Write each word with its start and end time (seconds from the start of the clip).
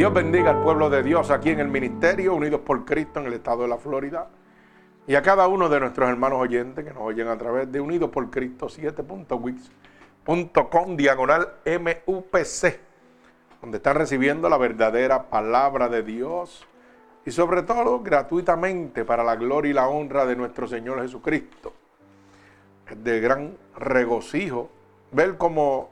Dios 0.00 0.14
bendiga 0.14 0.52
al 0.52 0.62
pueblo 0.62 0.88
de 0.88 1.02
Dios 1.02 1.30
aquí 1.30 1.50
en 1.50 1.60
el 1.60 1.68
ministerio, 1.68 2.34
unidos 2.34 2.62
por 2.62 2.86
Cristo 2.86 3.20
en 3.20 3.26
el 3.26 3.34
estado 3.34 3.64
de 3.64 3.68
la 3.68 3.76
Florida. 3.76 4.30
Y 5.06 5.14
a 5.14 5.20
cada 5.20 5.46
uno 5.46 5.68
de 5.68 5.78
nuestros 5.78 6.08
hermanos 6.08 6.40
oyentes 6.40 6.82
que 6.82 6.94
nos 6.94 7.02
oyen 7.02 7.28
a 7.28 7.36
través 7.36 7.70
de 7.70 7.82
Unidos 7.82 8.08
por 8.08 8.30
Cristo 8.30 8.68
7.wix.com 8.68 10.96
diagonal 10.96 11.48
MUPC, 11.66 12.80
donde 13.60 13.76
están 13.76 13.96
recibiendo 13.96 14.48
la 14.48 14.56
verdadera 14.56 15.28
palabra 15.28 15.90
de 15.90 16.02
Dios 16.02 16.66
y 17.26 17.30
sobre 17.30 17.62
todo 17.62 18.00
gratuitamente 18.00 19.04
para 19.04 19.22
la 19.22 19.36
gloria 19.36 19.70
y 19.70 19.74
la 19.74 19.88
honra 19.88 20.24
de 20.24 20.34
nuestro 20.34 20.66
Señor 20.66 21.02
Jesucristo. 21.02 21.74
Es 22.88 23.04
de 23.04 23.20
gran 23.20 23.54
regocijo 23.76 24.70
ver 25.12 25.36
cómo 25.36 25.90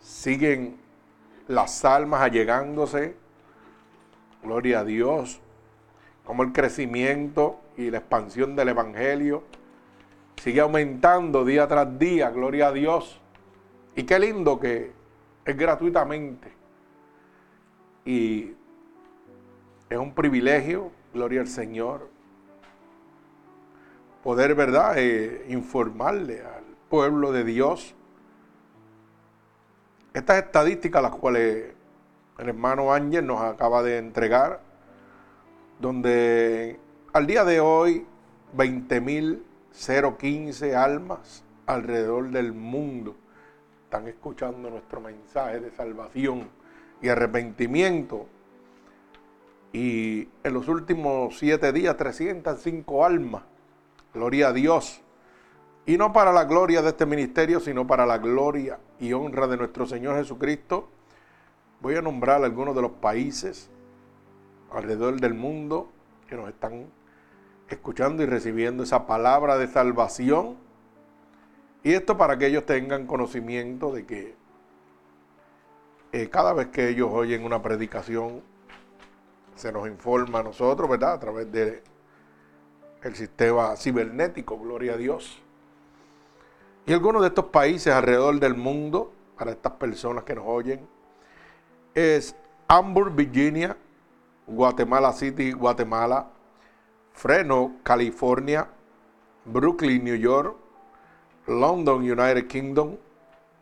siguen 0.00 0.81
las 1.52 1.84
almas 1.84 2.22
allegándose. 2.22 3.14
Gloria 4.42 4.80
a 4.80 4.84
Dios. 4.84 5.40
Como 6.24 6.42
el 6.42 6.52
crecimiento 6.52 7.60
y 7.76 7.90
la 7.90 7.98
expansión 7.98 8.56
del 8.56 8.70
Evangelio 8.70 9.44
sigue 10.36 10.60
aumentando 10.60 11.44
día 11.44 11.68
tras 11.68 11.98
día. 11.98 12.30
Gloria 12.30 12.68
a 12.68 12.72
Dios. 12.72 13.20
Y 13.94 14.04
qué 14.04 14.18
lindo 14.18 14.58
que 14.58 14.92
es 15.44 15.56
gratuitamente. 15.56 16.52
Y 18.04 18.52
es 19.90 19.98
un 19.98 20.14
privilegio, 20.14 20.90
gloria 21.12 21.42
al 21.42 21.48
Señor, 21.48 22.08
poder, 24.24 24.54
¿verdad?, 24.54 24.94
eh, 24.96 25.44
informarle 25.48 26.40
al 26.40 26.64
pueblo 26.88 27.30
de 27.30 27.44
Dios 27.44 27.94
estas 30.14 30.44
estadísticas, 30.44 31.02
las 31.02 31.12
cuales 31.12 31.74
el 32.38 32.48
hermano 32.48 32.92
Ángel 32.92 33.26
nos 33.26 33.40
acaba 33.40 33.82
de 33.82 33.96
entregar, 33.98 34.60
donde 35.80 36.78
al 37.12 37.26
día 37.26 37.44
de 37.44 37.58
hoy 37.60 38.06
20.015 38.56 40.74
almas 40.74 41.44
alrededor 41.66 42.30
del 42.30 42.52
mundo 42.52 43.16
están 43.84 44.08
escuchando 44.08 44.70
nuestro 44.70 45.00
mensaje 45.00 45.60
de 45.60 45.70
salvación 45.70 46.48
y 47.00 47.08
arrepentimiento. 47.08 48.26
Y 49.72 50.28
en 50.44 50.54
los 50.54 50.68
últimos 50.68 51.38
siete 51.38 51.72
días, 51.72 51.96
305 51.96 53.04
almas. 53.04 53.42
Gloria 54.14 54.48
a 54.48 54.52
Dios. 54.52 55.00
Y 55.84 55.96
no 55.96 56.12
para 56.12 56.32
la 56.32 56.44
gloria 56.44 56.80
de 56.80 56.90
este 56.90 57.06
ministerio, 57.06 57.58
sino 57.58 57.86
para 57.86 58.06
la 58.06 58.18
gloria 58.18 58.78
y 59.00 59.12
honra 59.12 59.48
de 59.48 59.56
nuestro 59.56 59.84
Señor 59.86 60.16
Jesucristo. 60.16 60.88
Voy 61.80 61.96
a 61.96 62.02
nombrar 62.02 62.44
algunos 62.44 62.74
de 62.76 62.82
los 62.82 62.92
países 62.92 63.68
alrededor 64.70 65.20
del 65.20 65.34
mundo 65.34 65.90
que 66.28 66.36
nos 66.36 66.48
están 66.48 66.86
escuchando 67.68 68.22
y 68.22 68.26
recibiendo 68.26 68.84
esa 68.84 69.06
palabra 69.06 69.58
de 69.58 69.66
salvación. 69.66 70.56
Y 71.82 71.94
esto 71.94 72.16
para 72.16 72.38
que 72.38 72.46
ellos 72.46 72.64
tengan 72.64 73.06
conocimiento 73.08 73.92
de 73.92 74.06
que 74.06 74.36
eh, 76.12 76.28
cada 76.28 76.52
vez 76.52 76.68
que 76.68 76.90
ellos 76.90 77.08
oyen 77.10 77.44
una 77.44 77.60
predicación, 77.60 78.42
se 79.56 79.72
nos 79.72 79.88
informa 79.88 80.38
a 80.38 80.42
nosotros, 80.44 80.88
¿verdad? 80.88 81.14
A 81.14 81.18
través 81.18 81.50
del 81.50 81.82
el 83.02 83.16
sistema 83.16 83.74
cibernético, 83.76 84.58
gloria 84.58 84.94
a 84.94 84.96
Dios. 84.96 85.41
Y 86.84 86.92
algunos 86.92 87.22
de 87.22 87.28
estos 87.28 87.46
países 87.46 87.92
alrededor 87.92 88.40
del 88.40 88.54
mundo, 88.54 89.12
para 89.38 89.52
estas 89.52 89.72
personas 89.72 90.24
que 90.24 90.34
nos 90.34 90.44
oyen, 90.46 90.86
es 91.94 92.34
Hamburg, 92.66 93.14
Virginia, 93.14 93.76
Guatemala 94.46 95.12
City, 95.12 95.52
Guatemala, 95.52 96.28
Freno, 97.12 97.76
California, 97.84 98.68
Brooklyn, 99.44 100.02
New 100.02 100.16
York, 100.16 100.56
London, 101.46 101.98
United 101.98 102.48
Kingdom, 102.48 102.96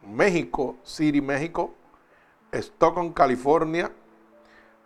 México 0.03 0.77
City, 0.83 1.21
México, 1.21 1.75
Stockholm, 2.53 3.13
California, 3.13 3.91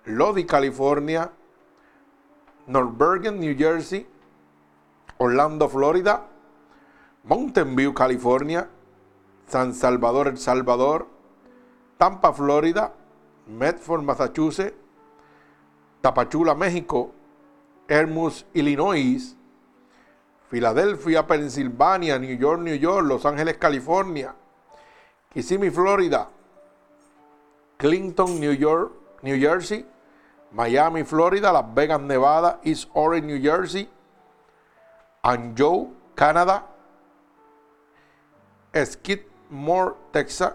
Lodi, 0.07 0.45
California, 0.45 1.31
North 2.67 2.99
Bergen, 2.99 3.39
New 3.39 3.57
Jersey, 3.57 4.07
Orlando, 5.19 5.69
Florida, 5.69 6.27
Mountain 7.25 7.75
View, 7.75 7.95
California, 7.95 8.69
San 9.47 9.73
Salvador, 9.73 10.29
El 10.29 10.39
Salvador, 10.39 11.07
Tampa, 11.97 12.33
Florida, 12.33 12.93
Medford, 13.47 14.03
Massachusetts, 14.03 14.77
Tapachula, 16.03 16.55
México, 16.55 17.13
Hermus, 17.89 18.45
Illinois, 18.53 19.37
Filadelfia, 20.51 21.27
Pensilvania, 21.27 22.19
New 22.19 22.37
York, 22.37 22.61
New 22.61 22.75
York, 22.75 23.07
Los 23.07 23.25
Ángeles, 23.25 23.57
California, 23.57 24.35
Kissimmee, 25.33 25.71
Florida, 25.71 26.29
Clinton, 27.79 28.39
New 28.39 28.53
York, 28.53 28.93
New 29.23 29.41
Jersey, 29.41 29.87
Miami, 30.53 31.05
Florida, 31.05 31.51
Las 31.51 31.65
Vegas, 31.75 32.01
Nevada, 32.01 32.61
East 32.65 32.91
Orange, 32.93 33.27
New 33.27 33.41
Jersey, 33.41 33.89
Anjou, 35.23 35.95
Canadá, 36.15 36.74
Skidmore, 38.75 39.95
Texas, 40.11 40.55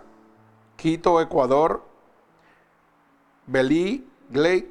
Quito, 0.75 1.19
Ecuador, 1.22 1.81
Belize, 3.47 4.03
Glade, 4.30 4.68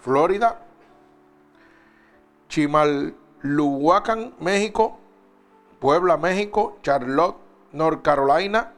Florida, 0.00 0.62
Chimalhuacán, 2.48 4.34
México, 4.40 4.98
Puebla, 5.80 6.16
México, 6.16 6.78
Charlotte, 6.82 7.36
North 7.72 8.02
Carolina, 8.02 8.72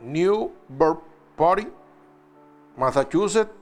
Newburyport, 0.00 1.68
Massachusetts, 2.76 3.52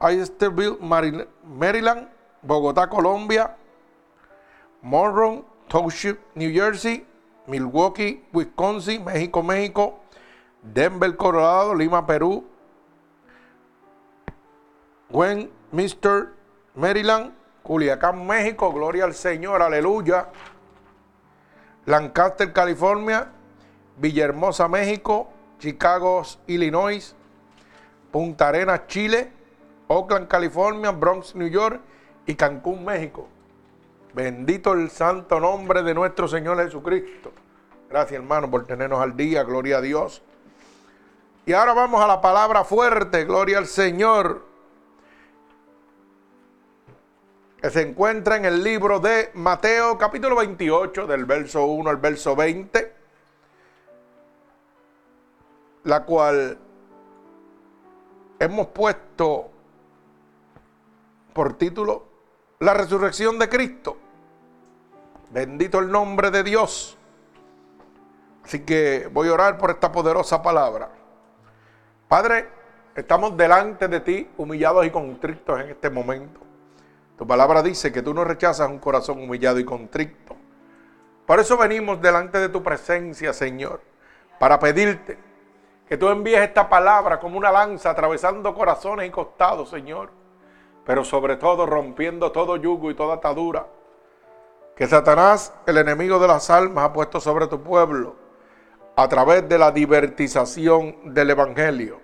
Eyesterville, 0.00 0.78
Maryland, 0.80 2.08
Bogotá, 2.42 2.86
Colombia, 2.88 3.56
Monroe 4.82 5.44
Township, 5.68 6.20
New 6.34 6.52
Jersey, 6.52 7.06
Milwaukee, 7.46 8.24
Wisconsin, 8.32 9.04
México, 9.04 9.42
México, 9.42 10.00
Denver, 10.62 11.16
Colorado, 11.16 11.74
Lima, 11.74 12.06
Perú, 12.06 12.44
Westminster, 15.10 16.32
Maryland, 16.74 17.32
Culiacán, 17.62 18.26
México, 18.26 18.72
gloria 18.72 19.04
al 19.04 19.14
Señor, 19.14 19.62
aleluya. 19.62 20.28
Lancaster, 21.84 22.52
California, 22.52 23.28
Villahermosa, 23.96 24.68
México, 24.68 25.28
Chicago, 25.58 26.22
Illinois, 26.46 27.14
Punta 28.10 28.48
Arenas, 28.48 28.86
Chile, 28.88 29.32
Oakland, 29.88 30.28
California, 30.28 30.90
Bronx, 30.90 31.34
New 31.34 31.48
York 31.48 31.80
y 32.26 32.34
Cancún, 32.34 32.84
México. 32.84 33.28
Bendito 34.16 34.72
el 34.72 34.88
santo 34.88 35.38
nombre 35.38 35.82
de 35.82 35.92
nuestro 35.92 36.26
Señor 36.26 36.56
Jesucristo. 36.64 37.32
Gracias 37.90 38.18
hermano 38.18 38.50
por 38.50 38.64
tenernos 38.64 38.98
al 38.98 39.14
día, 39.14 39.42
gloria 39.42 39.76
a 39.76 39.80
Dios. 39.82 40.22
Y 41.44 41.52
ahora 41.52 41.74
vamos 41.74 42.02
a 42.02 42.06
la 42.06 42.22
palabra 42.22 42.64
fuerte, 42.64 43.26
gloria 43.26 43.58
al 43.58 43.66
Señor, 43.66 44.42
que 47.60 47.68
se 47.68 47.82
encuentra 47.82 48.36
en 48.36 48.46
el 48.46 48.64
libro 48.64 49.00
de 49.00 49.32
Mateo 49.34 49.98
capítulo 49.98 50.36
28, 50.36 51.06
del 51.06 51.26
verso 51.26 51.66
1 51.66 51.90
al 51.90 51.98
verso 51.98 52.34
20, 52.34 52.94
la 55.84 56.04
cual 56.06 56.56
hemos 58.38 58.68
puesto 58.68 59.50
por 61.34 61.58
título 61.58 62.06
La 62.60 62.72
resurrección 62.72 63.38
de 63.38 63.50
Cristo. 63.50 63.98
Bendito 65.36 65.80
el 65.80 65.92
nombre 65.92 66.30
de 66.30 66.42
Dios. 66.42 66.96
Así 68.42 68.60
que 68.60 69.06
voy 69.12 69.28
a 69.28 69.34
orar 69.34 69.58
por 69.58 69.68
esta 69.68 69.92
poderosa 69.92 70.42
palabra. 70.42 70.88
Padre, 72.08 72.48
estamos 72.94 73.36
delante 73.36 73.86
de 73.86 74.00
ti, 74.00 74.30
humillados 74.38 74.86
y 74.86 74.90
contrictos 74.90 75.60
en 75.60 75.68
este 75.68 75.90
momento. 75.90 76.40
Tu 77.18 77.26
palabra 77.26 77.60
dice 77.60 77.92
que 77.92 78.00
tú 78.00 78.14
no 78.14 78.24
rechazas 78.24 78.70
un 78.70 78.78
corazón 78.78 79.22
humillado 79.22 79.58
y 79.58 79.66
contrito. 79.66 80.34
Por 81.26 81.38
eso 81.38 81.58
venimos 81.58 82.00
delante 82.00 82.38
de 82.38 82.48
tu 82.48 82.62
presencia, 82.62 83.34
Señor, 83.34 83.82
para 84.38 84.58
pedirte 84.58 85.18
que 85.86 85.98
tú 85.98 86.08
envíes 86.08 86.40
esta 86.40 86.66
palabra 86.66 87.20
como 87.20 87.36
una 87.36 87.52
lanza 87.52 87.90
atravesando 87.90 88.54
corazones 88.54 89.06
y 89.06 89.10
costados, 89.10 89.68
Señor, 89.68 90.08
pero 90.86 91.04
sobre 91.04 91.36
todo 91.36 91.66
rompiendo 91.66 92.32
todo 92.32 92.56
yugo 92.56 92.90
y 92.90 92.94
toda 92.94 93.16
atadura 93.16 93.66
que 94.76 94.86
Satanás, 94.86 95.54
el 95.66 95.78
enemigo 95.78 96.18
de 96.18 96.28
las 96.28 96.50
almas, 96.50 96.84
ha 96.84 96.92
puesto 96.92 97.18
sobre 97.18 97.46
tu 97.46 97.62
pueblo, 97.62 98.14
a 98.94 99.08
través 99.08 99.48
de 99.48 99.58
la 99.58 99.70
divertización 99.72 101.14
del 101.14 101.30
Evangelio. 101.30 101.98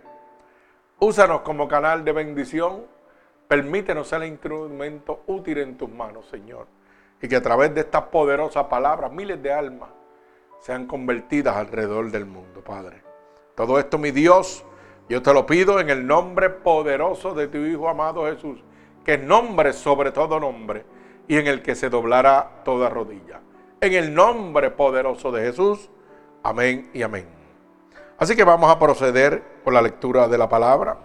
Úsanos 0.98 1.42
como 1.42 1.68
canal 1.68 2.02
de 2.02 2.12
bendición. 2.12 2.86
Permítenos 3.46 4.08
ser 4.08 4.22
el 4.22 4.28
instrumento 4.28 5.22
útil 5.26 5.58
en 5.58 5.76
tus 5.76 5.90
manos, 5.90 6.26
Señor. 6.30 6.66
Y 7.20 7.28
que 7.28 7.36
a 7.36 7.42
través 7.42 7.74
de 7.74 7.82
estas 7.82 8.04
poderosas 8.04 8.64
palabras 8.64 9.12
miles 9.12 9.42
de 9.42 9.52
almas 9.52 9.90
sean 10.60 10.86
convertidas 10.86 11.56
alrededor 11.56 12.10
del 12.10 12.24
mundo, 12.24 12.62
Padre. 12.64 13.02
Todo 13.54 13.78
esto, 13.78 13.98
mi 13.98 14.12
Dios, 14.12 14.64
yo 15.10 15.20
te 15.20 15.34
lo 15.34 15.44
pido 15.44 15.78
en 15.78 15.90
el 15.90 16.06
nombre 16.06 16.48
poderoso 16.48 17.34
de 17.34 17.48
tu 17.48 17.58
Hijo 17.58 17.88
amado 17.88 18.24
Jesús, 18.24 18.64
que 19.04 19.18
nombre 19.18 19.74
sobre 19.74 20.10
todo 20.10 20.40
nombre 20.40 20.86
y 21.28 21.36
en 21.36 21.46
el 21.46 21.62
que 21.62 21.74
se 21.74 21.88
doblará 21.88 22.62
toda 22.64 22.88
rodilla. 22.88 23.40
En 23.80 23.92
el 23.94 24.14
nombre 24.14 24.70
poderoso 24.70 25.32
de 25.32 25.42
Jesús. 25.42 25.90
Amén 26.42 26.90
y 26.92 27.02
amén. 27.02 27.26
Así 28.18 28.36
que 28.36 28.44
vamos 28.44 28.70
a 28.70 28.78
proceder 28.78 29.42
con 29.64 29.74
la 29.74 29.82
lectura 29.82 30.28
de 30.28 30.38
la 30.38 30.48
palabra. 30.48 30.98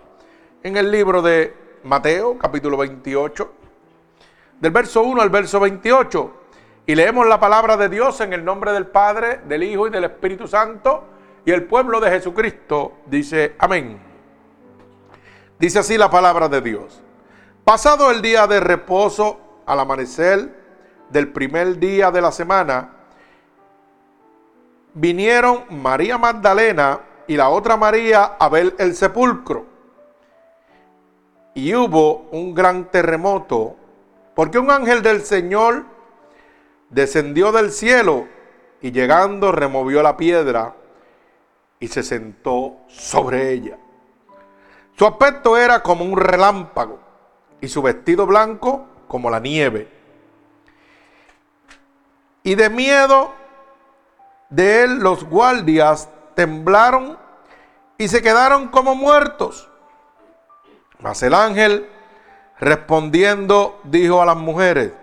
En 0.64 0.78
el 0.78 0.92
libro 0.92 1.22
de 1.22 1.56
Mateo, 1.84 2.38
capítulo 2.38 2.78
28, 2.78 3.54
del 4.60 4.72
verso 4.72 5.02
1 5.04 5.22
al 5.22 5.30
verso 5.30 5.60
28. 5.60 6.34
Y 6.86 6.96
leemos 6.96 7.28
la 7.28 7.40
palabra 7.40 7.76
de 7.78 7.90
Dios 7.90 8.22
en 8.22 8.34
el 8.34 8.46
nombre 8.46 8.72
del 8.72 8.88
Padre, 8.88 9.42
del 9.48 9.64
Hijo 9.64 9.88
y 9.88 9.90
del 9.90 10.06
Espíritu 10.06 10.48
Santo. 10.48 11.04
Y 11.46 11.52
el 11.52 11.64
pueblo 11.64 12.00
de 12.00 12.12
Jesucristo 12.12 12.94
dice, 13.06 13.56
amén. 13.60 14.00
Dice 15.60 15.80
así 15.80 15.98
la 15.98 16.10
palabra 16.10 16.48
de 16.48 16.62
Dios. 16.62 17.02
Pasado 17.64 18.12
el 18.12 18.22
día 18.22 18.48
de 18.48 18.60
reposo 18.60 19.40
al 19.68 19.82
amanecer 19.82 20.50
del 21.10 21.32
primer 21.32 21.78
día 21.78 22.10
de 22.10 22.22
la 22.22 22.32
semana, 22.32 22.94
vinieron 24.94 25.66
María 25.70 26.18
Magdalena 26.18 27.02
y 27.28 27.36
la 27.36 27.50
otra 27.50 27.78
María 27.78 28.38
a 28.40 28.50
ver 28.50 28.76
el 28.80 28.96
sepulcro. 28.96 29.66
Y 31.54 31.76
hubo 31.76 32.30
un 32.32 32.56
gran 32.56 32.86
terremoto, 32.86 33.76
porque 34.34 34.58
un 34.58 34.72
ángel 34.72 35.02
del 35.02 35.22
Señor 35.22 35.86
descendió 36.90 37.52
del 37.52 37.72
cielo 37.72 38.28
y 38.82 38.92
llegando 38.92 39.52
removió 39.52 40.02
la 40.02 40.16
piedra 40.16 40.76
y 41.80 41.88
se 41.90 42.04
sentó 42.04 42.78
sobre 42.88 43.52
ella. 43.52 43.78
Su 44.96 45.06
aspecto 45.06 45.58
era 45.58 45.84
como 45.84 46.06
un 46.06 46.18
relámpago 46.18 47.00
y 47.60 47.68
su 47.68 47.82
vestido 47.82 48.26
blanco 48.26 48.86
como 49.08 49.30
la 49.30 49.40
nieve. 49.40 49.92
Y 52.44 52.56
de 52.56 52.70
miedo 52.70 53.34
de 54.50 54.84
él 54.84 55.00
los 55.00 55.24
guardias 55.24 56.10
temblaron 56.36 57.18
y 57.98 58.08
se 58.08 58.22
quedaron 58.22 58.68
como 58.70 58.96
muertos. 58.96 59.70
Mas 61.00 61.22
el 61.24 61.34
ángel 61.34 61.90
respondiendo 62.60 63.80
dijo 63.84 64.22
a 64.22 64.26
las 64.26 64.38
mujeres, 64.38 64.94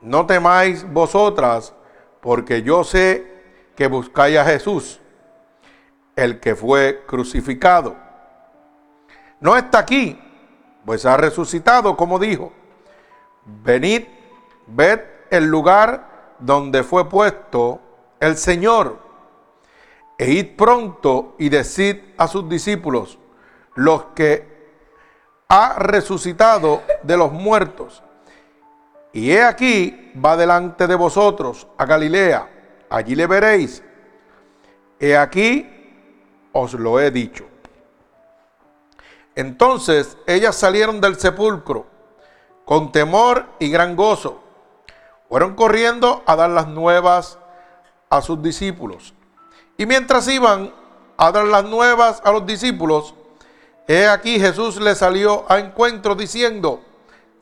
no 0.00 0.26
temáis 0.26 0.90
vosotras, 0.92 1.74
porque 2.20 2.62
yo 2.62 2.84
sé 2.84 3.32
que 3.76 3.86
buscáis 3.86 4.38
a 4.38 4.44
Jesús, 4.44 5.00
el 6.16 6.40
que 6.40 6.54
fue 6.54 7.04
crucificado. 7.06 7.96
No 9.40 9.56
está 9.56 9.78
aquí, 9.78 10.20
pues 10.84 11.06
ha 11.06 11.16
resucitado, 11.16 11.96
como 11.96 12.18
dijo. 12.18 12.52
Venid, 13.44 14.04
ved 14.66 15.00
el 15.30 15.46
lugar 15.46 16.34
donde 16.38 16.82
fue 16.82 17.08
puesto 17.08 17.80
el 18.20 18.36
Señor 18.36 18.98
e 20.18 20.30
id 20.30 20.56
pronto 20.56 21.34
y 21.38 21.48
decid 21.48 21.96
a 22.16 22.28
sus 22.28 22.48
discípulos, 22.48 23.18
los 23.74 24.04
que 24.14 24.46
ha 25.48 25.74
resucitado 25.78 26.82
de 27.02 27.16
los 27.16 27.32
muertos. 27.32 28.02
Y 29.12 29.32
he 29.32 29.42
aquí, 29.42 30.12
va 30.24 30.36
delante 30.36 30.86
de 30.86 30.94
vosotros 30.94 31.66
a 31.76 31.84
Galilea, 31.84 32.48
allí 32.88 33.14
le 33.16 33.26
veréis. 33.26 33.82
He 35.00 35.16
aquí, 35.16 35.68
os 36.52 36.74
lo 36.74 37.00
he 37.00 37.10
dicho. 37.10 37.44
Entonces 39.34 40.16
ellas 40.26 40.54
salieron 40.54 41.00
del 41.00 41.16
sepulcro 41.16 41.86
con 42.64 42.92
temor 42.92 43.46
y 43.58 43.70
gran 43.70 43.96
gozo. 43.96 44.40
Fueron 45.28 45.54
corriendo 45.54 46.22
a 46.26 46.36
dar 46.36 46.50
las 46.50 46.68
nuevas 46.68 47.38
a 48.10 48.20
sus 48.20 48.42
discípulos. 48.42 49.14
Y 49.78 49.86
mientras 49.86 50.28
iban 50.28 50.72
a 51.16 51.32
dar 51.32 51.46
las 51.46 51.64
nuevas 51.64 52.20
a 52.24 52.32
los 52.32 52.46
discípulos, 52.46 53.14
he 53.88 54.06
aquí 54.06 54.38
Jesús 54.38 54.80
les 54.80 54.98
salió 54.98 55.44
a 55.50 55.58
encuentro 55.58 56.14
diciendo, 56.14 56.82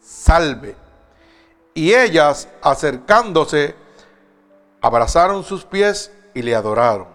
salve. 0.01 0.77
Y 1.75 1.95
ellas, 1.95 2.49
acercándose, 2.63 3.75
abrazaron 4.81 5.45
sus 5.45 5.65
pies 5.65 6.13
y 6.35 6.43
le 6.43 6.55
adoraron. 6.55 7.09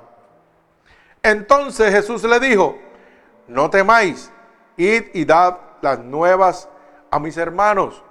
Entonces 1.24 1.92
Jesús 1.92 2.24
le 2.24 2.40
dijo, 2.40 2.78
no 3.48 3.70
temáis, 3.70 4.32
id 4.78 5.06
y 5.14 5.26
dad 5.26 5.58
las 5.82 6.00
nuevas 6.00 6.70
a 7.16 7.20
mis 7.20 7.38
hermanos, 7.38 8.04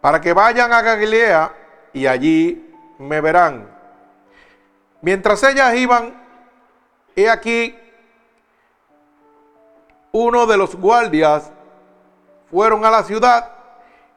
para 0.00 0.18
que 0.18 0.32
vayan 0.32 0.72
a 0.72 0.80
Galilea 0.80 1.54
y 1.92 2.06
allí 2.06 2.74
me 2.98 3.20
verán. 3.20 3.68
Mientras 5.02 5.42
ellas 5.42 5.74
iban, 5.74 6.14
he 7.14 7.28
aquí, 7.28 7.78
uno 10.10 10.46
de 10.46 10.56
los 10.56 10.74
guardias 10.74 11.52
fueron 12.50 12.82
a 12.86 12.90
la 12.90 13.02
ciudad 13.02 13.52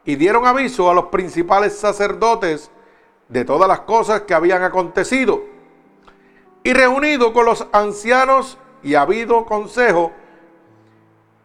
y 0.06 0.16
dieron 0.16 0.46
aviso 0.46 0.90
a 0.90 0.94
los 0.94 1.06
principales 1.06 1.78
sacerdotes 1.78 2.70
de 3.28 3.44
todas 3.44 3.68
las 3.68 3.80
cosas 3.80 4.22
que 4.22 4.32
habían 4.32 4.62
acontecido. 4.62 5.42
Y 6.62 6.72
reunido 6.72 7.34
con 7.34 7.44
los 7.44 7.66
ancianos 7.72 8.56
y 8.82 8.94
habido 8.94 9.44
consejo, 9.44 10.12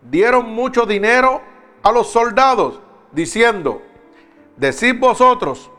dieron 0.01 0.49
mucho 0.53 0.85
dinero 0.85 1.50
a 1.83 1.91
los 1.91 2.11
soldados, 2.11 2.79
diciendo, 3.11 3.81
decid 4.57 4.99
vosotros, 4.99 5.69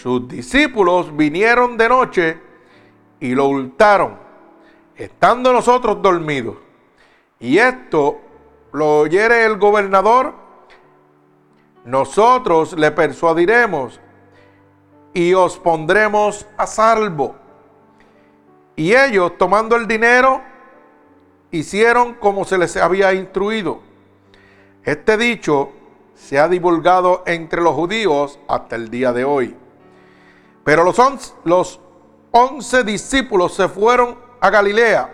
sus 0.00 0.26
discípulos 0.26 1.14
vinieron 1.14 1.76
de 1.76 1.88
noche 1.88 2.40
y 3.20 3.34
lo 3.34 3.46
hurtaron, 3.46 4.18
estando 4.96 5.52
nosotros 5.52 6.00
dormidos. 6.00 6.56
Y 7.38 7.58
esto 7.58 8.20
lo 8.72 9.00
oyere 9.00 9.44
el 9.44 9.58
gobernador, 9.58 10.34
nosotros 11.84 12.72
le 12.74 12.90
persuadiremos 12.92 14.00
y 15.12 15.34
os 15.34 15.58
pondremos 15.58 16.46
a 16.56 16.66
salvo. 16.66 17.36
Y 18.76 18.94
ellos, 18.94 19.36
tomando 19.36 19.76
el 19.76 19.86
dinero, 19.86 20.40
hicieron 21.50 22.14
como 22.14 22.44
se 22.44 22.56
les 22.56 22.76
había 22.76 23.12
instruido. 23.12 23.80
Este 24.84 25.16
dicho 25.16 25.70
se 26.14 26.38
ha 26.38 26.48
divulgado 26.48 27.22
entre 27.26 27.60
los 27.60 27.74
judíos 27.74 28.38
hasta 28.48 28.76
el 28.76 28.90
día 28.90 29.12
de 29.12 29.24
hoy. 29.24 29.56
Pero 30.64 30.82
los, 30.84 30.98
los 31.44 31.80
once 32.32 32.82
discípulos 32.82 33.54
se 33.54 33.68
fueron 33.68 34.18
a 34.40 34.50
Galilea, 34.50 35.12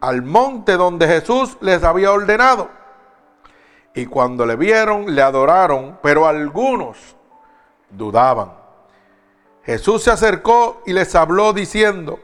al 0.00 0.22
monte 0.22 0.76
donde 0.76 1.06
Jesús 1.06 1.58
les 1.60 1.82
había 1.84 2.12
ordenado. 2.12 2.70
Y 3.94 4.06
cuando 4.06 4.46
le 4.46 4.56
vieron, 4.56 5.14
le 5.14 5.22
adoraron, 5.22 5.98
pero 6.02 6.26
algunos 6.26 7.16
dudaban. 7.90 8.52
Jesús 9.64 10.02
se 10.02 10.10
acercó 10.10 10.82
y 10.86 10.92
les 10.92 11.14
habló 11.14 11.52
diciendo, 11.52 12.20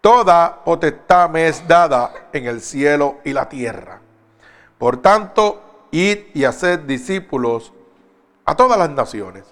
Toda 0.00 0.64
potestad 0.64 1.30
me 1.30 1.48
es 1.48 1.66
dada 1.66 2.28
en 2.32 2.46
el 2.46 2.60
cielo 2.60 3.20
y 3.24 3.32
la 3.32 3.48
tierra. 3.48 4.03
Por 4.78 5.00
tanto, 5.00 5.88
id 5.90 6.18
y 6.34 6.44
haced 6.44 6.80
discípulos 6.80 7.72
a 8.44 8.54
todas 8.56 8.78
las 8.78 8.90
naciones, 8.90 9.44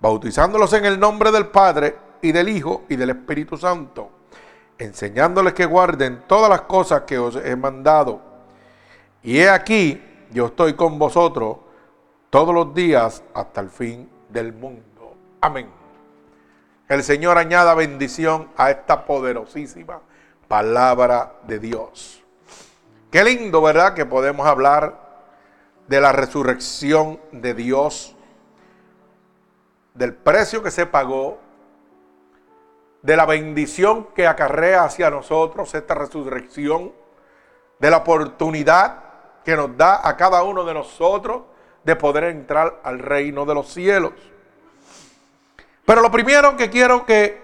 bautizándolos 0.00 0.72
en 0.72 0.84
el 0.84 0.98
nombre 0.98 1.30
del 1.30 1.48
Padre, 1.48 1.96
y 2.22 2.32
del 2.32 2.48
Hijo 2.48 2.84
y 2.88 2.96
del 2.96 3.10
Espíritu 3.10 3.56
Santo, 3.56 4.10
enseñándoles 4.78 5.54
que 5.54 5.66
guarden 5.66 6.24
todas 6.26 6.50
las 6.50 6.62
cosas 6.62 7.02
que 7.02 7.18
os 7.18 7.36
he 7.36 7.56
mandado. 7.56 8.20
Y 9.22 9.38
he 9.38 9.50
aquí, 9.50 10.02
yo 10.30 10.46
estoy 10.46 10.74
con 10.74 10.98
vosotros 10.98 11.58
todos 12.30 12.54
los 12.54 12.74
días 12.74 13.22
hasta 13.34 13.60
el 13.60 13.70
fin 13.70 14.08
del 14.28 14.52
mundo. 14.52 15.14
Amén. 15.40 15.68
El 16.88 17.02
Señor 17.02 17.38
añada 17.38 17.74
bendición 17.74 18.48
a 18.56 18.70
esta 18.70 19.04
poderosísima 19.04 20.00
palabra 20.48 21.34
de 21.46 21.58
Dios. 21.58 22.19
Qué 23.10 23.24
lindo, 23.24 23.60
¿verdad? 23.60 23.94
Que 23.94 24.06
podemos 24.06 24.46
hablar 24.46 25.00
de 25.88 26.00
la 26.00 26.12
resurrección 26.12 27.20
de 27.32 27.54
Dios, 27.54 28.14
del 29.94 30.14
precio 30.14 30.62
que 30.62 30.70
se 30.70 30.86
pagó 30.86 31.38
de 33.02 33.16
la 33.16 33.26
bendición 33.26 34.06
que 34.14 34.28
acarrea 34.28 34.84
hacia 34.84 35.10
nosotros 35.10 35.74
esta 35.74 35.94
resurrección, 35.94 36.92
de 37.80 37.90
la 37.90 37.96
oportunidad 37.96 39.02
que 39.44 39.56
nos 39.56 39.76
da 39.76 40.06
a 40.06 40.16
cada 40.16 40.44
uno 40.44 40.64
de 40.64 40.74
nosotros 40.74 41.42
de 41.82 41.96
poder 41.96 42.24
entrar 42.24 42.80
al 42.84 42.98
reino 42.98 43.44
de 43.44 43.54
los 43.54 43.72
cielos. 43.72 44.12
Pero 45.84 46.02
lo 46.02 46.12
primero 46.12 46.56
que 46.56 46.70
quiero 46.70 47.04
que 47.06 47.40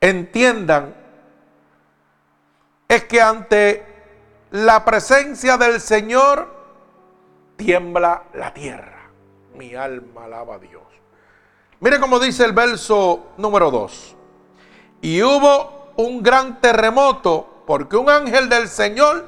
entiendan 0.00 1.03
es 2.88 3.04
que 3.04 3.20
ante 3.20 3.84
la 4.50 4.84
presencia 4.84 5.56
del 5.56 5.80
Señor 5.80 6.48
tiembla 7.56 8.24
la 8.34 8.52
tierra. 8.52 9.10
Mi 9.54 9.74
alma 9.74 10.24
alaba 10.24 10.56
a 10.56 10.58
Dios. 10.58 10.82
Mire 11.80 12.00
cómo 12.00 12.18
dice 12.18 12.44
el 12.44 12.52
verso 12.52 13.32
número 13.36 13.70
2. 13.70 14.16
Y 15.02 15.22
hubo 15.22 15.92
un 15.96 16.22
gran 16.22 16.60
terremoto 16.60 17.62
porque 17.66 17.96
un 17.96 18.10
ángel 18.10 18.48
del 18.48 18.68
Señor 18.68 19.26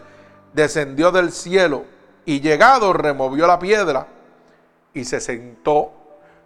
descendió 0.52 1.10
del 1.12 1.32
cielo 1.32 1.84
y 2.25 2.40
llegado 2.40 2.92
removió 2.92 3.46
la 3.46 3.58
piedra 3.58 4.06
y 4.94 5.04
se 5.04 5.20
sentó 5.20 5.92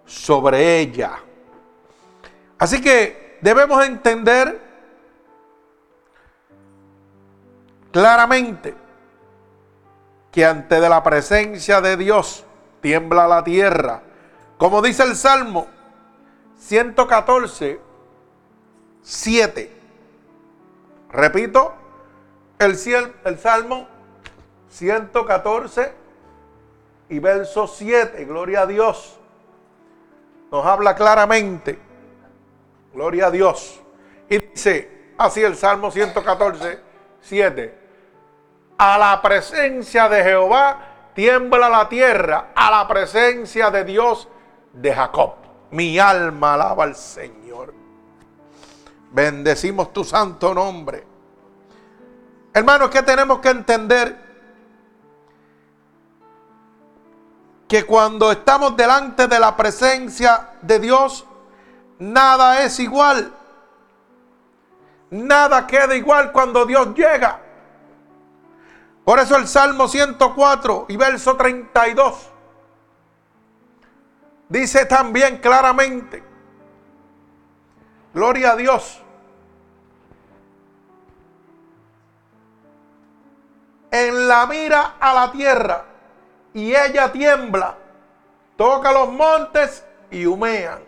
sobre 0.04 0.80
ella. 0.80 1.12
Así 2.58 2.80
que 2.80 3.38
debemos 3.40 3.84
entender 3.86 4.69
claramente 7.90 8.74
que 10.30 10.44
ante 10.44 10.80
de 10.80 10.88
la 10.88 11.02
presencia 11.02 11.80
de 11.80 11.96
Dios 11.96 12.44
tiembla 12.80 13.26
la 13.26 13.42
tierra. 13.42 14.02
Como 14.58 14.82
dice 14.82 15.02
el 15.02 15.16
Salmo 15.16 15.66
114, 16.58 17.80
7. 19.02 19.76
Repito, 21.10 21.74
el, 22.58 22.78
el 23.24 23.38
Salmo 23.38 23.88
114 24.68 25.92
y 27.08 27.18
verso 27.18 27.66
7, 27.66 28.24
gloria 28.24 28.62
a 28.62 28.66
Dios, 28.66 29.18
nos 30.52 30.64
habla 30.64 30.94
claramente, 30.94 31.78
gloria 32.94 33.26
a 33.26 33.30
Dios, 33.30 33.80
y 34.28 34.38
dice 34.38 35.12
así 35.18 35.42
el 35.42 35.56
Salmo 35.56 35.90
114, 35.90 36.80
7, 37.20 37.79
a 38.80 38.96
la 38.96 39.20
presencia 39.20 40.08
de 40.08 40.22
Jehová 40.22 40.78
tiembla 41.14 41.68
la 41.68 41.86
tierra, 41.86 42.52
a 42.54 42.70
la 42.70 42.88
presencia 42.88 43.70
de 43.70 43.84
Dios 43.84 44.26
de 44.72 44.94
Jacob. 44.94 45.34
Mi 45.72 45.98
alma 45.98 46.54
alaba 46.54 46.84
al 46.84 46.96
Señor. 46.96 47.74
Bendecimos 49.10 49.92
tu 49.92 50.02
santo 50.02 50.54
nombre. 50.54 51.06
Hermanos, 52.54 52.88
que 52.88 53.02
tenemos 53.02 53.40
que 53.40 53.50
entender 53.50 54.16
que 57.68 57.84
cuando 57.84 58.32
estamos 58.32 58.78
delante 58.78 59.28
de 59.28 59.38
la 59.38 59.54
presencia 59.58 60.52
de 60.62 60.78
Dios, 60.78 61.26
nada 61.98 62.62
es 62.62 62.80
igual. 62.80 63.30
Nada 65.10 65.66
queda 65.66 65.94
igual 65.94 66.32
cuando 66.32 66.64
Dios 66.64 66.94
llega. 66.94 67.49
Por 69.04 69.18
eso 69.18 69.36
el 69.36 69.48
Salmo 69.48 69.88
104 69.88 70.86
y 70.88 70.96
verso 70.96 71.36
32 71.36 72.30
dice 74.50 74.84
también 74.84 75.38
claramente, 75.38 76.22
gloria 78.12 78.52
a 78.52 78.56
Dios. 78.56 79.00
En 83.92 84.28
la 84.28 84.46
mira 84.46 84.96
a 85.00 85.14
la 85.14 85.32
tierra 85.32 85.84
y 86.52 86.74
ella 86.74 87.10
tiembla, 87.10 87.76
toca 88.56 88.92
los 88.92 89.10
montes 89.10 89.84
y 90.10 90.26
humean. 90.26 90.80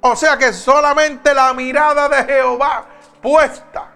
O 0.00 0.14
sea 0.16 0.36
que 0.36 0.52
solamente 0.52 1.32
la 1.34 1.52
mirada 1.54 2.08
de 2.08 2.24
Jehová 2.24 2.86
puesta 3.22 3.89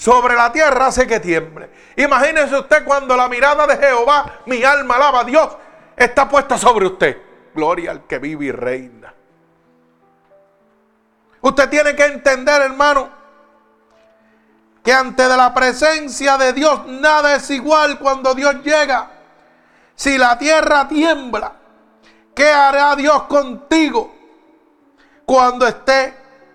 sobre 0.00 0.34
la 0.34 0.50
tierra 0.50 0.86
hace 0.86 1.06
que 1.06 1.20
tiemble. 1.20 1.68
Imagínese 1.94 2.58
usted 2.58 2.84
cuando 2.86 3.14
la 3.14 3.28
mirada 3.28 3.66
de 3.66 3.76
Jehová, 3.76 4.40
mi 4.46 4.64
alma 4.64 4.94
alaba 4.94 5.20
a 5.20 5.24
Dios, 5.24 5.54
está 5.94 6.26
puesta 6.26 6.56
sobre 6.56 6.86
usted. 6.86 7.18
Gloria 7.54 7.90
al 7.90 8.06
que 8.06 8.18
vive 8.18 8.46
y 8.46 8.50
reina. 8.50 9.12
Usted 11.42 11.68
tiene 11.68 11.94
que 11.94 12.06
entender, 12.06 12.62
hermano, 12.62 13.10
que 14.82 14.90
ante 14.90 15.28
de 15.28 15.36
la 15.36 15.52
presencia 15.52 16.38
de 16.38 16.54
Dios 16.54 16.86
nada 16.86 17.34
es 17.36 17.50
igual 17.50 17.98
cuando 17.98 18.34
Dios 18.34 18.54
llega. 18.64 19.10
Si 19.94 20.16
la 20.16 20.38
tierra 20.38 20.88
tiembla, 20.88 21.52
¿qué 22.34 22.48
hará 22.48 22.96
Dios 22.96 23.24
contigo 23.24 24.14
cuando 25.26 25.66
esté 25.66 26.14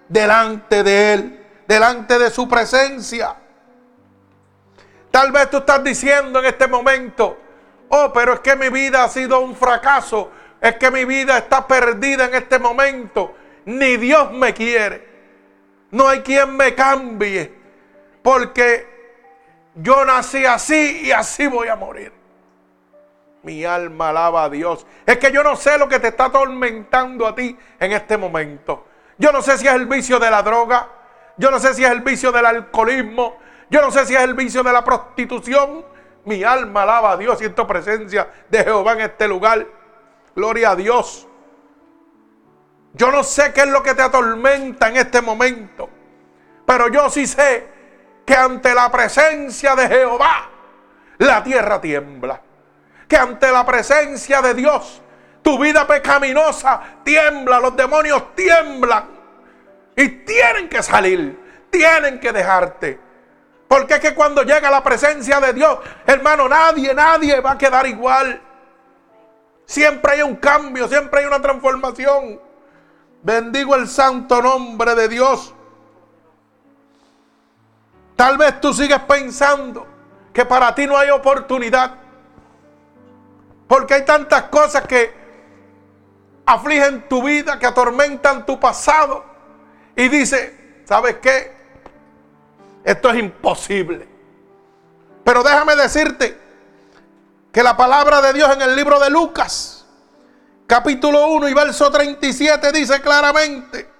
delante 0.09 0.81
de 0.81 1.13
Él, 1.13 1.44
delante 1.67 2.19
de 2.19 2.29
su 2.29 2.47
presencia? 2.47 3.35
Tal 5.11 5.31
vez 5.31 5.49
tú 5.49 5.57
estás 5.57 5.83
diciendo 5.83 6.39
en 6.39 6.45
este 6.45 6.67
momento, 6.67 7.37
oh, 7.89 8.11
pero 8.13 8.33
es 8.33 8.39
que 8.41 8.55
mi 8.55 8.69
vida 8.69 9.03
ha 9.03 9.09
sido 9.09 9.39
un 9.39 9.55
fracaso, 9.55 10.31
es 10.59 10.75
que 10.75 10.91
mi 10.91 11.05
vida 11.05 11.37
está 11.37 11.65
perdida 11.65 12.25
en 12.25 12.35
este 12.35 12.59
momento, 12.59 13.35
ni 13.65 13.97
Dios 13.97 14.31
me 14.31 14.53
quiere, 14.53 15.07
no 15.91 16.07
hay 16.07 16.21
quien 16.21 16.55
me 16.57 16.75
cambie 16.75 17.53
porque 18.21 18.95
yo 19.75 20.03
nací 20.03 20.45
así 20.45 21.03
y 21.05 21.11
así 21.11 21.45
voy 21.45 21.67
a 21.67 21.75
morir. 21.75 22.11
Mi 23.43 23.63
alma 23.63 24.09
alaba 24.09 24.45
a 24.45 24.49
Dios. 24.49 24.87
Es 25.05 25.17
que 25.17 25.31
yo 25.31 25.43
no 25.43 25.55
sé 25.55 25.77
lo 25.77 25.87
que 25.87 25.99
te 25.99 26.07
está 26.07 26.25
atormentando 26.25 27.27
a 27.27 27.35
ti 27.35 27.55
en 27.79 27.91
este 27.91 28.17
momento. 28.17 28.87
Yo 29.19 29.31
no 29.31 29.43
sé 29.43 29.59
si 29.59 29.67
es 29.67 29.73
el 29.73 29.85
vicio 29.85 30.17
de 30.17 30.31
la 30.31 30.41
droga. 30.41 30.89
Yo 31.37 31.51
no 31.51 31.59
sé 31.59 31.73
si 31.73 31.83
es 31.83 31.91
el 31.91 32.01
vicio 32.01 32.31
del 32.31 32.45
alcoholismo. 32.45 33.37
Yo 33.69 33.81
no 33.81 33.91
sé 33.91 34.05
si 34.05 34.15
es 34.15 34.21
el 34.21 34.33
vicio 34.33 34.63
de 34.63 34.71
la 34.71 34.83
prostitución. 34.83 35.85
Mi 36.25 36.43
alma 36.43 36.83
alaba 36.83 37.11
a 37.11 37.17
Dios. 37.17 37.37
Siento 37.37 37.67
presencia 37.67 38.29
de 38.49 38.63
Jehová 38.63 38.93
en 38.93 39.01
este 39.01 39.27
lugar. 39.27 39.65
Gloria 40.35 40.71
a 40.71 40.75
Dios. 40.75 41.27
Yo 42.93 43.11
no 43.11 43.23
sé 43.23 43.51
qué 43.53 43.61
es 43.61 43.67
lo 43.67 43.83
que 43.83 43.93
te 43.93 44.01
atormenta 44.01 44.87
en 44.89 44.97
este 44.97 45.21
momento. 45.21 45.89
Pero 46.65 46.87
yo 46.89 47.09
sí 47.09 47.27
sé 47.27 47.67
que 48.25 48.35
ante 48.35 48.73
la 48.73 48.91
presencia 48.91 49.75
de 49.75 49.87
Jehová 49.87 50.49
la 51.17 51.43
tierra 51.43 51.81
tiembla. 51.81 52.41
Que 53.07 53.17
ante 53.17 53.51
la 53.51 53.65
presencia 53.65 54.41
de 54.41 54.53
Dios 54.53 55.01
tu 55.45 55.59
vida 55.59 55.85
pecaminosa 55.85 56.81
tiembla, 57.03 57.59
los 57.59 57.75
demonios 57.75 58.33
tiemblan 58.33 59.14
y 59.95 60.09
tienen 60.09 60.69
que 60.69 60.83
salir, 60.83 61.39
tienen 61.69 62.19
que 62.19 62.31
dejarte. 62.31 62.99
Porque 63.67 63.95
es 63.95 63.99
que 63.99 64.13
cuando 64.13 64.43
llega 64.43 64.69
la 64.69 64.83
presencia 64.83 65.39
de 65.39 65.53
Dios, 65.53 65.79
hermano, 66.05 66.47
nadie, 66.47 66.93
nadie 66.93 67.39
va 67.41 67.51
a 67.51 67.57
quedar 67.57 67.87
igual. 67.87 68.41
Siempre 69.65 70.13
hay 70.13 70.21
un 70.21 70.35
cambio, 70.35 70.87
siempre 70.87 71.21
hay 71.21 71.25
una 71.25 71.41
transformación. 71.41 72.39
Bendigo 73.23 73.75
el 73.75 73.87
santo 73.87 74.41
nombre 74.41 74.93
de 74.93 75.07
Dios. 75.07 75.53
Tal 78.15 78.37
vez 78.37 78.61
tú 78.61 78.73
sigues 78.73 78.99
pensando 79.01 79.87
que 80.31 80.45
para 80.45 80.73
ti 80.75 80.85
no 80.85 80.97
hay 80.97 81.09
oportunidad. 81.09 81.95
Porque 83.67 83.95
hay 83.95 84.05
tantas 84.05 84.43
cosas 84.43 84.85
que 84.85 85.11
afligen 86.45 87.09
tu 87.09 87.23
vida, 87.23 87.57
que 87.57 87.65
atormentan 87.65 88.45
tu 88.45 88.59
pasado. 88.59 89.34
Y 89.95 90.09
dice, 90.09 90.81
¿sabes 90.85 91.17
qué? 91.21 91.53
Esto 92.83 93.09
es 93.09 93.17
imposible. 93.17 94.07
Pero 95.23 95.43
déjame 95.43 95.75
decirte 95.75 96.37
que 97.51 97.63
la 97.63 97.75
palabra 97.75 98.21
de 98.21 98.33
Dios 98.33 98.53
en 98.53 98.61
el 98.61 98.75
libro 98.75 98.99
de 98.99 99.09
Lucas, 99.09 99.85
capítulo 100.67 101.27
1 101.27 101.49
y 101.49 101.53
verso 101.53 101.89
37 101.89 102.71
dice 102.71 103.01
claramente, 103.01 103.95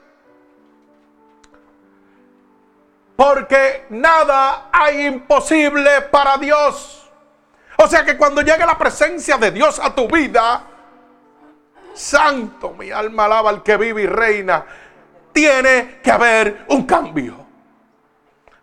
Porque 3.16 3.86
nada 3.90 4.70
hay 4.72 5.06
imposible 5.06 6.02
para 6.12 6.38
Dios. 6.38 7.10
O 7.78 7.88
sea 7.88 8.04
que 8.04 8.18
cuando 8.18 8.42
llegue 8.42 8.66
la 8.66 8.78
presencia 8.78 9.38
de 9.38 9.52
Dios 9.52 9.80
a 9.80 9.94
tu 9.94 10.08
vida, 10.08 10.64
santo, 11.94 12.72
mi 12.72 12.92
alma 12.92 13.26
alaba 13.26 13.50
al 13.50 13.64
que 13.64 13.78
vive 13.78 14.04
y 14.04 14.08
reina, 14.08 14.66
tiene 15.36 16.00
que 16.02 16.10
haber 16.10 16.66
un 16.70 16.86
cambio. 16.86 17.46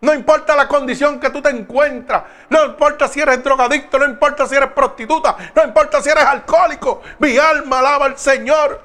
No 0.01 0.11
importa 0.11 0.55
la 0.55 0.67
condición 0.67 1.19
que 1.19 1.29
tú 1.29 1.39
te 1.39 1.49
encuentras, 1.49 2.23
no 2.49 2.65
importa 2.65 3.07
si 3.07 3.21
eres 3.21 3.41
drogadicto, 3.43 3.99
no 3.99 4.05
importa 4.05 4.47
si 4.47 4.55
eres 4.55 4.71
prostituta, 4.71 5.37
no 5.55 5.63
importa 5.63 6.01
si 6.01 6.09
eres 6.09 6.25
alcohólico, 6.25 7.01
mi 7.19 7.37
alma 7.37 7.79
alaba 7.79 8.07
al 8.07 8.17
Señor. 8.17 8.81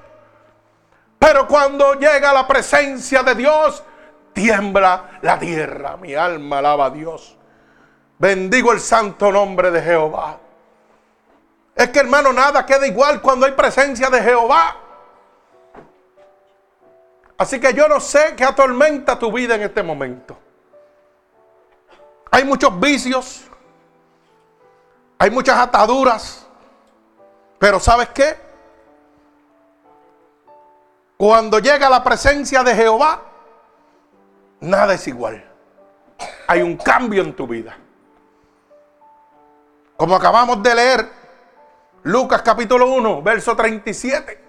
Pero 1.18 1.49
cuando 1.49 1.95
llega 1.95 2.33
la 2.33 2.47
presencia 2.47 3.23
de 3.23 3.35
Dios, 3.35 3.83
tiembla 4.35 5.18
la 5.23 5.38
tierra. 5.38 5.97
Mi 5.97 6.14
alma 6.14 6.59
alaba 6.59 6.87
a 6.87 6.90
Dios. 6.90 7.37
Bendigo 8.18 8.71
el 8.71 8.80
santo 8.80 9.33
nombre 9.33 9.71
de 9.71 9.80
Jehová. 9.80 10.38
Es 11.75 11.88
que 11.88 12.00
hermano, 12.00 12.33
nada 12.35 12.66
queda 12.66 12.87
igual 12.87 13.23
cuando 13.23 13.47
hay 13.47 13.52
presencia 13.52 14.11
de 14.11 14.23
Jehová. 14.23 14.76
Así 17.38 17.61
que 17.61 17.73
yo 17.73 17.87
no 17.87 18.00
sé 18.00 18.35
qué 18.37 18.45
atormenta 18.45 19.16
tu 19.16 19.30
vida 19.30 19.54
en 19.54 19.62
este 19.62 19.80
momento. 19.80 20.37
Hay 22.33 22.45
muchos 22.45 22.78
vicios, 22.80 23.45
hay 25.18 25.30
muchas 25.30 25.57
ataduras, 25.57 26.47
pero 27.59 27.78
¿sabes 27.78 28.09
qué? 28.09 28.37
Cuando 31.16 31.61
llega 31.61 31.88
la 31.88 32.02
presencia 32.02 32.64
de 32.64 32.75
Jehová, 32.75 33.23
nada 34.61 34.95
es 34.95 35.07
igual. 35.07 35.45
Hay 36.49 36.61
un 36.61 36.76
cambio 36.76 37.23
en 37.23 37.35
tu 37.35 37.47
vida. 37.47 37.78
Como 39.97 40.16
acabamos 40.16 40.61
de 40.62 40.75
leer, 40.75 41.09
Lucas 42.02 42.42
capítulo 42.42 42.92
1, 42.92 43.23
verso 43.23 43.54
37. 43.54 44.48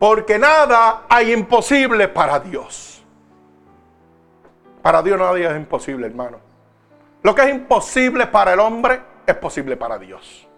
Porque 0.00 0.38
nada 0.38 1.02
hay 1.10 1.30
imposible 1.30 2.08
para 2.08 2.40
Dios. 2.40 3.04
Para 4.80 5.02
Dios 5.02 5.18
nada 5.18 5.38
es 5.38 5.56
imposible, 5.56 6.06
hermano. 6.06 6.38
Lo 7.22 7.34
que 7.34 7.42
es 7.42 7.50
imposible 7.50 8.26
para 8.26 8.54
el 8.54 8.60
hombre 8.60 9.02
es 9.26 9.34
posible 9.34 9.76
para 9.76 9.98
Dios. 9.98 10.48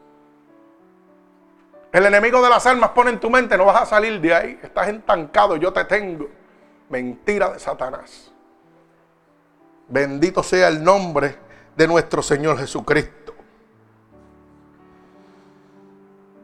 El 1.91 2.07
enemigo 2.07 2.41
de 2.41 2.51
las 2.51 2.65
almas 2.67 2.91
pone 2.91 3.11
en 3.11 3.19
tu 3.19 3.31
mente, 3.31 3.59
no 3.59 3.65
vas 3.65 3.83
a 3.83 3.87
salir 3.87 4.21
de 4.21 4.33
ahí, 4.33 4.61
estás 4.63 4.87
entancado, 4.87 5.57
yo 5.57 5.73
te 5.73 5.87
tengo. 5.87 6.29
Mentira 6.89 7.51
de 7.51 7.59
Satanás. 7.59 8.31
Bendito 9.89 10.45
sea 10.45 10.69
el 10.69 10.85
nombre 10.85 11.37
de 11.75 11.89
nuestro 11.89 12.23
Señor 12.23 12.59
Jesucristo. 12.59 13.35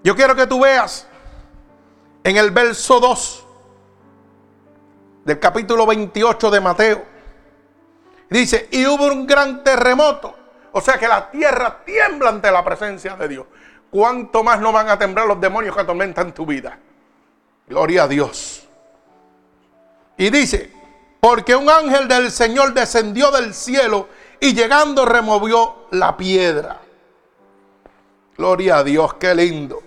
Yo 0.03 0.17
quiero 0.17 0.35
que 0.35 0.49
tú 0.49 0.59
veas 0.59 1.09
en 2.25 2.37
el 2.37 2.51
verso 2.51 3.01
2 3.01 3.45
del 5.25 5.39
capítulo 5.39 5.87
28 5.87 6.51
de 6.51 6.61
Mateo. 6.61 7.05
Dice, 8.31 8.69
y 8.71 8.87
hubo 8.87 9.07
un 9.07 9.27
gran 9.27 9.63
terremoto. 9.63 10.35
O 10.73 10.81
sea 10.81 10.99
que 10.99 11.09
la 11.09 11.31
tierra 11.31 11.83
tiembla 11.85 12.31
ante 12.31 12.51
la 12.51 12.65
presencia 12.65 13.17
de 13.17 13.29
Dios. 13.29 13.47
¿Cuánto 13.91 14.43
más 14.43 14.61
no 14.61 14.71
van 14.71 14.89
a 14.89 14.99
temblar 14.99 15.27
los 15.27 15.41
demonios 15.41 15.75
que 15.75 15.83
atormentan 15.83 16.33
tu 16.35 16.45
vida? 16.45 16.79
Gloria 17.67 18.05
a 18.05 18.09
Dios. 18.09 18.67
Y 20.17 20.31
dice, 20.31 20.73
porque 21.21 21.55
un 21.55 21.71
ángel 21.71 22.09
del 22.09 22.31
Señor 22.31 22.75
descendió 22.75 23.31
del 23.31 23.55
cielo 23.55 24.09
y 24.41 24.55
llegando 24.55 25.05
removió 25.05 25.87
la 25.91 26.17
piedra. 26.17 26.81
Gloria 28.37 28.79
a 28.79 28.85
Dios, 28.85 29.15
qué 29.15 29.35
lindo. 29.35 29.83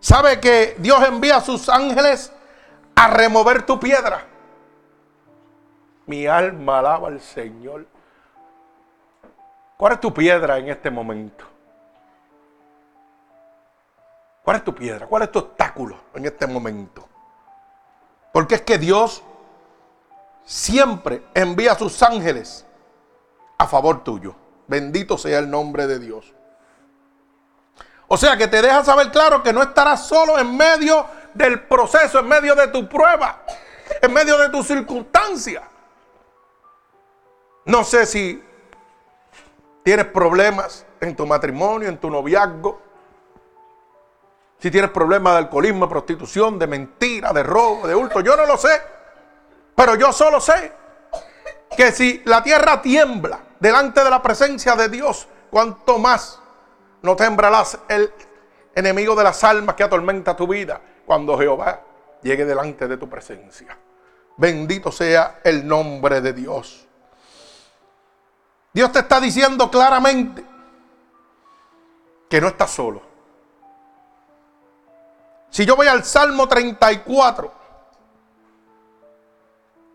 ¿Sabe 0.00 0.40
que 0.40 0.76
Dios 0.78 1.06
envía 1.06 1.36
a 1.36 1.40
sus 1.42 1.68
ángeles 1.68 2.32
a 2.96 3.08
remover 3.08 3.64
tu 3.64 3.78
piedra? 3.78 4.26
Mi 6.06 6.26
alma 6.26 6.78
alaba 6.78 7.08
al 7.08 7.20
Señor. 7.20 7.86
¿Cuál 9.76 9.92
es 9.92 10.00
tu 10.00 10.12
piedra 10.12 10.58
en 10.58 10.70
este 10.70 10.90
momento? 10.90 11.44
¿Cuál 14.42 14.56
es 14.56 14.64
tu 14.64 14.74
piedra? 14.74 15.06
¿Cuál 15.06 15.22
es 15.22 15.32
tu 15.32 15.38
obstáculo 15.38 15.96
en 16.14 16.24
este 16.24 16.46
momento? 16.46 17.06
Porque 18.32 18.56
es 18.56 18.62
que 18.62 18.78
Dios 18.78 19.22
siempre 20.44 21.22
envía 21.34 21.72
a 21.72 21.78
sus 21.78 22.02
ángeles 22.02 22.66
a 23.58 23.66
favor 23.66 24.02
tuyo. 24.02 24.34
Bendito 24.66 25.18
sea 25.18 25.38
el 25.40 25.50
nombre 25.50 25.86
de 25.86 25.98
Dios. 25.98 26.34
O 28.12 28.16
sea 28.16 28.36
que 28.36 28.48
te 28.48 28.60
deja 28.60 28.82
saber 28.82 29.12
claro 29.12 29.40
que 29.40 29.52
no 29.52 29.62
estarás 29.62 30.04
solo 30.04 30.36
en 30.36 30.56
medio 30.56 31.06
del 31.32 31.62
proceso, 31.62 32.18
en 32.18 32.26
medio 32.26 32.56
de 32.56 32.66
tu 32.66 32.88
prueba, 32.88 33.44
en 34.02 34.12
medio 34.12 34.36
de 34.36 34.48
tu 34.48 34.64
circunstancia. 34.64 35.62
No 37.66 37.84
sé 37.84 38.06
si 38.06 38.42
tienes 39.84 40.06
problemas 40.06 40.84
en 41.00 41.14
tu 41.14 41.24
matrimonio, 41.24 41.88
en 41.88 41.98
tu 41.98 42.10
noviazgo, 42.10 42.82
si 44.58 44.72
tienes 44.72 44.90
problemas 44.90 45.34
de 45.34 45.38
alcoholismo, 45.38 45.88
prostitución, 45.88 46.58
de 46.58 46.66
mentira, 46.66 47.32
de 47.32 47.44
robo, 47.44 47.86
de 47.86 47.94
hurto, 47.94 48.22
yo 48.22 48.36
no 48.36 48.44
lo 48.44 48.56
sé. 48.56 48.82
Pero 49.76 49.94
yo 49.94 50.12
solo 50.12 50.40
sé 50.40 50.72
que 51.76 51.92
si 51.92 52.22
la 52.24 52.42
tierra 52.42 52.82
tiembla 52.82 53.38
delante 53.60 54.02
de 54.02 54.10
la 54.10 54.20
presencia 54.20 54.74
de 54.74 54.88
Dios, 54.88 55.28
cuanto 55.48 56.00
más 56.00 56.39
no 57.02 57.16
temblarás 57.16 57.78
el 57.88 58.12
enemigo 58.74 59.14
de 59.14 59.24
las 59.24 59.42
almas 59.44 59.74
que 59.74 59.82
atormenta 59.82 60.36
tu 60.36 60.46
vida 60.46 60.80
cuando 61.06 61.38
Jehová 61.38 61.82
llegue 62.22 62.44
delante 62.44 62.86
de 62.86 62.96
tu 62.96 63.08
presencia. 63.08 63.76
Bendito 64.36 64.92
sea 64.92 65.40
el 65.44 65.66
nombre 65.66 66.20
de 66.20 66.32
Dios. 66.32 66.86
Dios 68.72 68.92
te 68.92 69.00
está 69.00 69.20
diciendo 69.20 69.70
claramente 69.70 70.44
que 72.28 72.40
no 72.40 72.48
estás 72.48 72.70
solo. 72.70 73.02
Si 75.50 75.66
yo 75.66 75.74
voy 75.74 75.88
al 75.88 76.04
Salmo 76.04 76.46
34, 76.46 77.52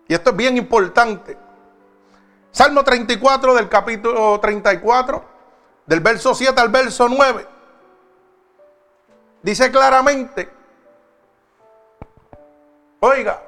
y 0.08 0.13
esto 0.13 0.30
es 0.32 0.36
bien 0.36 0.58
importante, 0.58 1.38
Salmo 2.52 2.84
34 2.84 3.56
del 3.56 3.70
capítulo 3.70 4.39
34, 4.39 5.35
del 5.86 6.00
verso 6.00 6.34
7 6.34 6.60
al 6.60 6.69
verso 6.69 7.08
9, 7.08 7.48
dice 9.41 9.71
claramente, 9.71 10.50
oiga, 13.00 13.41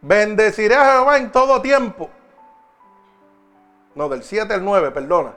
bendeciré 0.00 0.74
a 0.74 0.92
Jehová 0.92 1.18
en 1.18 1.30
todo 1.30 1.60
tiempo. 1.60 2.10
No, 3.94 4.08
del 4.08 4.22
7 4.22 4.54
al 4.54 4.64
9, 4.64 4.90
perdona. 4.92 5.34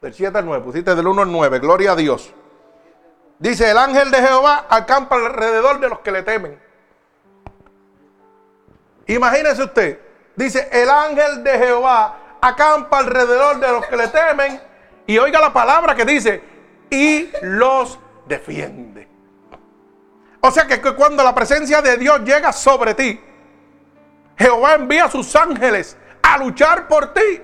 Del 0.00 0.14
7 0.14 0.38
al 0.38 0.46
9, 0.46 0.64
pusiste 0.64 0.94
del 0.94 1.06
1 1.06 1.22
al 1.22 1.32
9, 1.32 1.58
gloria 1.58 1.92
a 1.92 1.96
Dios. 1.96 2.32
Dice, 3.38 3.70
el 3.70 3.78
ángel 3.78 4.10
de 4.10 4.18
Jehová 4.18 4.66
acampa 4.68 5.16
alrededor 5.16 5.80
de 5.80 5.88
los 5.88 6.00
que 6.00 6.12
le 6.12 6.22
temen. 6.22 6.60
Imagínese 9.06 9.62
usted, 9.62 10.00
dice, 10.36 10.68
el 10.70 10.88
ángel 10.88 11.42
de 11.42 11.58
Jehová 11.58 12.29
acampa 12.40 12.98
alrededor 12.98 13.60
de 13.60 13.68
los 13.68 13.86
que 13.86 13.96
le 13.96 14.08
temen. 14.08 14.60
Y 15.06 15.18
oiga 15.18 15.40
la 15.40 15.52
palabra 15.52 15.94
que 15.94 16.04
dice, 16.04 16.42
y 16.90 17.30
los 17.42 17.98
defiende. 18.26 19.08
O 20.40 20.50
sea 20.50 20.66
que 20.66 20.80
cuando 20.80 21.22
la 21.22 21.34
presencia 21.34 21.82
de 21.82 21.96
Dios 21.96 22.20
llega 22.20 22.52
sobre 22.52 22.94
ti, 22.94 23.20
Jehová 24.38 24.74
envía 24.74 25.04
a 25.04 25.10
sus 25.10 25.36
ángeles 25.36 25.96
a 26.22 26.38
luchar 26.38 26.88
por 26.88 27.12
ti, 27.12 27.42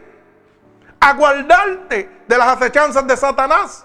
a 0.98 1.12
guardarte 1.12 2.22
de 2.26 2.38
las 2.38 2.56
acechanzas 2.56 3.06
de 3.06 3.16
Satanás. 3.16 3.84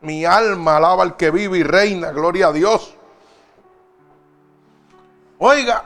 Mi 0.00 0.24
alma 0.24 0.76
alaba 0.76 1.02
al 1.02 1.16
que 1.16 1.30
vive 1.30 1.58
y 1.58 1.62
reina, 1.62 2.12
gloria 2.12 2.48
a 2.48 2.52
Dios. 2.52 2.96
Oiga, 5.38 5.84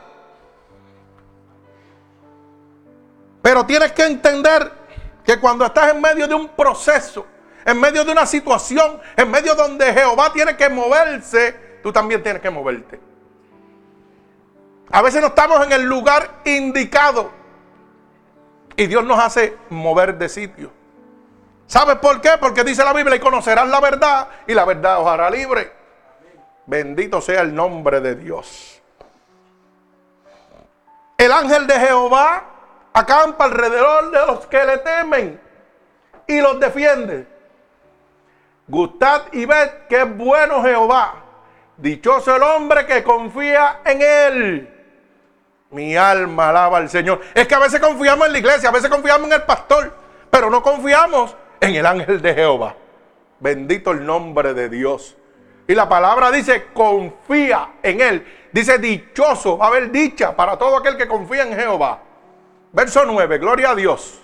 Pero 3.46 3.64
tienes 3.64 3.92
que 3.92 4.02
entender 4.02 4.72
que 5.24 5.38
cuando 5.38 5.64
estás 5.64 5.92
en 5.92 6.00
medio 6.00 6.26
de 6.26 6.34
un 6.34 6.48
proceso, 6.48 7.24
en 7.64 7.80
medio 7.80 8.04
de 8.04 8.10
una 8.10 8.26
situación, 8.26 9.00
en 9.16 9.30
medio 9.30 9.54
donde 9.54 9.92
Jehová 9.92 10.32
tiene 10.32 10.56
que 10.56 10.68
moverse, 10.68 11.78
tú 11.80 11.92
también 11.92 12.24
tienes 12.24 12.42
que 12.42 12.50
moverte. 12.50 12.98
A 14.90 15.00
veces 15.00 15.20
no 15.20 15.28
estamos 15.28 15.64
en 15.64 15.70
el 15.70 15.84
lugar 15.84 16.40
indicado 16.44 17.30
y 18.74 18.88
Dios 18.88 19.04
nos 19.04 19.20
hace 19.20 19.56
mover 19.70 20.18
de 20.18 20.28
sitio. 20.28 20.72
¿Sabes 21.68 21.98
por 21.98 22.20
qué? 22.20 22.30
Porque 22.40 22.64
dice 22.64 22.82
la 22.82 22.92
Biblia 22.92 23.14
y 23.14 23.20
conocerás 23.20 23.68
la 23.68 23.78
verdad 23.78 24.26
y 24.48 24.54
la 24.54 24.64
verdad 24.64 25.00
os 25.00 25.06
hará 25.06 25.30
libre. 25.30 25.72
Bendito 26.66 27.20
sea 27.20 27.42
el 27.42 27.54
nombre 27.54 28.00
de 28.00 28.16
Dios. 28.16 28.82
El 31.16 31.30
ángel 31.30 31.68
de 31.68 31.74
Jehová 31.74 32.55
acampa 32.96 33.44
alrededor 33.44 34.10
de 34.10 34.26
los 34.26 34.46
que 34.46 34.64
le 34.64 34.78
temen 34.78 35.38
y 36.26 36.40
los 36.40 36.58
defiende. 36.58 37.26
Gustad 38.66 39.24
y 39.32 39.44
ved 39.44 39.68
que 39.86 40.00
es 40.00 40.16
bueno 40.16 40.62
Jehová. 40.62 41.22
Dichoso 41.76 42.34
el 42.34 42.42
hombre 42.42 42.86
que 42.86 43.04
confía 43.04 43.80
en 43.84 44.00
él. 44.00 44.72
Mi 45.70 45.94
alma 45.94 46.48
alaba 46.48 46.78
al 46.78 46.88
Señor. 46.88 47.20
Es 47.34 47.46
que 47.46 47.54
a 47.54 47.58
veces 47.58 47.80
confiamos 47.80 48.28
en 48.28 48.32
la 48.32 48.38
iglesia, 48.38 48.70
a 48.70 48.72
veces 48.72 48.88
confiamos 48.88 49.26
en 49.26 49.34
el 49.34 49.42
pastor, 49.42 49.92
pero 50.30 50.48
no 50.48 50.62
confiamos 50.62 51.36
en 51.60 51.74
el 51.74 51.84
ángel 51.84 52.22
de 52.22 52.34
Jehová. 52.34 52.76
Bendito 53.40 53.90
el 53.90 54.06
nombre 54.06 54.54
de 54.54 54.70
Dios. 54.70 55.16
Y 55.68 55.74
la 55.74 55.86
palabra 55.86 56.30
dice, 56.30 56.68
confía 56.72 57.72
en 57.82 58.00
Él. 58.00 58.48
Dice, 58.52 58.78
dichoso, 58.78 59.58
va 59.58 59.66
a 59.66 59.68
haber 59.68 59.90
dicha 59.90 60.34
para 60.34 60.56
todo 60.56 60.78
aquel 60.78 60.96
que 60.96 61.06
confía 61.06 61.42
en 61.42 61.54
Jehová. 61.54 62.05
Verso 62.72 63.04
9, 63.04 63.38
gloria 63.38 63.70
a 63.70 63.74
Dios. 63.74 64.20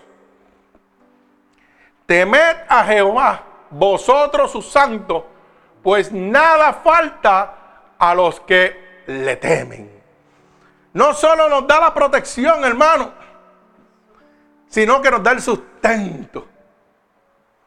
Temed 2.07 2.57
a 2.69 2.85
Jehová, 2.85 3.43
vosotros 3.71 4.51
sus 4.51 4.69
santos, 4.71 5.25
pues 5.83 6.13
nada 6.13 6.75
falta 6.75 7.95
a 7.99 8.15
los 8.15 8.41
que 8.41 9.05
le 9.07 9.37
temen. 9.37 10.03
No 10.93 11.15
solo 11.15 11.49
nos 11.49 11.67
da 11.67 11.81
la 11.81 11.95
protección, 11.95 12.65
hermano, 12.65 13.13
sino 14.69 15.01
que 15.01 15.11
nos 15.11 15.23
da 15.23 15.33
el 15.33 15.41
sustento. 15.41 16.47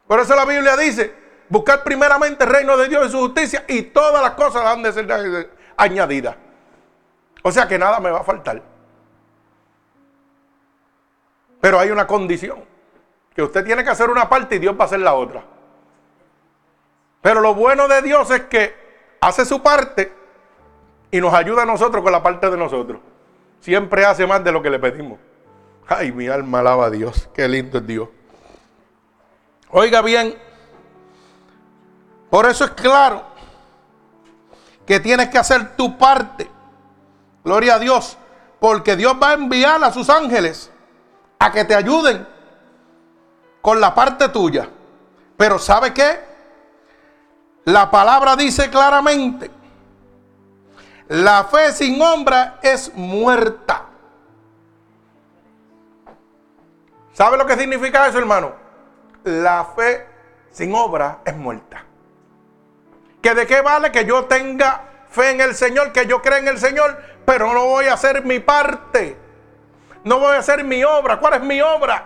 Por 0.07 0.19
eso 0.19 0.35
la 0.35 0.45
Biblia 0.45 0.77
dice, 0.77 1.13
buscar 1.49 1.83
primeramente 1.83 2.43
el 2.43 2.49
reino 2.49 2.77
de 2.77 2.87
Dios 2.87 3.07
y 3.07 3.11
su 3.11 3.19
justicia 3.19 3.65
y 3.67 3.83
todas 3.83 4.21
las 4.21 4.31
cosas 4.31 4.63
han 4.65 4.83
de 4.83 4.93
ser 4.93 5.49
añadidas. 5.77 6.35
O 7.41 7.51
sea 7.51 7.67
que 7.67 7.79
nada 7.79 7.99
me 7.99 8.11
va 8.11 8.19
a 8.19 8.23
faltar. 8.23 8.74
Pero 11.65 11.79
hay 11.79 11.89
una 11.89 12.05
condición, 12.05 12.63
que 13.33 13.41
usted 13.41 13.65
tiene 13.65 13.83
que 13.83 13.89
hacer 13.89 14.11
una 14.11 14.29
parte 14.29 14.57
y 14.57 14.59
Dios 14.59 14.77
va 14.77 14.83
a 14.83 14.85
hacer 14.85 14.99
la 14.99 15.15
otra. 15.15 15.43
Pero 17.23 17.41
lo 17.41 17.55
bueno 17.55 17.87
de 17.87 18.03
Dios 18.03 18.29
es 18.29 18.41
que 18.41 18.75
hace 19.19 19.45
su 19.45 19.63
parte 19.63 20.13
y 21.09 21.19
nos 21.19 21.33
ayuda 21.33 21.63
a 21.63 21.65
nosotros 21.65 22.03
con 22.03 22.11
la 22.11 22.21
parte 22.21 22.51
de 22.51 22.55
nosotros. 22.55 23.01
Siempre 23.61 24.05
hace 24.05 24.27
más 24.27 24.43
de 24.43 24.51
lo 24.51 24.61
que 24.61 24.69
le 24.69 24.77
pedimos. 24.77 25.17
Ay, 25.87 26.11
mi 26.11 26.27
alma 26.27 26.59
alaba 26.59 26.85
a 26.85 26.89
Dios. 26.91 27.27
Qué 27.33 27.47
lindo 27.47 27.79
es 27.79 27.87
Dios. 27.87 28.09
Oiga 29.71 30.03
bien, 30.03 30.37
por 32.29 32.45
eso 32.45 32.65
es 32.65 32.71
claro 32.73 33.23
que 34.85 34.99
tienes 34.99 35.29
que 35.29 35.39
hacer 35.39 35.75
tu 35.75 35.97
parte. 35.97 36.47
Gloria 37.43 37.73
a 37.73 37.79
Dios. 37.79 38.19
Porque 38.59 38.95
Dios 38.95 39.15
va 39.19 39.31
a 39.31 39.33
enviar 39.33 39.83
a 39.83 39.91
sus 39.91 40.11
ángeles 40.11 40.71
a 41.45 41.51
que 41.51 41.63
te 41.63 41.75
ayuden 41.75 42.25
con 43.61 43.79
la 43.79 43.93
parte 43.93 44.29
tuya. 44.29 44.67
Pero 45.37 45.59
¿sabe 45.59 45.93
qué? 45.93 46.19
La 47.65 47.91
palabra 47.91 48.35
dice 48.35 48.69
claramente, 48.69 49.51
la 51.07 51.43
fe 51.45 51.71
sin 51.71 52.01
obra 52.01 52.59
es 52.63 52.91
muerta. 52.95 53.83
¿Sabe 57.13 57.37
lo 57.37 57.45
que 57.45 57.55
significa 57.55 58.07
eso, 58.07 58.17
hermano? 58.17 58.53
La 59.23 59.65
fe 59.75 60.07
sin 60.51 60.73
obra 60.73 61.19
es 61.25 61.35
muerta. 61.35 61.83
¿Que 63.21 63.35
de 63.35 63.45
qué 63.45 63.61
vale 63.61 63.91
que 63.91 64.05
yo 64.05 64.25
tenga 64.25 64.81
fe 65.09 65.29
en 65.29 65.41
el 65.41 65.53
Señor, 65.53 65.91
que 65.91 66.07
yo 66.07 66.23
crea 66.23 66.39
en 66.39 66.47
el 66.47 66.57
Señor, 66.57 66.99
pero 67.23 67.53
no 67.53 67.65
voy 67.65 67.85
a 67.85 67.93
hacer 67.93 68.23
mi 68.25 68.39
parte? 68.39 69.24
No 70.05 70.19
voy 70.19 70.35
a 70.35 70.39
hacer 70.39 70.63
mi 70.63 70.83
obra. 70.83 71.19
¿Cuál 71.19 71.33
es 71.33 71.41
mi 71.41 71.59
obra? 71.61 72.05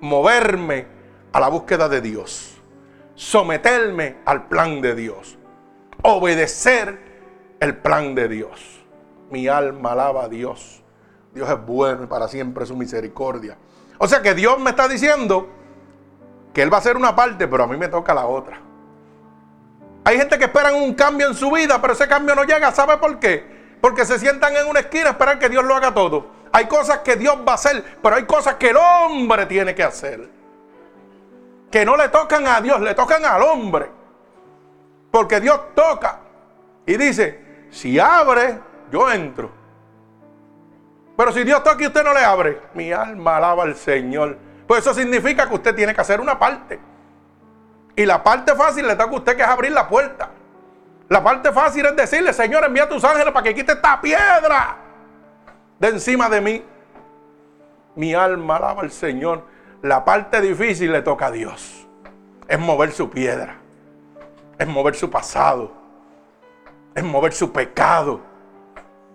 Moverme 0.00 0.86
a 1.32 1.38
la 1.38 1.48
búsqueda 1.48 1.88
de 1.88 2.00
Dios. 2.00 2.58
Someterme 3.14 4.16
al 4.24 4.48
plan 4.48 4.80
de 4.80 4.94
Dios. 4.94 5.38
Obedecer 6.02 6.98
el 7.60 7.76
plan 7.76 8.14
de 8.14 8.28
Dios. 8.28 8.82
Mi 9.30 9.46
alma 9.46 9.92
alaba 9.92 10.24
a 10.24 10.28
Dios. 10.30 10.82
Dios 11.34 11.48
es 11.50 11.66
bueno 11.66 12.04
y 12.04 12.06
para 12.06 12.28
siempre 12.28 12.64
su 12.64 12.76
misericordia. 12.76 13.58
O 13.98 14.08
sea 14.08 14.22
que 14.22 14.34
Dios 14.34 14.58
me 14.58 14.70
está 14.70 14.88
diciendo 14.88 15.48
que 16.54 16.62
Él 16.62 16.72
va 16.72 16.78
a 16.78 16.80
hacer 16.80 16.96
una 16.96 17.14
parte, 17.14 17.46
pero 17.46 17.64
a 17.64 17.66
mí 17.66 17.76
me 17.76 17.88
toca 17.88 18.14
la 18.14 18.24
otra. 18.24 18.58
Hay 20.04 20.16
gente 20.16 20.38
que 20.38 20.46
espera 20.46 20.72
un 20.72 20.94
cambio 20.94 21.28
en 21.28 21.34
su 21.34 21.50
vida, 21.50 21.78
pero 21.80 21.92
ese 21.92 22.08
cambio 22.08 22.34
no 22.34 22.44
llega. 22.44 22.72
¿Sabe 22.72 22.96
por 22.96 23.18
qué? 23.18 23.51
Porque 23.82 24.06
se 24.06 24.16
sientan 24.20 24.56
en 24.56 24.68
una 24.68 24.78
esquina 24.78 25.08
a 25.08 25.10
esperar 25.10 25.40
que 25.40 25.48
Dios 25.48 25.64
lo 25.64 25.74
haga 25.74 25.92
todo. 25.92 26.26
Hay 26.52 26.66
cosas 26.66 26.98
que 26.98 27.16
Dios 27.16 27.36
va 27.46 27.52
a 27.52 27.54
hacer, 27.56 27.98
pero 28.00 28.14
hay 28.14 28.24
cosas 28.24 28.54
que 28.54 28.70
el 28.70 28.76
hombre 28.76 29.44
tiene 29.46 29.74
que 29.74 29.82
hacer. 29.82 30.30
Que 31.68 31.84
no 31.84 31.96
le 31.96 32.08
tocan 32.08 32.46
a 32.46 32.60
Dios, 32.60 32.80
le 32.80 32.94
tocan 32.94 33.24
al 33.24 33.42
hombre. 33.42 33.90
Porque 35.10 35.40
Dios 35.40 35.74
toca 35.74 36.20
y 36.86 36.96
dice, 36.96 37.66
si 37.70 37.98
abre, 37.98 38.60
yo 38.92 39.10
entro. 39.10 39.50
Pero 41.16 41.32
si 41.32 41.42
Dios 41.42 41.64
toca 41.64 41.82
y 41.82 41.88
usted 41.88 42.04
no 42.04 42.14
le 42.14 42.24
abre, 42.24 42.60
mi 42.74 42.92
alma 42.92 43.38
alaba 43.38 43.64
al 43.64 43.74
Señor. 43.74 44.38
Pues 44.68 44.82
eso 44.82 44.94
significa 44.94 45.48
que 45.48 45.54
usted 45.56 45.74
tiene 45.74 45.92
que 45.92 46.00
hacer 46.00 46.20
una 46.20 46.38
parte. 46.38 46.78
Y 47.96 48.06
la 48.06 48.22
parte 48.22 48.54
fácil 48.54 48.86
le 48.86 48.94
toca 48.94 49.10
a 49.10 49.16
usted 49.16 49.36
que 49.36 49.42
es 49.42 49.48
abrir 49.48 49.72
la 49.72 49.88
puerta. 49.88 50.30
La 51.08 51.22
parte 51.22 51.52
fácil 51.52 51.86
es 51.86 51.96
decirle, 51.96 52.32
Señor, 52.32 52.64
envía 52.64 52.84
a 52.84 52.88
tus 52.88 53.04
ángeles 53.04 53.32
para 53.32 53.44
que 53.44 53.54
quite 53.54 53.72
esta 53.72 54.00
piedra 54.00 54.76
de 55.78 55.88
encima 55.88 56.28
de 56.28 56.40
mí. 56.40 56.64
Mi 57.96 58.14
alma 58.14 58.56
alaba 58.56 58.82
al 58.82 58.90
Señor. 58.90 59.44
La 59.82 60.04
parte 60.04 60.40
difícil 60.40 60.92
le 60.92 61.02
toca 61.02 61.26
a 61.26 61.30
Dios. 61.30 61.86
Es 62.48 62.58
mover 62.58 62.92
su 62.92 63.10
piedra. 63.10 63.56
Es 64.58 64.66
mover 64.66 64.94
su 64.94 65.10
pasado. 65.10 65.72
Es 66.94 67.02
mover 67.02 67.32
su 67.32 67.52
pecado. 67.52 68.20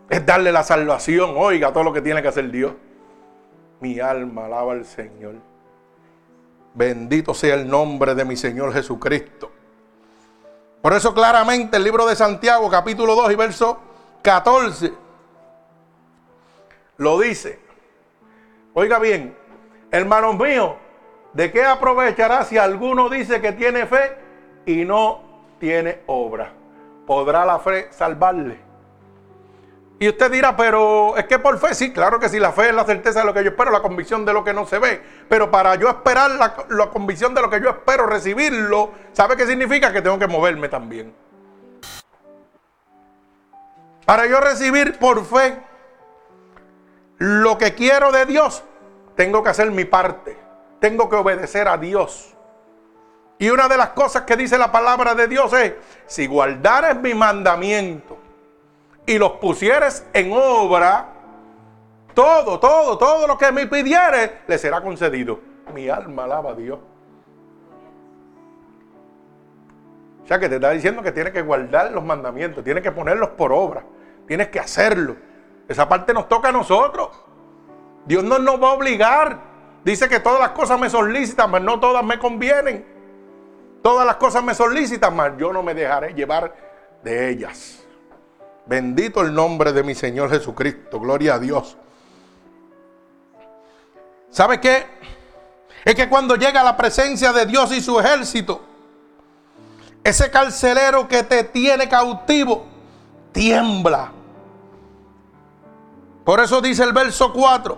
Es 0.10 0.26
darle 0.26 0.52
la 0.52 0.63
salvación. 0.63 1.34
Oiga 1.38 1.71
todo 1.71 1.84
lo 1.84 1.93
que 1.93 2.02
tiene 2.02 2.21
que 2.21 2.28
hacer 2.28 2.52
Dios. 2.52 2.73
Mi 3.80 4.00
alma 4.00 4.45
alaba 4.45 4.73
al 4.73 4.86
Señor. 4.86 5.36
Bendito 6.73 7.34
sea 7.34 7.56
el 7.56 7.67
nombre 7.67 8.13
de 8.13 8.26
mi 8.26 8.36
Señor 8.36 8.73
Jesucristo. 8.73 9.52
Por 10.82 10.94
eso 10.94 11.13
claramente 11.13 11.78
el 11.78 11.84
libro 11.84 12.06
de 12.06 12.16
Santiago 12.16 12.70
capítulo 12.70 13.16
2 13.16 13.32
y 13.32 13.36
verso 13.36 13.80
14 14.22 14.94
lo 16.98 17.20
dice. 17.20 17.60
Oiga 18.74 19.00
bien, 19.00 19.36
hermanos 19.92 20.38
míos, 20.38 20.74
¿de 21.34 21.52
qué 21.52 21.63
aprovechará 21.63 22.44
si 22.44 22.58
alguno 22.58 23.10
dice 23.10 23.42
que 23.42 23.54
tiene 23.54 23.86
fe 23.86 24.18
y 24.66 24.86
no 24.86 25.22
tiene 25.60 26.02
obra? 26.06 26.54
¿Podrá 27.06 27.46
la 27.46 27.60
fe 27.60 27.88
salvarle? 27.92 28.66
Y 30.00 30.08
usted 30.10 30.32
dirá, 30.32 30.56
pero 30.56 31.18
es 31.18 31.26
que 31.26 31.40
por 31.40 31.58
fe, 31.58 31.74
sí, 31.74 31.92
claro 31.92 32.20
que 32.20 32.30
sí, 32.30 32.40
la 32.40 32.52
fe 32.52 32.70
es 32.70 32.76
la 32.76 32.86
certeza 32.86 33.22
de 33.22 33.26
lo 33.26 33.34
que 33.34 33.44
yo 33.44 33.50
espero, 33.50 33.72
la 33.72 33.82
convicción 33.82 34.26
de 34.26 34.34
lo 34.34 34.44
que 34.44 34.54
no 34.54 34.68
se 34.68 34.78
ve. 34.78 35.02
Pero 35.28 35.50
para 35.50 35.74
yo 35.76 35.90
esperar 35.90 36.30
la, 36.32 36.56
la 36.70 36.90
convicción 36.92 37.34
de 37.34 37.42
lo 37.42 37.50
que 37.50 37.60
yo 37.60 37.70
espero, 37.72 38.06
recibirlo, 38.06 38.92
¿sabe 39.14 39.36
qué 39.36 39.48
significa? 39.48 39.92
Que 39.92 40.04
tengo 40.04 40.20
que 40.20 40.28
moverme 40.28 40.70
también. 40.70 41.16
Para 44.06 44.28
yo 44.28 44.40
recibir 44.40 45.00
por 45.00 45.26
fe 45.26 45.58
lo 47.18 47.58
que 47.58 47.74
quiero 47.74 48.12
de 48.12 48.28
Dios, 48.28 48.64
tengo 49.16 49.42
que 49.42 49.50
hacer 49.50 49.72
mi 49.72 49.86
parte. 49.86 50.38
Tengo 50.80 51.10
que 51.10 51.16
obedecer 51.16 51.68
a 51.68 51.78
Dios. 51.78 52.36
Y 53.40 53.50
una 53.50 53.68
de 53.68 53.78
las 53.78 53.90
cosas 53.90 54.24
que 54.24 54.38
dice 54.38 54.60
la 54.60 54.72
palabra 54.72 55.16
de 55.16 55.28
Dios 55.28 55.52
es, 55.54 55.74
si 56.06 56.28
guardares 56.28 56.98
mi 56.98 57.16
mandamiento 57.16 58.27
y 59.08 59.17
los 59.17 59.32
pusieres 59.34 60.06
en 60.13 60.32
obra, 60.34 61.08
todo, 62.13 62.60
todo, 62.60 62.98
todo 62.98 63.26
lo 63.26 63.38
que 63.38 63.52
me 63.54 63.65
pidieres, 63.65 64.32
le 64.46 64.58
será 64.58 64.82
concedido. 64.82 65.39
Mi 65.74 65.88
alma 65.88 66.26
alaba 66.26 66.52
a 66.52 66.56
Dios. 66.56 66.78
O 70.24 70.28
sea 70.28 70.39
que 70.39 70.50
te 70.50 70.56
está 70.56 70.72
diciendo 70.72 71.02
que 71.02 71.13
tienes 71.13 71.32
que 71.32 71.41
guardar 71.41 71.89
los 71.91 72.04
mandamientos, 72.04 72.65
tienes 72.65 72.84
que 72.84 72.91
ponerlos 72.91 73.30
por 73.30 73.54
obra, 73.54 73.84
tienes 74.28 74.50
que 74.50 74.60
hacerlo. 74.60 75.15
Esa 75.70 75.88
parte 75.88 76.13
nos 76.13 76.28
toca 76.28 76.50
a 76.50 76.52
nosotros. 76.52 77.10
Dios 78.06 78.26
no 78.26 78.38
nos 78.39 78.62
va 78.62 78.72
a 78.72 78.74
obligar. 78.74 79.39
Dice 79.86 80.10
que 80.10 80.20
todas 80.20 80.41
las 80.41 80.50
cosas 80.50 80.78
me 80.78 80.89
son 80.89 81.13
lícitas, 81.13 81.48
mas 81.48 81.62
no 81.62 81.80
todas 81.80 82.04
me 82.04 82.20
convienen. 82.20 82.86
Todas 83.82 84.06
las 84.06 84.17
cosas 84.17 84.43
me 84.43 84.54
son 84.54 84.74
lícitas, 84.74 85.13
mas 85.13 85.32
yo 85.38 85.54
no 85.54 85.63
me 85.63 85.74
dejaré 85.74 86.13
llevar 86.13 86.54
de 87.04 87.30
ellas. 87.30 87.77
Bendito 88.67 89.21
el 89.21 89.34
nombre 89.34 89.71
de 89.71 89.84
mi 89.84 89.95
Señor 89.95 90.30
Jesucristo. 90.30 90.99
Gloria 90.99 91.36
a 91.36 91.39
Dios. 91.39 91.77
¿Sabe 94.30 94.60
qué? 94.60 94.86
Es 95.86 95.95
que 95.95 96.10
cuando 96.10 96.36
llega 96.36 96.63
la 96.63 96.75
presencia 96.75 97.32
de 97.32 97.45
Dios 97.45 97.71
y 97.71 97.82
su 97.82 97.97
ejército, 97.99 98.62
ese 100.03 100.30
carcelero 100.30 101.08
que 101.08 101.23
te 101.23 101.43
tiene 101.45 101.88
cautivo 101.88 102.65
tiembla. 103.32 104.12
Por 106.25 106.41
eso 106.41 106.60
dice 106.60 106.84
el 106.84 106.91
verso 106.91 107.32
4. 107.32 107.77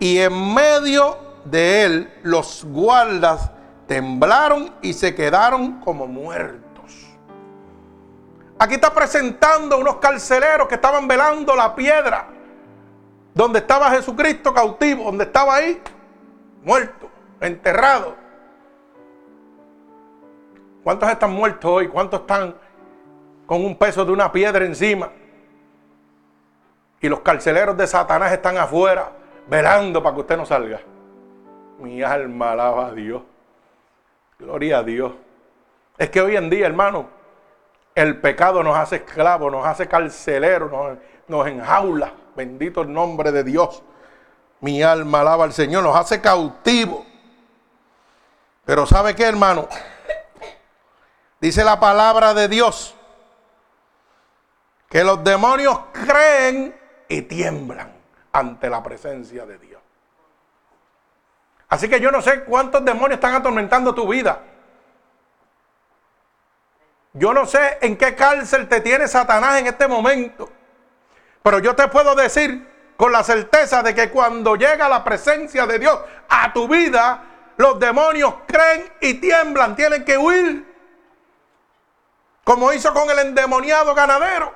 Y 0.00 0.18
en 0.18 0.54
medio 0.54 1.18
de 1.44 1.84
él 1.84 2.14
los 2.22 2.64
guardas 2.64 3.50
temblaron 3.86 4.74
y 4.80 4.94
se 4.94 5.14
quedaron 5.14 5.80
como 5.80 6.06
muertos. 6.06 6.71
Aquí 8.62 8.74
está 8.74 8.94
presentando 8.94 9.76
unos 9.76 9.96
carceleros 9.96 10.68
que 10.68 10.76
estaban 10.76 11.08
velando 11.08 11.56
la 11.56 11.74
piedra 11.74 12.28
donde 13.34 13.58
estaba 13.58 13.90
Jesucristo 13.90 14.54
cautivo, 14.54 15.02
donde 15.02 15.24
estaba 15.24 15.56
ahí, 15.56 15.82
muerto, 16.62 17.10
enterrado. 17.40 18.14
¿Cuántos 20.84 21.10
están 21.10 21.32
muertos 21.32 21.68
hoy? 21.68 21.88
¿Cuántos 21.88 22.20
están 22.20 22.54
con 23.46 23.64
un 23.64 23.76
peso 23.76 24.04
de 24.04 24.12
una 24.12 24.30
piedra 24.30 24.64
encima? 24.64 25.10
Y 27.00 27.08
los 27.08 27.18
carceleros 27.18 27.76
de 27.76 27.88
Satanás 27.88 28.30
están 28.30 28.58
afuera, 28.58 29.10
velando 29.48 30.00
para 30.00 30.14
que 30.14 30.20
usted 30.20 30.36
no 30.36 30.46
salga. 30.46 30.80
Mi 31.80 32.00
alma 32.00 32.52
alaba 32.52 32.86
a 32.86 32.92
Dios. 32.92 33.22
Gloria 34.38 34.78
a 34.78 34.82
Dios. 34.84 35.14
Es 35.98 36.10
que 36.10 36.20
hoy 36.20 36.36
en 36.36 36.48
día, 36.48 36.66
hermano, 36.66 37.21
el 37.94 38.20
pecado 38.20 38.62
nos 38.62 38.76
hace 38.76 38.96
esclavos, 38.96 39.52
nos 39.52 39.66
hace 39.66 39.86
carceleros, 39.86 40.70
nos, 41.28 41.46
enjaula. 41.46 42.12
Bendito 42.34 42.82
el 42.82 42.92
nombre 42.92 43.32
de 43.32 43.44
Dios. 43.44 43.82
Mi 44.60 44.82
alma 44.82 45.20
alaba 45.20 45.44
al 45.44 45.52
Señor, 45.52 45.82
nos 45.82 45.96
hace 45.96 46.20
cautivos. 46.20 47.04
Pero 48.64 48.86
¿sabe 48.86 49.14
qué, 49.14 49.24
hermano? 49.24 49.68
Dice 51.40 51.64
la 51.64 51.80
palabra 51.80 52.32
de 52.32 52.48
Dios 52.48 52.94
que 54.88 55.02
los 55.02 55.24
demonios 55.24 55.78
creen 55.92 56.78
y 57.08 57.22
tiemblan 57.22 57.92
ante 58.32 58.70
la 58.70 58.82
presencia 58.82 59.44
de 59.46 59.58
Dios. 59.58 59.82
Así 61.68 61.88
que 61.88 62.00
yo 62.00 62.10
no 62.10 62.20
sé 62.20 62.44
cuántos 62.44 62.84
demonios 62.84 63.14
están 63.14 63.34
atormentando 63.34 63.94
tu 63.94 64.06
vida. 64.06 64.40
Yo 67.14 67.34
no 67.34 67.46
sé 67.46 67.78
en 67.82 67.96
qué 67.96 68.14
cárcel 68.14 68.68
te 68.68 68.80
tiene 68.80 69.06
Satanás 69.06 69.60
en 69.60 69.66
este 69.66 69.86
momento. 69.86 70.48
Pero 71.42 71.58
yo 71.58 71.74
te 71.76 71.88
puedo 71.88 72.14
decir 72.14 72.68
con 72.96 73.12
la 73.12 73.22
certeza 73.22 73.82
de 73.82 73.94
que 73.94 74.10
cuando 74.10 74.56
llega 74.56 74.88
la 74.88 75.04
presencia 75.04 75.66
de 75.66 75.78
Dios 75.78 75.98
a 76.28 76.52
tu 76.52 76.68
vida, 76.68 77.22
los 77.56 77.78
demonios 77.78 78.34
creen 78.46 78.90
y 79.00 79.14
tiemblan, 79.14 79.76
tienen 79.76 80.04
que 80.04 80.16
huir. 80.16 80.72
Como 82.44 82.72
hizo 82.72 82.94
con 82.94 83.10
el 83.10 83.18
endemoniado 83.18 83.94
ganadero. 83.94 84.54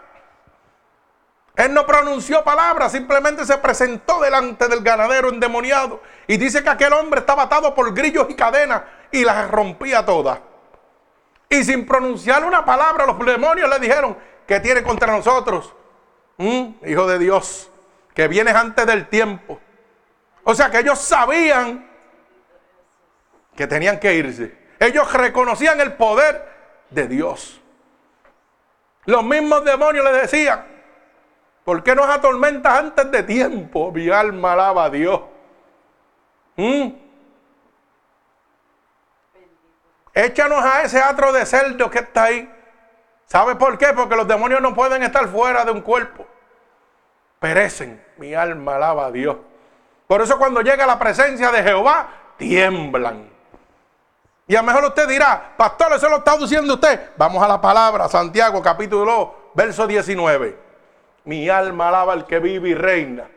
Él 1.57 1.73
no 1.73 1.87
pronunció 1.87 2.45
palabras, 2.45 2.93
simplemente 2.93 3.47
se 3.47 3.57
presentó 3.59 4.21
delante 4.21 4.69
del 4.69 4.83
ganadero 4.83 5.31
endemoniado. 5.31 6.03
Y 6.27 6.37
dice 6.37 6.63
que 6.63 6.69
aquel 6.71 6.93
hombre 6.93 7.21
estaba 7.21 7.45
atado 7.45 7.75
por 7.75 7.95
grillos 7.95 8.27
y 8.29 8.35
cadenas 8.35 8.83
y 9.11 9.25
las 9.25 9.51
rompía 9.51 10.05
todas. 10.05 10.39
Y 11.49 11.65
sin 11.65 11.87
pronunciar 11.87 12.45
una 12.45 12.65
palabra, 12.65 13.07
los 13.07 13.19
demonios 13.25 13.69
le 13.71 13.79
dijeron, 13.79 14.17
que 14.47 14.61
tiene 14.61 14.83
contra 14.83 15.13
nosotros? 15.13 15.75
¿Mm? 16.39 16.87
Hijo 16.87 17.07
de 17.07 17.19
Dios, 17.19 17.71
que 18.15 18.29
vienes 18.29 18.55
antes 18.55 18.87
del 18.87 19.09
tiempo. 19.09 19.61
O 20.45 20.55
sea 20.55 20.71
que 20.71 20.79
ellos 20.79 20.99
sabían 20.99 21.89
que 23.57 23.67
tenían 23.67 23.99
que 23.99 24.15
irse. 24.15 24.57
Ellos 24.79 25.13
reconocían 25.13 25.81
el 25.81 25.95
poder 25.95 26.47
de 26.91 27.09
Dios. 27.09 27.61
Los 29.07 29.25
mismos 29.25 29.65
demonios 29.65 30.05
le 30.05 30.13
decían, 30.13 30.65
¿por 31.65 31.83
qué 31.83 31.95
nos 31.95 32.09
atormentas 32.09 32.79
antes 32.79 33.11
de 33.11 33.23
tiempo? 33.23 33.91
Mi 33.91 34.11
alma 34.11 34.53
alaba 34.53 34.85
a 34.85 34.91
Dios. 34.91 35.21
¿Mm? 36.57 36.89
Échanos 40.17 40.65
a 40.65 40.83
ese 40.83 40.99
atro 40.99 41.31
de 41.31 41.45
cerdo 41.45 41.91
que 41.91 41.99
está 41.99 42.25
ahí. 42.25 42.51
¿Sabe 43.27 43.55
por 43.55 43.77
qué? 43.77 43.89
Porque 43.95 44.17
los 44.17 44.27
demonios 44.27 44.63
no 44.63 44.75
pueden 44.75 45.03
estar 45.03 45.29
fuera 45.29 45.63
de 45.63 45.73
un 45.73 45.83
cuerpo. 45.83 46.27
Perecen. 47.39 48.03
Mi 48.17 48.33
alma 48.33 48.77
alaba 48.77 49.07
a 49.07 49.11
Dios. 49.11 49.37
Por 50.07 50.23
eso 50.23 50.39
cuando 50.39 50.63
llega 50.63 50.87
la 50.87 50.99
presencia 50.99 51.53
de 51.53 51.63
Jehová, 51.63 52.09
tiemblan. 52.39 53.29
Y 54.47 54.57
a 54.57 54.63
lo 54.63 54.69
mejor 54.69 54.85
usted 54.87 55.07
dirá, 55.07 55.53
pastor, 55.55 55.93
eso 55.93 56.09
lo 56.09 56.17
está 56.17 56.35
diciendo 56.39 56.73
usted. 56.73 57.11
Vamos 57.19 57.43
a 57.43 57.49
la 57.49 57.61
palabra, 57.61 58.09
Santiago 58.09 58.63
capítulo 58.63 59.05
2, 59.05 59.29
verso 59.53 59.87
19. 59.87 60.59
Mi 61.25 61.51
alma 61.51 61.89
alaba 61.89 62.15
al 62.15 62.25
que 62.25 62.39
vive 62.39 62.71
y 62.71 62.75
reina. 62.75 63.29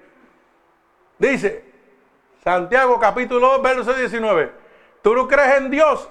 Dice, 1.17 1.65
Santiago 2.41 2.97
capítulo 3.01 3.49
2, 3.57 3.61
verso 3.61 3.93
19. 3.93 4.53
Tú 5.01 5.13
no 5.13 5.27
crees 5.27 5.57
en 5.57 5.69
Dios, 5.69 6.07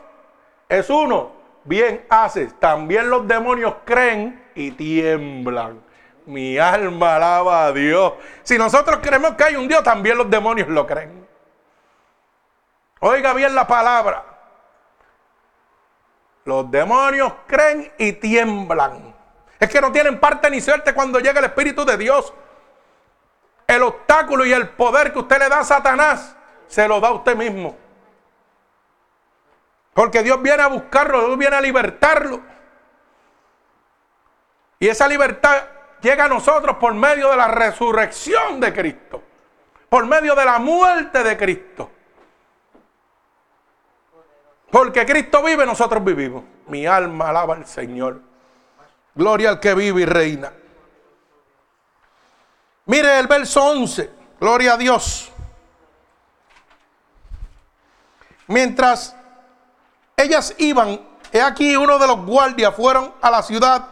es 0.69 0.91
uno. 0.91 1.33
Bien 1.65 2.07
haces. 2.09 2.59
También 2.59 3.11
los 3.11 3.27
demonios 3.27 3.75
creen 3.85 4.43
y 4.55 4.71
tiemblan. 4.71 5.83
Mi 6.27 6.59
alma 6.59 7.17
alaba 7.17 7.67
a 7.67 7.73
Dios. 7.73 8.15
Si 8.43 8.59
nosotros 8.59 8.99
creemos 9.03 9.33
que 9.33 9.45
hay 9.45 9.57
un 9.57 9.69
Dios, 9.69 9.83
también 9.83 10.19
los 10.19 10.31
demonios 10.31 10.69
lo 10.69 10.87
creen. 10.87 11.27
Oiga 13.01 13.33
bien 13.33 13.55
la 13.55 13.67
palabra. 13.67 14.25
Los 16.45 16.71
demonios 16.71 17.33
creen 17.47 17.93
y 17.99 18.13
tiemblan. 18.13 19.15
Es 19.61 19.69
que 19.69 19.81
no 19.81 19.93
tienen 19.93 20.19
parte 20.19 20.51
ni 20.51 20.61
suerte 20.61 20.95
cuando 20.95 21.19
llega 21.19 21.39
el 21.41 21.47
Espíritu 21.47 21.85
de 21.85 21.97
Dios. 21.97 22.33
El 23.67 23.83
obstáculo 23.83 24.47
y 24.47 24.53
el 24.53 24.71
poder 24.71 25.13
que 25.13 25.19
usted 25.19 25.39
le 25.39 25.49
da 25.49 25.61
a 25.61 25.65
Satanás, 25.65 26.35
se 26.67 26.89
lo 26.89 27.01
da 27.01 27.09
a 27.09 27.13
usted 27.13 27.37
mismo. 27.37 27.77
Porque 29.99 30.23
Dios 30.23 30.41
viene 30.41 30.63
a 30.63 30.69
buscarlo, 30.69 31.27
Dios 31.27 31.37
viene 31.37 31.57
a 31.57 31.61
libertarlo. 31.61 32.41
Y 34.79 34.87
esa 34.87 35.09
libertad 35.09 35.65
llega 36.01 36.27
a 36.27 36.29
nosotros 36.29 36.77
por 36.77 36.95
medio 36.95 37.29
de 37.33 37.37
la 37.37 37.49
resurrección 37.49 38.61
de 38.61 38.73
Cristo. 38.73 39.21
Por 39.89 40.07
medio 40.07 40.37
de 40.37 40.45
la 40.45 40.61
muerte 40.61 41.25
de 41.25 41.37
Cristo. 41.37 41.91
Porque 44.71 45.05
Cristo 45.05 45.43
vive, 45.43 45.67
nosotros 45.67 46.05
vivimos. 46.05 46.45
Mi 46.69 46.87
alma 46.87 47.31
alaba 47.31 47.57
al 47.57 47.67
Señor. 47.67 48.21
Gloria 49.17 49.49
al 49.49 49.59
que 49.59 49.75
vive 49.75 50.03
y 50.03 50.07
reina. 50.07 50.53
Mire 52.85 53.19
el 53.19 53.27
verso 53.27 53.65
11. 53.65 54.13
Gloria 54.39 54.75
a 54.75 54.77
Dios. 54.77 55.33
Mientras 58.47 59.18
ellas 60.19 60.53
iban, 60.59 61.01
he 61.33 61.41
aquí 61.41 61.77
uno 61.77 61.99
de 61.99 62.07
los 62.09 62.27
guardias 62.27 62.75
fueron 62.75 63.15
a 63.23 63.31
la 63.31 63.43
ciudad 63.43 63.87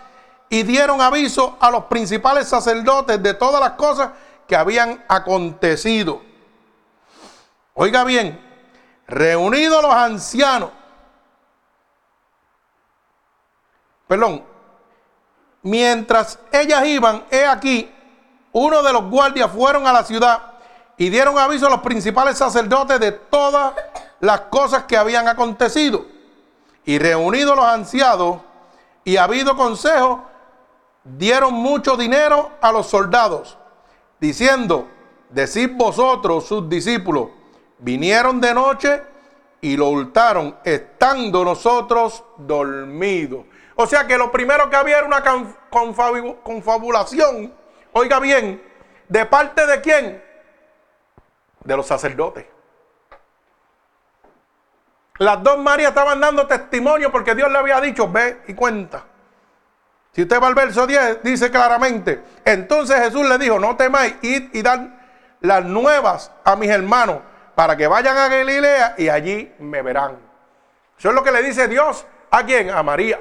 y 0.49 0.65
dieron 0.65 1.01
aviso 1.01 1.57
a 1.61 1.71
los 1.71 1.85
principales 1.85 2.49
sacerdotes 2.49 3.23
de 3.23 3.33
todas 3.35 3.61
las 3.61 3.73
cosas 3.73 4.11
que 4.47 4.57
habían 4.57 5.05
acontecido. 5.09 6.21
Oiga 7.75 8.03
bien, 8.05 8.41
reunidos 9.07 9.83
los 9.83 9.95
ancianos, 9.95 10.71
perdón, 14.09 14.45
mientras 15.63 16.41
ellas 16.51 16.87
iban, 16.87 17.25
he 17.31 17.45
aquí, 17.45 17.93
uno 18.53 18.83
de 18.83 18.93
los 18.93 19.05
guardias 19.11 19.51
fueron 19.53 19.87
a 19.87 19.93
la 19.93 20.03
ciudad 20.03 20.55
y 20.97 21.09
dieron 21.09 21.39
aviso 21.39 21.67
a 21.67 21.71
los 21.71 21.81
principales 21.83 22.37
sacerdotes 22.37 22.99
de 22.99 23.13
todas 23.13 23.75
las 24.19 24.41
cosas 24.43 24.85
que 24.85 24.97
habían 24.97 25.29
acontecido. 25.29 26.16
Y 26.87 26.99
reunidos 26.99 27.57
los 27.57 27.67
ancianos 27.67 28.39
y 29.05 29.19
habido 29.19 29.57
consejo, 29.57 30.25
dieron 31.05 31.53
mucho 31.53 31.97
dinero 31.97 32.51
a 32.61 32.73
los 32.73 32.87
soldados, 32.87 33.59
diciendo, 34.19 34.89
decid 35.31 35.73
vosotros, 35.75 36.47
sus 36.47 36.69
discípulos, 36.69 37.29
vinieron 37.79 38.41
de 38.41 38.55
noche 38.55 39.03
y 39.61 39.77
lo 39.77 39.89
hurtaron, 39.89 40.57
estando 40.65 41.45
nosotros 41.45 42.25
dormidos. 42.37 43.47
O 43.75 43.87
sea 43.87 44.07
que 44.07 44.17
lo 44.17 44.33
primero 44.33 44.71
que 44.71 44.77
había 44.77 44.99
era 44.99 45.07
una 45.07 45.23
confabulación, 46.45 47.53
oiga 47.93 48.21
bien, 48.21 48.63
¿de 49.09 49.27
parte 49.27 49.67
de 49.67 49.81
quién? 49.81 50.23
De 51.65 51.77
los 51.77 51.87
sacerdotes. 51.87 52.56
Las 55.19 55.43
dos 55.43 55.59
Marías 55.59 55.91
estaban 55.91 56.21
dando 56.21 56.47
testimonio 56.47 57.11
porque 57.11 57.35
Dios 57.35 57.51
le 57.51 57.59
había 57.59 57.81
dicho, 57.81 58.11
ve 58.11 58.43
y 58.49 58.55
cuenta. 58.55 59.05
Si 60.13 60.23
usted 60.23 60.41
va 60.41 60.47
al 60.47 60.55
verso 60.55 60.87
10, 60.87 61.23
dice 61.23 61.51
claramente, 61.51 62.23
entonces 62.45 62.97
Jesús 63.01 63.29
le 63.29 63.39
dijo, 63.39 63.59
no 63.59 63.77
temáis, 63.77 64.17
id 64.23 64.49
y 64.55 64.63
dan 64.63 64.99
las 65.41 65.65
nuevas 65.65 66.33
a 66.45 66.57
mis 66.57 66.71
hermanos 66.71 67.19
para 67.55 67.77
que 67.77 67.87
vayan 67.87 68.17
a 68.17 68.29
Galilea 68.29 68.95
y 68.99 69.09
allí 69.09 69.53
me 69.59 69.83
verán. 69.83 70.19
Eso 70.99 71.11
es 71.11 71.15
lo 71.15 71.23
que 71.23 71.33
le 71.33 71.43
dice 71.43 71.69
Dios 71.69 72.07
a 72.31 72.45
quién? 72.45 72.71
A 72.71 72.83
María. 72.83 73.19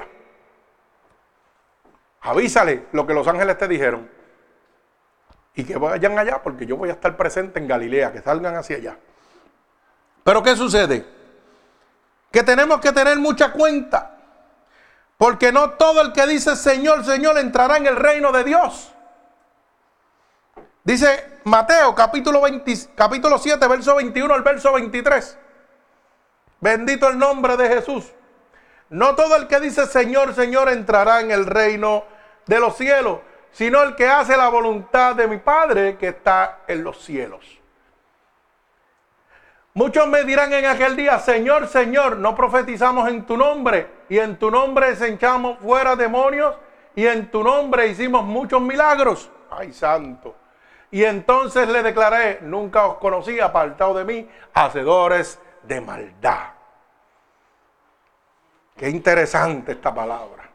Avísale 2.22 2.86
lo 2.92 3.06
que 3.06 3.14
los 3.14 3.26
ángeles 3.28 3.56
te 3.58 3.68
dijeron. 3.68 4.10
Y 5.54 5.64
que 5.64 5.76
vayan 5.76 6.18
allá 6.18 6.42
porque 6.42 6.66
yo 6.66 6.76
voy 6.76 6.90
a 6.90 6.92
estar 6.92 7.16
presente 7.16 7.58
en 7.58 7.68
Galilea, 7.68 8.12
que 8.12 8.20
salgan 8.20 8.56
hacia 8.56 8.76
allá. 8.76 8.96
Pero 10.24 10.42
¿qué 10.42 10.56
sucede? 10.56 11.15
Que 12.36 12.42
tenemos 12.42 12.82
que 12.82 12.92
tener 12.92 13.18
mucha 13.18 13.50
cuenta. 13.50 14.14
Porque 15.16 15.52
no 15.52 15.70
todo 15.70 16.02
el 16.02 16.12
que 16.12 16.26
dice 16.26 16.54
Señor, 16.54 17.02
Señor 17.02 17.38
entrará 17.38 17.78
en 17.78 17.86
el 17.86 17.96
reino 17.96 18.30
de 18.30 18.44
Dios. 18.44 18.92
Dice 20.84 21.40
Mateo 21.44 21.94
capítulo, 21.94 22.42
20, 22.42 22.90
capítulo 22.94 23.38
7, 23.38 23.66
verso 23.68 23.96
21 23.96 24.34
al 24.34 24.42
verso 24.42 24.74
23. 24.74 25.38
Bendito 26.60 27.08
el 27.08 27.16
nombre 27.16 27.56
de 27.56 27.68
Jesús. 27.68 28.12
No 28.90 29.14
todo 29.14 29.34
el 29.36 29.46
que 29.46 29.58
dice 29.58 29.86
Señor, 29.86 30.34
Señor 30.34 30.68
entrará 30.68 31.22
en 31.22 31.30
el 31.30 31.46
reino 31.46 32.04
de 32.44 32.60
los 32.60 32.76
cielos, 32.76 33.20
sino 33.50 33.82
el 33.82 33.96
que 33.96 34.08
hace 34.08 34.36
la 34.36 34.48
voluntad 34.48 35.14
de 35.14 35.26
mi 35.26 35.38
Padre 35.38 35.96
que 35.96 36.08
está 36.08 36.58
en 36.68 36.84
los 36.84 37.02
cielos. 37.02 37.62
Muchos 39.76 40.08
me 40.08 40.24
dirán 40.24 40.54
en 40.54 40.64
aquel 40.64 40.96
día, 40.96 41.18
Señor, 41.18 41.68
Señor, 41.68 42.16
no 42.16 42.34
profetizamos 42.34 43.10
en 43.10 43.26
tu 43.26 43.36
nombre 43.36 44.04
y 44.08 44.18
en 44.18 44.38
tu 44.38 44.50
nombre 44.50 44.96
echamos 44.98 45.58
fuera 45.58 45.94
demonios 45.94 46.54
y 46.94 47.06
en 47.06 47.30
tu 47.30 47.44
nombre 47.44 47.86
hicimos 47.86 48.24
muchos 48.24 48.62
milagros. 48.62 49.30
Ay, 49.50 49.74
santo. 49.74 50.34
Y 50.90 51.04
entonces 51.04 51.68
le 51.68 51.82
declaré, 51.82 52.38
nunca 52.40 52.86
os 52.86 52.94
conocí, 52.94 53.38
apartado 53.38 53.92
de 53.92 54.06
mí, 54.06 54.30
hacedores 54.54 55.38
de 55.64 55.78
maldad. 55.82 56.54
Qué 58.78 58.88
interesante 58.88 59.72
esta 59.72 59.94
palabra. 59.94 60.48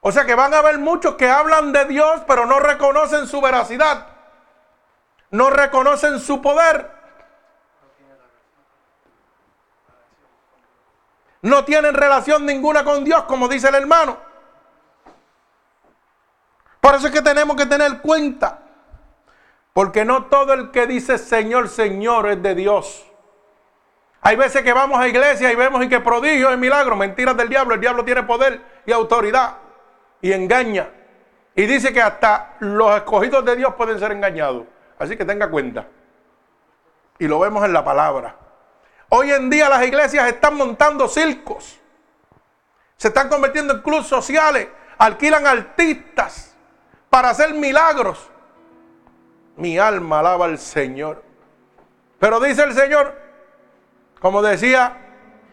O 0.00 0.12
sea 0.12 0.24
que 0.24 0.36
van 0.36 0.54
a 0.54 0.58
haber 0.58 0.78
muchos 0.78 1.16
que 1.16 1.28
hablan 1.28 1.72
de 1.72 1.86
Dios, 1.86 2.22
pero 2.28 2.46
no 2.46 2.60
reconocen 2.60 3.26
su 3.26 3.40
veracidad. 3.40 4.06
No 5.32 5.50
reconocen 5.50 6.20
su 6.20 6.40
poder. 6.40 6.99
No 11.42 11.64
tienen 11.64 11.94
relación 11.94 12.44
ninguna 12.44 12.84
con 12.84 13.04
Dios, 13.04 13.24
como 13.24 13.48
dice 13.48 13.68
el 13.68 13.74
hermano. 13.74 14.18
Por 16.80 16.94
eso 16.94 17.06
es 17.06 17.12
que 17.12 17.22
tenemos 17.22 17.56
que 17.56 17.66
tener 17.66 18.00
cuenta. 18.00 18.58
Porque 19.72 20.04
no 20.04 20.26
todo 20.26 20.52
el 20.52 20.70
que 20.70 20.86
dice 20.86 21.18
Señor, 21.18 21.68
Señor 21.68 22.28
es 22.28 22.42
de 22.42 22.54
Dios. 22.54 23.06
Hay 24.22 24.36
veces 24.36 24.62
que 24.62 24.72
vamos 24.72 24.98
a 24.98 25.08
iglesia 25.08 25.50
y 25.50 25.54
vemos 25.54 25.82
y 25.82 25.88
que 25.88 26.00
prodigio 26.00 26.50
es 26.50 26.58
milagro, 26.58 26.96
mentiras 26.96 27.36
del 27.36 27.48
diablo. 27.48 27.74
El 27.74 27.80
diablo 27.80 28.04
tiene 28.04 28.22
poder 28.24 28.60
y 28.84 28.92
autoridad 28.92 29.54
y 30.20 30.32
engaña. 30.32 30.90
Y 31.54 31.66
dice 31.66 31.92
que 31.92 32.02
hasta 32.02 32.56
los 32.60 32.94
escogidos 32.96 33.44
de 33.44 33.56
Dios 33.56 33.74
pueden 33.74 33.98
ser 33.98 34.12
engañados. 34.12 34.64
Así 34.98 35.16
que 35.16 35.24
tenga 35.24 35.50
cuenta. 35.50 35.86
Y 37.18 37.26
lo 37.28 37.38
vemos 37.38 37.64
en 37.64 37.72
la 37.72 37.84
palabra. 37.84 38.36
Hoy 39.12 39.32
en 39.32 39.50
día 39.50 39.68
las 39.68 39.84
iglesias 39.84 40.28
están 40.28 40.56
montando 40.56 41.08
circos. 41.08 41.80
Se 42.96 43.08
están 43.08 43.28
convirtiendo 43.28 43.74
en 43.74 43.82
clubes 43.82 44.06
sociales. 44.06 44.68
Alquilan 44.98 45.48
artistas 45.48 46.54
para 47.10 47.30
hacer 47.30 47.52
milagros. 47.54 48.30
Mi 49.56 49.78
alma 49.78 50.20
alaba 50.20 50.44
al 50.44 50.58
Señor. 50.58 51.24
Pero 52.20 52.38
dice 52.38 52.62
el 52.62 52.72
Señor, 52.72 53.18
como 54.20 54.42
decía 54.42 54.96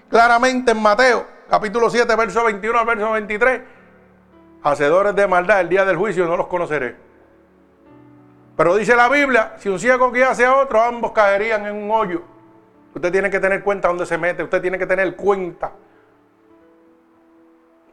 claramente 0.08 0.72
en 0.74 0.82
Mateo, 0.82 1.26
capítulo 1.50 1.90
7, 1.90 2.16
verso 2.16 2.44
21 2.44 2.78
al 2.78 2.86
verso 2.86 3.12
23, 3.12 3.62
hacedores 4.62 5.16
de 5.16 5.26
maldad, 5.26 5.62
el 5.62 5.70
día 5.70 5.84
del 5.84 5.98
juicio 5.98 6.28
no 6.28 6.38
los 6.38 6.46
conoceré. 6.46 6.96
Pero 8.56 8.76
dice 8.76 8.96
la 8.96 9.10
Biblia, 9.10 9.56
si 9.58 9.70
un 9.70 9.80
ciego 9.80 10.12
guiase 10.12 10.46
a 10.46 10.56
otro, 10.58 10.80
ambos 10.84 11.12
caerían 11.12 11.66
en 11.66 11.76
un 11.76 11.90
hoyo. 11.90 12.37
Usted 12.98 13.12
tiene 13.12 13.30
que 13.30 13.40
tener 13.40 13.62
cuenta 13.62 13.90
dónde 13.90 14.08
se 14.08 14.18
mete, 14.18 14.42
usted 14.42 14.60
tiene 14.60 14.80
que 14.80 14.88
tener 14.88 15.16
cuenta. 15.16 15.72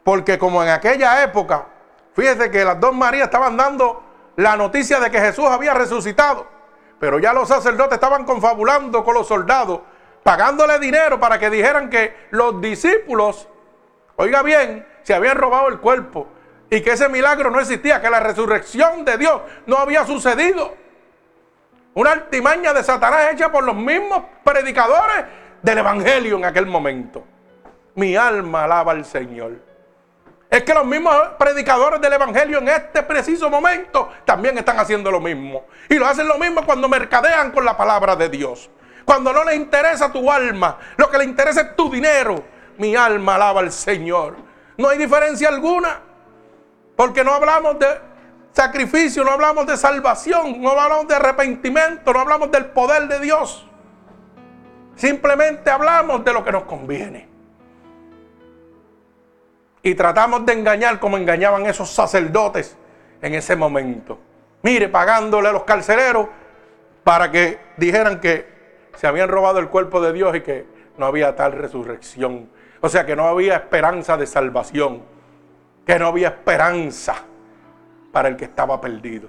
Porque 0.03 0.39
como 0.39 0.63
en 0.63 0.69
aquella 0.69 1.21
época, 1.21 1.67
fíjese 2.13 2.49
que 2.49 2.65
las 2.65 2.79
dos 2.79 2.95
Marías 2.95 3.25
estaban 3.25 3.55
dando 3.55 4.01
la 4.35 4.57
noticia 4.57 4.99
de 4.99 5.11
que 5.11 5.19
Jesús 5.19 5.45
había 5.45 5.75
resucitado. 5.75 6.47
Pero 6.99 7.19
ya 7.19 7.33
los 7.33 7.47
sacerdotes 7.47 7.93
estaban 7.93 8.25
confabulando 8.25 9.03
con 9.03 9.13
los 9.13 9.27
soldados 9.27 9.81
pagándole 10.23 10.79
dinero 10.79 11.19
para 11.19 11.37
que 11.37 11.51
dijeran 11.51 11.87
que 11.91 12.25
los 12.31 12.59
discípulos, 12.59 13.47
oiga 14.15 14.41
bien, 14.41 14.87
se 15.03 15.13
habían 15.13 15.37
robado 15.37 15.67
el 15.67 15.79
cuerpo 15.79 16.27
y 16.67 16.81
que 16.81 16.93
ese 16.93 17.09
milagro 17.09 17.51
no 17.51 17.59
existía, 17.59 18.01
que 18.01 18.09
la 18.09 18.21
resurrección 18.21 19.05
de 19.05 19.19
Dios 19.19 19.39
no 19.67 19.77
había 19.77 20.03
sucedido. 20.03 20.73
Una 21.95 22.11
artimaña 22.11 22.73
de 22.73 22.83
Satanás 22.83 23.31
hecha 23.31 23.49
por 23.49 23.63
los 23.63 23.73
mismos 23.75 24.23
predicadores 24.43 25.25
del 25.61 25.77
Evangelio 25.77 26.35
en 26.35 26.43
aquel 26.43 26.65
momento. 26.65 27.23
Mi 27.95 28.17
alma 28.17 28.65
alaba 28.65 28.91
al 28.91 29.05
Señor. 29.05 29.53
Es 30.49 30.63
que 30.63 30.73
los 30.73 30.85
mismos 30.85 31.15
predicadores 31.39 32.01
del 32.01 32.11
Evangelio 32.11 32.57
en 32.57 32.67
este 32.67 33.01
preciso 33.03 33.49
momento 33.49 34.11
también 34.25 34.57
están 34.57 34.77
haciendo 34.77 35.09
lo 35.09 35.21
mismo. 35.21 35.67
Y 35.87 35.95
lo 35.95 36.05
hacen 36.05 36.27
lo 36.27 36.37
mismo 36.37 36.65
cuando 36.65 36.89
mercadean 36.89 37.51
con 37.51 37.63
la 37.63 37.77
palabra 37.77 38.17
de 38.17 38.27
Dios. 38.27 38.69
Cuando 39.05 39.31
no 39.31 39.45
le 39.45 39.55
interesa 39.55 40.11
tu 40.11 40.29
alma, 40.29 40.77
lo 40.97 41.09
que 41.09 41.17
le 41.17 41.23
interesa 41.23 41.61
es 41.61 41.75
tu 41.77 41.89
dinero. 41.89 42.43
Mi 42.77 42.97
alma 42.97 43.35
alaba 43.35 43.61
al 43.61 43.71
Señor. 43.71 44.35
No 44.77 44.89
hay 44.89 44.97
diferencia 44.97 45.47
alguna. 45.47 46.01
Porque 46.97 47.23
no 47.23 47.33
hablamos 47.33 47.79
de 47.79 47.87
sacrificio, 48.55 49.25
no 49.25 49.31
hablamos 49.31 49.67
de 49.67 49.75
salvación, 49.75 50.61
no 50.61 50.71
hablamos 50.71 51.09
de 51.09 51.15
arrepentimiento, 51.15 52.13
no 52.13 52.21
hablamos 52.21 52.49
del 52.51 52.67
poder 52.67 53.09
de 53.09 53.19
Dios. 53.19 53.67
Simplemente 54.95 55.69
hablamos 55.69 56.23
de 56.23 56.31
lo 56.31 56.41
que 56.41 56.53
nos 56.53 56.63
conviene. 56.63 57.27
Y 59.83 59.93
tratamos 59.93 60.45
de 60.45 60.53
engañar 60.53 61.01
como 61.01 61.17
engañaban 61.17 61.65
esos 61.65 61.91
sacerdotes 61.91 62.77
en 63.21 63.33
ese 63.33 63.57
momento. 63.57 64.19
Mire, 64.61 64.87
pagándole 64.87 65.49
a 65.49 65.51
los 65.51 65.63
carceleros 65.63 66.29
para 67.03 67.29
que 67.29 67.59
dijeran 67.75 68.21
que 68.21 68.47
se 68.95 69.05
habían 69.05 69.27
robado 69.27 69.59
el 69.59 69.67
cuerpo 69.67 69.99
de 69.99 70.13
Dios 70.13 70.33
y 70.33 70.41
que 70.41 70.65
no 70.97 71.05
había 71.05 71.35
tal 71.35 71.51
resurrección. 71.51 72.49
O 72.79 72.87
sea 72.87 73.05
que 73.05 73.17
no 73.17 73.27
había 73.27 73.55
esperanza 73.55 74.15
de 74.15 74.25
salvación, 74.25 75.03
que 75.85 75.99
no 75.99 76.07
había 76.07 76.29
esperanza 76.29 77.15
para 78.15 78.29
el 78.29 78.37
que 78.37 78.45
estaba 78.45 78.79
perdido. 78.79 79.27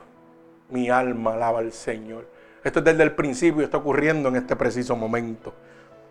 Mi 0.70 0.88
alma 0.90 1.34
alaba 1.34 1.58
al 1.58 1.72
Señor. 1.72 2.24
Esto 2.62 2.78
es 2.78 2.84
desde 2.84 3.02
el 3.02 3.16
principio 3.16 3.62
y 3.62 3.64
está 3.64 3.78
ocurriendo 3.78 4.28
en 4.28 4.36
este 4.36 4.54
preciso 4.54 4.94
momento. 4.94 5.52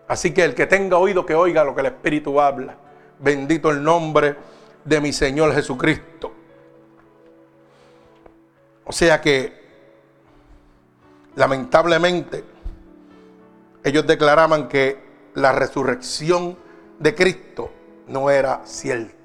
Así 0.09 0.33
que 0.33 0.43
el 0.43 0.53
que 0.53 0.65
tenga 0.65 0.97
oído 0.97 1.25
que 1.25 1.35
oiga 1.35 1.63
lo 1.63 1.73
que 1.73 1.79
el 1.79 1.85
Espíritu 1.85 2.41
habla. 2.41 2.75
Bendito 3.17 3.71
el 3.71 3.81
nombre 3.81 4.35
de 4.83 4.99
mi 4.99 5.13
Señor 5.13 5.53
Jesucristo. 5.53 6.33
O 8.83 8.91
sea 8.91 9.21
que, 9.21 9.53
lamentablemente, 11.35 12.43
ellos 13.85 14.05
declaraban 14.05 14.67
que 14.67 14.99
la 15.35 15.53
resurrección 15.53 16.57
de 16.99 17.15
Cristo 17.15 17.71
no 18.09 18.29
era 18.29 18.63
cierto. 18.65 19.24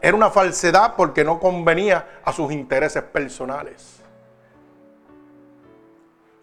Era 0.00 0.16
una 0.16 0.30
falsedad 0.30 0.94
porque 0.96 1.24
no 1.24 1.38
convenía 1.38 2.20
a 2.24 2.32
sus 2.32 2.52
intereses 2.52 3.02
personales. 3.02 4.02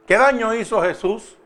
¿Qué 0.06 0.18
daño 0.18 0.54
hizo 0.54 0.82
Jesús 0.82 1.38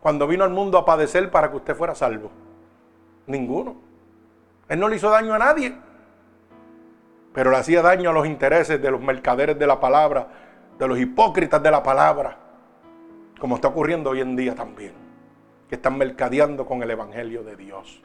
cuando 0.00 0.26
vino 0.26 0.44
al 0.44 0.50
mundo 0.50 0.76
a 0.78 0.84
padecer 0.84 1.30
para 1.30 1.50
que 1.50 1.56
usted 1.56 1.74
fuera 1.74 1.94
salvo? 1.94 2.30
Ninguno. 3.26 3.76
Él 4.68 4.80
no 4.80 4.88
le 4.88 4.96
hizo 4.96 5.10
daño 5.10 5.32
a 5.34 5.38
nadie, 5.38 5.76
pero 7.32 7.50
le 7.50 7.56
hacía 7.56 7.82
daño 7.82 8.10
a 8.10 8.12
los 8.12 8.26
intereses 8.26 8.80
de 8.80 8.90
los 8.90 9.00
mercaderes 9.00 9.58
de 9.58 9.66
la 9.66 9.80
palabra, 9.80 10.28
de 10.78 10.88
los 10.88 10.98
hipócritas 10.98 11.62
de 11.62 11.70
la 11.70 11.82
palabra 11.82 12.44
como 13.44 13.56
está 13.56 13.68
ocurriendo 13.68 14.10
hoy 14.10 14.20
en 14.20 14.36
día 14.36 14.54
también, 14.54 14.92
que 15.68 15.74
están 15.74 15.98
mercadeando 15.98 16.64
con 16.64 16.82
el 16.82 16.90
Evangelio 16.90 17.42
de 17.42 17.56
Dios. 17.56 18.00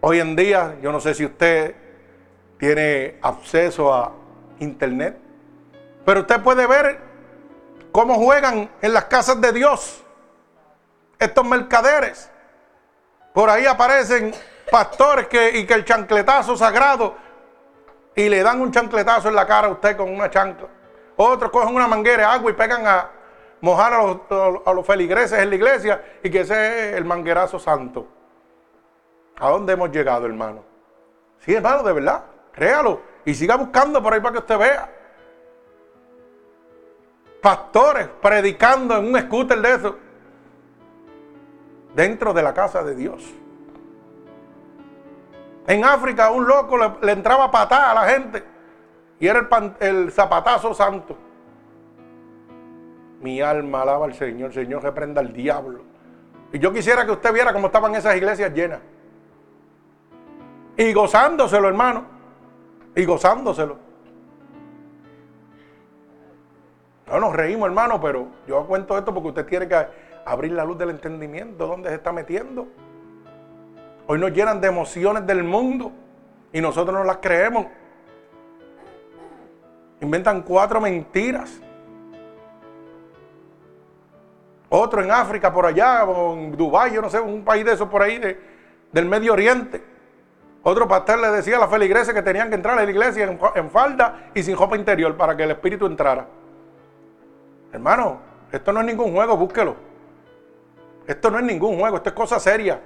Hoy 0.00 0.20
en 0.20 0.36
día, 0.36 0.76
yo 0.82 0.92
no 0.92 1.00
sé 1.00 1.14
si 1.14 1.24
usted 1.24 1.74
tiene 2.58 3.18
acceso 3.22 3.92
a 3.92 4.12
internet, 4.58 5.18
pero 6.04 6.20
usted 6.20 6.40
puede 6.40 6.66
ver 6.66 6.98
cómo 7.92 8.14
juegan 8.14 8.70
en 8.82 8.92
las 8.92 9.04
casas 9.06 9.40
de 9.40 9.52
Dios 9.52 10.04
estos 11.18 11.44
mercaderes. 11.44 12.30
Por 13.32 13.50
ahí 13.50 13.66
aparecen 13.66 14.32
pastores 14.70 15.26
y 15.54 15.66
que 15.66 15.74
el 15.74 15.84
chancletazo 15.84 16.56
sagrado 16.56 17.16
y 18.14 18.28
le 18.28 18.42
dan 18.42 18.60
un 18.60 18.72
chancletazo 18.72 19.28
en 19.28 19.34
la 19.34 19.46
cara 19.46 19.68
a 19.68 19.70
usted 19.70 19.96
con 19.96 20.10
una 20.10 20.30
chancla. 20.30 20.68
Otros 21.16 21.50
cogen 21.50 21.74
una 21.74 21.86
manguera 21.86 22.18
de 22.18 22.24
agua 22.24 22.50
y 22.50 22.54
pegan 22.54 22.86
a, 22.86 23.10
mojar 23.60 23.94
a 23.94 24.72
los, 24.72 24.86
feligreses 24.86 25.38
en 25.38 25.50
la 25.50 25.56
iglesia 25.56 26.02
y 26.22 26.30
que 26.30 26.40
ese 26.40 26.90
es 26.90 26.96
el 26.96 27.04
manguerazo 27.04 27.58
santo. 27.58 28.06
¿A 29.38 29.50
dónde 29.50 29.74
hemos 29.74 29.90
llegado, 29.90 30.26
hermano? 30.26 30.62
Sí, 31.40 31.54
hermano, 31.54 31.82
de 31.82 31.92
verdad, 31.92 32.24
créalo. 32.52 33.00
Y 33.24 33.34
siga 33.34 33.56
buscando 33.56 34.02
por 34.02 34.14
ahí 34.14 34.20
para 34.20 34.32
que 34.32 34.38
usted 34.38 34.58
vea. 34.58 34.92
Pastores 37.42 38.08
predicando 38.20 38.96
en 38.96 39.14
un 39.14 39.20
scooter 39.20 39.60
de 39.60 39.74
eso. 39.74 39.96
Dentro 41.94 42.32
de 42.32 42.42
la 42.42 42.54
casa 42.54 42.82
de 42.82 42.94
Dios. 42.94 43.22
En 45.66 45.84
África 45.84 46.30
un 46.30 46.46
loco 46.46 46.76
le, 47.02 47.12
entraba 47.12 47.50
patada 47.50 47.90
a 47.90 47.94
la 47.94 48.12
gente. 48.12 48.42
Y 49.18 49.26
era 49.26 49.40
el, 49.40 49.74
el 49.80 50.12
zapatazo 50.12 50.72
santo. 50.72 51.16
Mi 53.20 53.40
alma 53.40 53.82
alaba 53.82 54.06
al 54.06 54.14
Señor. 54.14 54.52
Señor, 54.52 54.82
reprenda 54.82 55.20
al 55.20 55.32
diablo 55.32 55.80
Y 56.52 56.58
yo 56.58 56.72
quisiera 56.72 57.04
que 57.04 57.12
usted 57.12 57.32
viera 57.32 57.52
cómo 57.52 57.66
estaban 57.66 57.94
esas 57.94 58.16
iglesias 58.16 58.52
llenas. 58.52 58.80
Y 60.76 60.92
gozándoselo, 60.92 61.68
hermano. 61.68 62.04
Y 62.94 63.04
gozándoselo. 63.04 63.78
No 67.06 67.20
nos 67.20 67.34
reímos, 67.34 67.68
hermano, 67.68 68.00
pero 68.00 68.26
yo 68.46 68.66
cuento 68.66 68.98
esto 68.98 69.14
porque 69.14 69.28
usted 69.28 69.46
tiene 69.46 69.68
que 69.68 69.86
abrir 70.24 70.52
la 70.52 70.64
luz 70.64 70.76
del 70.76 70.90
entendimiento, 70.90 71.66
dónde 71.66 71.88
se 71.88 71.94
está 71.94 72.12
metiendo. 72.12 72.66
Hoy 74.08 74.18
nos 74.18 74.32
llenan 74.32 74.60
de 74.60 74.68
emociones 74.68 75.26
del 75.26 75.44
mundo 75.44 75.92
y 76.52 76.60
nosotros 76.60 76.94
no 76.94 77.04
las 77.04 77.18
creemos. 77.18 77.66
Inventan 80.00 80.42
cuatro 80.42 80.80
mentiras. 80.80 81.60
Otro 84.68 85.00
en 85.00 85.10
África, 85.12 85.52
por 85.52 85.64
allá, 85.64 86.04
o 86.04 86.34
en 86.34 86.56
Dubái, 86.56 86.92
yo 86.92 87.00
no 87.00 87.08
sé, 87.08 87.20
un 87.20 87.44
país 87.44 87.64
de 87.64 87.72
esos 87.72 87.88
por 87.88 88.02
ahí, 88.02 88.20
del 88.92 89.06
Medio 89.06 89.32
Oriente. 89.32 89.95
Otro 90.68 90.88
pastor 90.88 91.20
le 91.20 91.30
decía 91.30 91.58
a 91.58 91.60
la 91.60 91.68
feligreses 91.68 92.12
que 92.12 92.22
tenían 92.22 92.48
que 92.48 92.56
entrar 92.56 92.76
a 92.76 92.82
la 92.82 92.90
iglesia 92.90 93.22
en, 93.54 93.70
falda 93.70 94.30
y 94.34 94.42
sin 94.42 94.56
ropa 94.56 94.74
interior 94.74 95.16
para 95.16 95.36
que 95.36 95.44
el 95.44 95.52
espíritu 95.52 95.86
entrara. 95.86 96.26
Hermano, 97.72 98.18
esto 98.50 98.72
no 98.72 98.80
es 98.80 98.86
ningún 98.86 99.12
juego, 99.12 99.36
búsquelo. 99.36 99.76
Esto 101.06 101.30
no 101.30 101.38
es 101.38 101.44
ningún 101.44 101.78
juego, 101.78 101.98
esto 101.98 102.08
es 102.08 102.16
cosa 102.16 102.40
seria. 102.40 102.80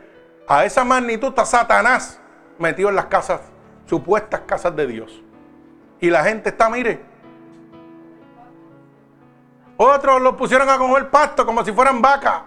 A 0.46 0.66
esa 0.66 0.84
magnitud 0.84 1.28
está 1.28 1.46
Satanás 1.46 2.20
metido 2.58 2.90
en 2.90 2.96
las 2.96 3.06
casas, 3.06 3.40
supuestas 3.86 4.42
casas 4.42 4.76
de 4.76 4.86
Dios. 4.86 5.22
Y 6.00 6.10
la 6.10 6.22
gente 6.22 6.50
está, 6.50 6.68
mire. 6.68 7.00
Otros 9.78 10.20
lo 10.20 10.36
pusieron 10.36 10.68
a 10.68 10.76
comer 10.76 11.08
pasto 11.08 11.46
como 11.46 11.64
si 11.64 11.72
fueran 11.72 12.02
vacas. 12.02 12.42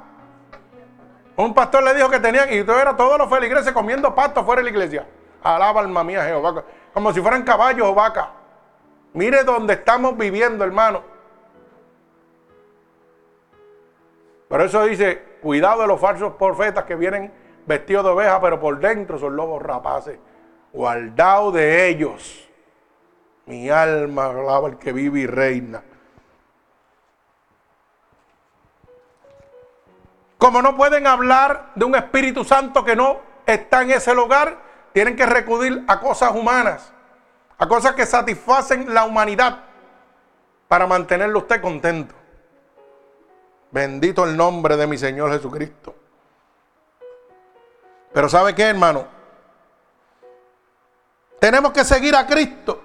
Un 1.35 1.55
pastor 1.55 1.81
le 1.81 1.95
dijo 1.95 2.07
que 2.11 2.19
tenían, 2.19 2.53
y 2.53 2.63
todo 2.63 2.79
era 2.79 2.95
todos 2.95 3.17
los 3.17 3.27
feligreses 3.27 3.73
comiendo 3.73 4.13
pasto 4.13 4.45
fuera 4.45 4.59
de 4.59 4.65
la 4.65 4.69
iglesia. 4.69 5.07
Alaba 5.43 5.81
alma 5.81 6.03
mía 6.03 6.23
Jehová. 6.25 6.63
Como 6.93 7.13
si 7.13 7.21
fueran 7.21 7.43
caballos 7.43 7.87
o 7.87 7.93
vacas. 7.93 8.27
Mire 9.13 9.43
dónde 9.43 9.73
estamos 9.73 10.17
viviendo, 10.17 10.63
hermano. 10.63 11.03
Por 14.47 14.61
eso 14.61 14.83
dice, 14.85 15.37
cuidado 15.41 15.81
de 15.81 15.87
los 15.87 15.99
falsos 15.99 16.33
profetas 16.33 16.83
que 16.85 16.95
vienen 16.95 17.33
vestidos 17.65 18.03
de 18.03 18.11
oveja, 18.11 18.39
pero 18.41 18.59
por 18.59 18.79
dentro 18.79 19.17
son 19.17 19.35
lobos 19.35 19.61
rapaces. 19.61 20.17
Guardado 20.71 21.51
de 21.51 21.87
ellos. 21.87 22.49
Mi 23.45 23.69
alma 23.69 24.27
alaba 24.27 24.69
el 24.69 24.77
que 24.77 24.93
vive 24.93 25.21
y 25.21 25.27
reina. 25.27 25.83
Como 30.37 30.61
no 30.61 30.75
pueden 30.75 31.07
hablar 31.07 31.71
de 31.75 31.85
un 31.85 31.95
Espíritu 31.95 32.43
Santo 32.43 32.83
que 32.83 32.95
no 32.95 33.17
está 33.45 33.81
en 33.81 33.91
ese 33.91 34.13
lugar, 34.13 34.57
tienen 34.93 35.15
que 35.15 35.25
recurrir 35.25 35.83
a 35.87 35.99
cosas 35.99 36.31
humanas, 36.33 36.93
a 37.57 37.67
cosas 37.67 37.93
que 37.93 38.05
satisfacen 38.05 38.93
la 38.93 39.03
humanidad 39.05 39.59
para 40.67 40.87
mantenerlo 40.87 41.39
usted 41.39 41.61
contento. 41.61 42.15
Bendito 43.71 44.23
el 44.23 44.37
nombre 44.37 44.77
de 44.77 44.85
mi 44.85 44.97
Señor 44.97 45.31
Jesucristo. 45.31 45.95
Pero 48.13 48.29
¿sabe 48.29 48.53
qué, 48.53 48.63
hermano? 48.63 49.07
Tenemos 51.39 51.73
que 51.73 51.83
seguir 51.83 52.15
a 52.15 52.27
Cristo 52.27 52.83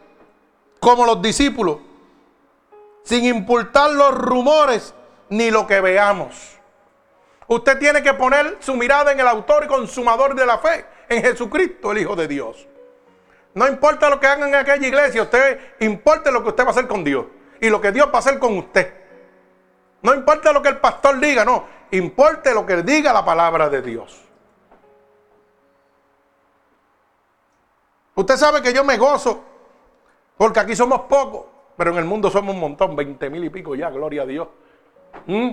como 0.81 1.05
los 1.05 1.21
discípulos, 1.21 1.79
sin 3.05 3.25
importar 3.27 3.91
los 3.91 4.15
rumores 4.15 4.95
ni 5.29 5.51
lo 5.51 5.67
que 5.67 5.81
veamos. 5.81 6.57
Usted 7.47 7.79
tiene 7.79 8.03
que 8.03 8.15
poner 8.15 8.57
su 8.61 8.75
mirada 8.75 9.13
en 9.13 9.21
el 9.21 9.29
autor 9.29 9.65
y 9.65 9.69
consumador 9.69 10.35
de 10.35 10.47
la 10.47 10.59
fe, 10.59 10.87
en 11.09 11.23
Jesucristo, 11.23 11.93
el 11.93 11.99
Hijo 11.99 12.17
de 12.17 12.29
Dios. 12.29 12.67
No 13.55 13.67
importa 13.67 14.11
lo 14.11 14.21
que 14.21 14.27
hagan 14.27 14.49
en 14.51 14.55
aquella 14.55 14.87
iglesia, 14.87 15.23
usted 15.23 15.59
importa 15.81 16.31
lo 16.31 16.43
que 16.43 16.51
usted 16.51 16.65
va 16.65 16.69
a 16.69 16.71
hacer 16.71 16.87
con 16.87 17.03
Dios 17.03 17.27
y 17.61 17.69
lo 17.71 17.81
que 17.81 17.93
Dios 17.93 18.09
va 18.09 18.17
a 18.17 18.19
hacer 18.19 18.39
con 18.39 18.57
usted. 18.59 18.95
No 20.03 20.15
importa 20.15 20.53
lo 20.53 20.63
que 20.63 20.69
el 20.69 20.79
pastor 20.79 21.19
diga, 21.19 21.45
no, 21.45 21.65
importa 21.91 22.53
lo 22.53 22.65
que 22.65 22.83
diga 22.83 23.13
la 23.13 23.25
palabra 23.25 23.69
de 23.69 23.83
Dios. 23.83 24.25
Usted 28.15 28.37
sabe 28.37 28.63
que 28.63 28.73
yo 28.73 28.85
me 28.85 28.97
gozo, 28.97 29.43
porque 30.37 30.61
aquí 30.61 30.77
somos 30.77 31.03
pocos, 31.03 31.47
pero 31.77 31.93
en 31.93 31.99
el 31.99 32.05
mundo 32.05 32.31
somos 32.31 32.55
un 32.55 32.61
montón, 32.61 32.95
20 32.97 33.31
mil 33.31 33.45
y 33.45 33.51
pico 33.51 33.75
ya, 33.75 33.91
gloria 33.91 34.23
a 34.23 34.27
Dios. 34.27 34.49
¿Mm? 35.27 35.51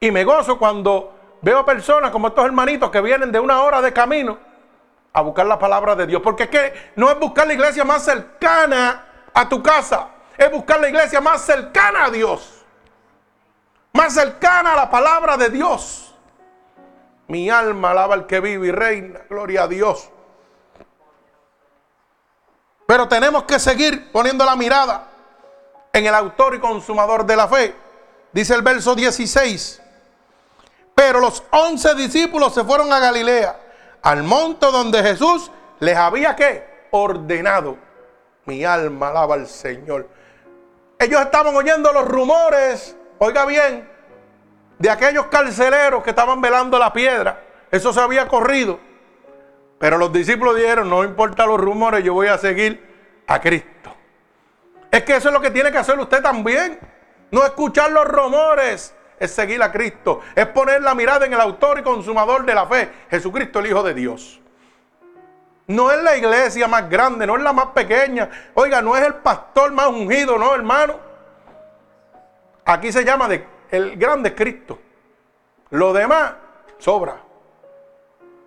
Y 0.00 0.10
me 0.10 0.24
gozo 0.24 0.58
cuando 0.58 1.15
veo 1.46 1.64
personas 1.64 2.10
como 2.10 2.26
estos 2.26 2.44
hermanitos 2.44 2.90
que 2.90 3.00
vienen 3.00 3.30
de 3.30 3.38
una 3.38 3.62
hora 3.62 3.80
de 3.80 3.92
camino 3.92 4.36
a 5.12 5.20
buscar 5.20 5.46
la 5.46 5.56
palabra 5.56 5.94
de 5.94 6.04
Dios. 6.04 6.20
Porque 6.20 6.42
es 6.42 6.48
que 6.48 6.92
no 6.96 7.08
es 7.08 7.16
buscar 7.20 7.46
la 7.46 7.52
iglesia 7.52 7.84
más 7.84 8.04
cercana 8.04 9.28
a 9.32 9.48
tu 9.48 9.62
casa, 9.62 10.08
es 10.36 10.50
buscar 10.50 10.80
la 10.80 10.88
iglesia 10.88 11.20
más 11.20 11.42
cercana 11.42 12.06
a 12.06 12.10
Dios. 12.10 12.64
Más 13.92 14.12
cercana 14.12 14.72
a 14.72 14.76
la 14.76 14.90
palabra 14.90 15.36
de 15.36 15.50
Dios. 15.50 16.12
Mi 17.28 17.48
alma 17.48 17.92
alaba 17.92 18.14
al 18.14 18.26
que 18.26 18.40
vive 18.40 18.66
y 18.66 18.72
reina. 18.72 19.20
Gloria 19.30 19.62
a 19.62 19.68
Dios. 19.68 20.10
Pero 22.88 23.06
tenemos 23.06 23.44
que 23.44 23.60
seguir 23.60 24.10
poniendo 24.10 24.44
la 24.44 24.56
mirada 24.56 25.06
en 25.92 26.06
el 26.06 26.14
autor 26.14 26.56
y 26.56 26.58
consumador 26.58 27.24
de 27.24 27.36
la 27.36 27.46
fe. 27.46 27.72
Dice 28.32 28.52
el 28.52 28.62
verso 28.62 28.96
16. 28.96 29.82
Pero 30.96 31.20
los 31.20 31.44
once 31.50 31.94
discípulos 31.94 32.54
se 32.54 32.64
fueron 32.64 32.90
a 32.90 32.98
Galilea, 32.98 33.54
al 34.00 34.22
monte 34.22 34.64
donde 34.64 35.02
Jesús 35.02 35.50
les 35.78 35.94
había 35.94 36.34
que 36.34 36.88
ordenado. 36.90 37.76
Mi 38.46 38.64
alma 38.64 39.08
alaba 39.08 39.34
al 39.34 39.46
Señor. 39.46 40.08
Ellos 40.98 41.20
estaban 41.20 41.54
oyendo 41.54 41.92
los 41.92 42.08
rumores, 42.08 42.96
oiga 43.18 43.44
bien, 43.44 43.86
de 44.78 44.88
aquellos 44.88 45.26
carceleros 45.26 46.02
que 46.02 46.10
estaban 46.10 46.40
velando 46.40 46.78
la 46.78 46.94
piedra. 46.94 47.42
Eso 47.70 47.92
se 47.92 48.00
había 48.00 48.26
corrido. 48.26 48.80
Pero 49.78 49.98
los 49.98 50.10
discípulos 50.10 50.56
dijeron, 50.56 50.88
no 50.88 51.04
importa 51.04 51.44
los 51.44 51.60
rumores, 51.60 52.02
yo 52.02 52.14
voy 52.14 52.28
a 52.28 52.38
seguir 52.38 53.22
a 53.26 53.38
Cristo. 53.38 53.94
Es 54.90 55.02
que 55.02 55.16
eso 55.16 55.28
es 55.28 55.34
lo 55.34 55.42
que 55.42 55.50
tiene 55.50 55.70
que 55.70 55.76
hacer 55.76 55.98
usted 55.98 56.22
también. 56.22 56.80
No 57.30 57.44
escuchar 57.44 57.90
los 57.92 58.06
rumores, 58.06 58.94
es 59.18 59.30
seguir 59.30 59.62
a 59.62 59.72
Cristo, 59.72 60.20
es 60.34 60.46
poner 60.46 60.82
la 60.82 60.94
mirada 60.94 61.26
en 61.26 61.32
el 61.32 61.40
autor 61.40 61.78
y 61.78 61.82
consumador 61.82 62.44
de 62.44 62.54
la 62.54 62.66
fe, 62.66 62.90
Jesucristo 63.10 63.60
el 63.60 63.66
Hijo 63.66 63.82
de 63.82 63.94
Dios. 63.94 64.40
No 65.68 65.90
es 65.90 66.02
la 66.02 66.16
iglesia 66.16 66.68
más 66.68 66.88
grande, 66.88 67.26
no 67.26 67.36
es 67.36 67.42
la 67.42 67.52
más 67.52 67.66
pequeña. 67.68 68.30
Oiga, 68.54 68.80
no 68.80 68.96
es 68.96 69.04
el 69.04 69.14
pastor 69.14 69.72
más 69.72 69.88
ungido, 69.88 70.38
no, 70.38 70.54
hermano. 70.54 70.94
Aquí 72.64 72.92
se 72.92 73.04
llama 73.04 73.28
el 73.70 73.96
grande 73.96 74.34
Cristo. 74.34 74.78
Lo 75.70 75.92
demás 75.92 76.34
sobra. 76.78 77.16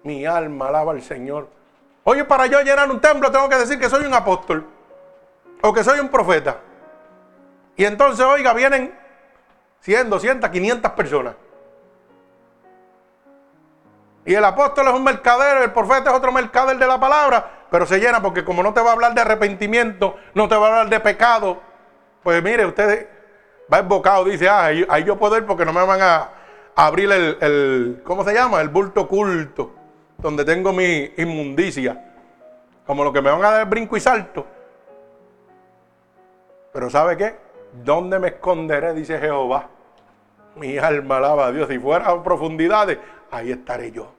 Mi 0.03 0.25
alma 0.25 0.69
alaba 0.69 0.93
al 0.93 1.01
Señor. 1.01 1.49
Oye, 2.05 2.23
para 2.23 2.45
yo 2.45 2.61
llenar 2.61 2.89
un 2.89 3.01
templo 3.01 3.29
tengo 3.31 3.49
que 3.49 3.57
decir 3.57 3.77
que 3.79 3.89
soy 3.89 4.05
un 4.05 4.13
apóstol 4.13 4.65
o 5.61 5.73
que 5.73 5.83
soy 5.83 5.99
un 5.99 6.07
profeta. 6.07 6.57
Y 7.75 7.83
entonces, 7.83 8.25
oiga, 8.25 8.53
vienen 8.53 8.97
100, 9.81 10.09
200, 10.09 10.49
500 10.49 10.91
personas. 10.91 11.35
Y 14.25 14.35
el 14.35 14.43
apóstol 14.43 14.87
es 14.87 14.93
un 14.93 15.03
mercader, 15.03 15.63
el 15.63 15.71
profeta 15.71 16.11
es 16.11 16.15
otro 16.15 16.31
mercader 16.31 16.77
de 16.77 16.85
la 16.85 16.99
palabra, 16.99 17.65
pero 17.71 17.85
se 17.85 17.99
llena 17.99 18.21
porque 18.21 18.43
como 18.43 18.61
no 18.61 18.73
te 18.73 18.81
va 18.81 18.89
a 18.89 18.93
hablar 18.93 19.13
de 19.13 19.21
arrepentimiento, 19.21 20.17
no 20.33 20.47
te 20.47 20.55
va 20.55 20.67
a 20.67 20.69
hablar 20.69 20.89
de 20.89 20.99
pecado, 20.99 21.59
pues 22.21 22.43
mire, 22.43 22.65
usted 22.65 23.07
va 23.71 23.79
embocado, 23.79 24.25
dice, 24.25 24.47
ah, 24.49 24.65
ahí, 24.65 25.03
yo 25.03 25.17
puedo 25.17 25.37
ir 25.37 25.45
porque 25.45 25.65
no 25.65 25.73
me 25.73 25.83
van 25.85 26.01
a, 26.01 26.29
abrir 26.75 27.11
el, 27.11 27.37
el, 27.41 28.01
¿cómo 28.03 28.23
se 28.23 28.33
llama? 28.33 28.61
El 28.61 28.69
bulto 28.69 29.01
oculto, 29.01 29.73
donde 30.17 30.45
tengo 30.45 30.71
mi 30.73 31.11
inmundicia. 31.17 32.05
Como 32.85 33.03
lo 33.03 33.13
que 33.13 33.21
me 33.21 33.29
van 33.29 33.43
a 33.43 33.51
dar 33.51 33.69
brinco 33.69 33.97
y 33.97 33.99
salto. 33.99 34.47
Pero 36.71 36.89
¿sabe 36.89 37.17
qué? 37.17 37.48
¿Dónde 37.73 38.19
me 38.19 38.29
esconderé? 38.29 38.93
Dice 38.93 39.19
Jehová. 39.19 39.69
Mi 40.55 40.77
alma 40.77 41.17
alaba 41.17 41.47
a 41.47 41.51
Dios. 41.51 41.67
Si 41.69 41.79
fueras 41.79 42.07
a 42.07 42.23
profundidades, 42.23 42.97
ahí 43.31 43.51
estaré 43.51 43.91
yo. 43.91 44.11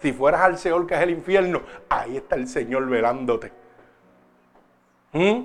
Si 0.00 0.12
fueras 0.12 0.42
al 0.42 0.58
Seol, 0.58 0.86
que 0.86 0.94
es 0.94 1.00
el 1.00 1.10
infierno, 1.10 1.62
ahí 1.88 2.16
está 2.16 2.36
el 2.36 2.48
Señor 2.48 2.86
velándote. 2.88 3.52
¿Mm? 5.12 5.42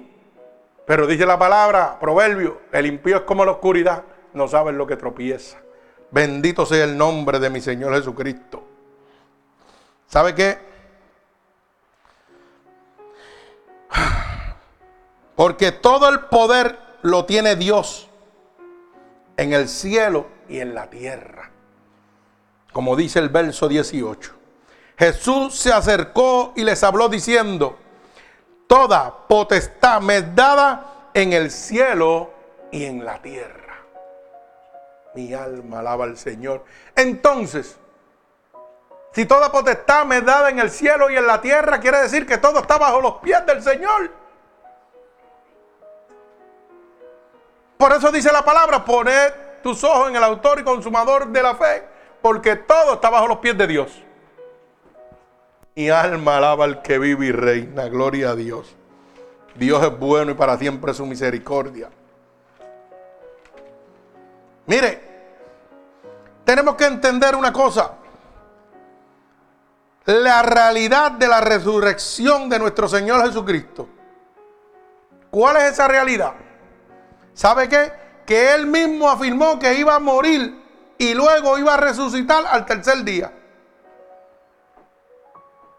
Pero 0.86 1.08
dice 1.08 1.26
la 1.26 1.40
palabra, 1.40 1.98
proverbio, 2.00 2.62
el 2.72 2.86
impío 2.86 3.18
es 3.18 3.22
como 3.22 3.46
la 3.46 3.52
oscuridad, 3.52 4.04
no 4.34 4.48
sabes 4.48 4.76
lo 4.76 4.86
que 4.88 4.98
tropieza. 4.98 5.58
Bendito 6.10 6.66
sea 6.66 6.84
el 6.84 6.98
nombre 6.98 7.40
de 7.40 7.50
mi 7.50 7.62
Señor 7.62 7.94
Jesucristo. 7.94 8.68
¿Sabe 10.08 10.36
qué? 10.36 10.58
Porque 15.36 15.72
todo 15.72 16.10
el 16.10 16.22
poder 16.22 16.78
lo 17.02 17.26
tiene 17.26 17.56
Dios 17.56 18.10
en 19.38 19.54
el 19.54 19.68
cielo 19.68 20.28
y 20.48 20.60
en 20.60 20.76
la 20.76 20.90
tierra. 20.90 21.50
como 22.74 22.96
dice 22.96 23.20
el 23.20 23.28
verso 23.28 23.68
18. 23.68 24.34
Jesús 24.98 25.56
se 25.56 25.74
acercó 25.74 26.54
y 26.56 26.64
les 26.64 26.82
habló 26.84 27.10
diciendo, 27.10 27.78
toda 28.68 29.28
potestad 29.28 30.00
me 30.00 30.18
es 30.18 30.36
dada 30.36 31.10
en 31.14 31.34
el 31.34 31.52
cielo 31.52 32.32
y 32.72 32.86
en 32.86 33.04
la 33.04 33.22
tierra. 33.22 33.84
Mi 35.16 35.34
alma 35.34 35.80
alaba 35.80 36.06
al 36.06 36.18
Señor. 36.18 36.64
Entonces, 36.96 37.78
si 39.14 39.26
toda 39.26 39.52
potestad 39.52 40.06
me 40.06 40.20
es 40.20 40.26
dada 40.26 40.50
en 40.50 40.60
el 40.60 40.72
cielo 40.72 41.10
y 41.10 41.18
en 41.18 41.28
la 41.28 41.42
tierra, 41.42 41.82
quiere 41.82 41.98
decir 41.98 42.26
que 42.26 42.38
todo 42.38 42.60
está 42.60 42.78
bajo 42.78 43.02
los 43.02 43.16
pies 43.16 43.46
del 43.46 43.62
Señor. 43.62 44.21
Por 47.82 47.94
eso 47.94 48.12
dice 48.12 48.32
la 48.32 48.46
palabra, 48.46 48.86
poned 48.86 49.34
tus 49.64 49.84
ojos 49.84 50.10
en 50.10 50.16
el 50.16 50.24
autor 50.24 50.60
y 50.60 50.64
consumador 50.64 51.30
de 51.30 51.42
la 51.42 51.56
fe, 51.56 51.84
porque 52.22 52.56
todo 52.56 52.94
está 52.94 53.10
bajo 53.10 53.28
los 53.28 53.40
pies 53.40 53.58
de 53.58 53.66
Dios. 53.66 54.04
Mi 55.74 55.90
alma 55.90 56.38
alaba 56.38 56.66
al 56.66 56.84
que 56.84 57.00
vive 57.00 57.26
y 57.26 57.32
reina, 57.32 57.90
gloria 57.90 58.30
a 58.30 58.36
Dios. 58.36 58.76
Dios 59.56 59.84
es 59.84 59.98
bueno 59.98 60.30
y 60.30 60.34
para 60.36 60.60
siempre 60.60 60.94
su 60.94 61.08
misericordia. 61.08 61.90
Mire, 64.68 65.02
tenemos 66.46 66.76
que 66.76 66.86
entender 66.86 67.36
una 67.36 67.52
cosa. 67.52 67.94
La 70.06 70.44
realidad 70.44 71.14
de 71.14 71.28
la 71.28 71.42
resurrección 71.42 72.48
de 72.48 72.60
nuestro 72.60 72.88
Señor 72.88 73.26
Jesucristo. 73.26 73.90
¿Cuál 75.32 75.58
es 75.58 75.64
esa 75.72 75.88
realidad? 75.88 76.34
¿Sabe 77.34 77.70
qué? 77.70 77.92
Que 78.26 78.54
Él 78.54 78.68
mismo 78.68 79.10
afirmó 79.10 79.60
que 79.60 79.74
iba 79.74 79.96
a 79.96 80.00
morir 80.00 80.62
y 80.98 81.14
luego 81.14 81.58
iba 81.58 81.74
a 81.74 81.78
resucitar 81.78 82.46
al 82.46 82.66
tercer 82.66 83.04
día. 83.04 83.32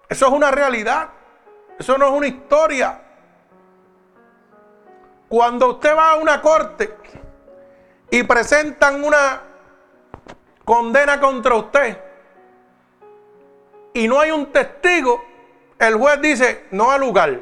Eso 0.09 0.27
es 0.27 0.33
una 0.33 0.51
realidad. 0.51 1.09
Eso 1.79 1.97
no 1.97 2.07
es 2.07 2.13
una 2.13 2.27
historia. 2.27 3.01
Cuando 5.29 5.71
usted 5.71 5.97
va 5.97 6.11
a 6.11 6.15
una 6.17 6.43
corte 6.43 6.95
y 8.11 8.23
presentan 8.25 9.03
una 9.03 9.41
condena 10.65 11.19
contra 11.19 11.55
usted 11.55 11.99
y 13.95 14.07
no 14.07 14.21
hay 14.21 14.31
un 14.31 14.53
testigo, 14.53 15.25
el 15.79 15.95
juez 15.95 16.21
dice 16.21 16.67
no 16.71 16.91
al 16.91 17.01
lugar, 17.01 17.41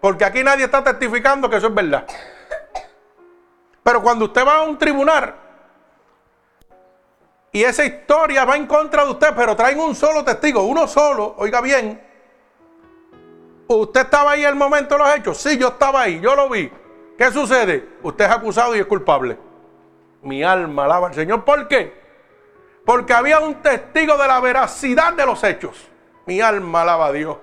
porque 0.00 0.24
aquí 0.24 0.44
nadie 0.44 0.64
está 0.64 0.84
testificando 0.84 1.50
que 1.50 1.56
eso 1.56 1.66
es 1.66 1.74
verdad. 1.74 2.06
Pero 3.82 4.02
cuando 4.02 4.26
usted 4.26 4.46
va 4.46 4.58
a 4.58 4.62
un 4.62 4.78
tribunal 4.78 5.34
y 7.50 7.62
esa 7.64 7.84
historia 7.84 8.44
va 8.44 8.56
en 8.56 8.66
contra 8.66 9.04
de 9.04 9.10
usted, 9.10 9.34
pero 9.36 9.54
traen 9.54 9.78
un 9.78 9.94
solo 9.94 10.24
testigo, 10.24 10.62
uno 10.62 10.86
solo, 10.86 11.34
oiga 11.36 11.60
bien, 11.60 12.02
¿usted 13.66 14.00
estaba 14.02 14.32
ahí 14.32 14.44
el 14.44 14.54
momento 14.54 14.94
de 14.96 15.04
los 15.04 15.14
hechos? 15.14 15.38
Sí, 15.38 15.58
yo 15.58 15.68
estaba 15.68 16.02
ahí, 16.02 16.20
yo 16.20 16.34
lo 16.34 16.48
vi. 16.48 16.70
¿Qué 17.18 17.30
sucede? 17.30 17.96
Usted 18.02 18.24
es 18.24 18.30
acusado 18.30 18.74
y 18.74 18.78
es 18.78 18.86
culpable. 18.86 19.36
Mi 20.22 20.42
alma 20.42 20.84
alaba 20.84 21.08
al 21.08 21.14
Señor. 21.14 21.44
¿Por 21.44 21.68
qué? 21.68 22.00
Porque 22.86 23.12
había 23.12 23.40
un 23.40 23.56
testigo 23.56 24.16
de 24.16 24.26
la 24.26 24.40
veracidad 24.40 25.12
de 25.12 25.26
los 25.26 25.42
hechos. 25.44 25.88
Mi 26.26 26.40
alma 26.40 26.82
alaba 26.82 27.06
a 27.06 27.12
Dios. 27.12 27.36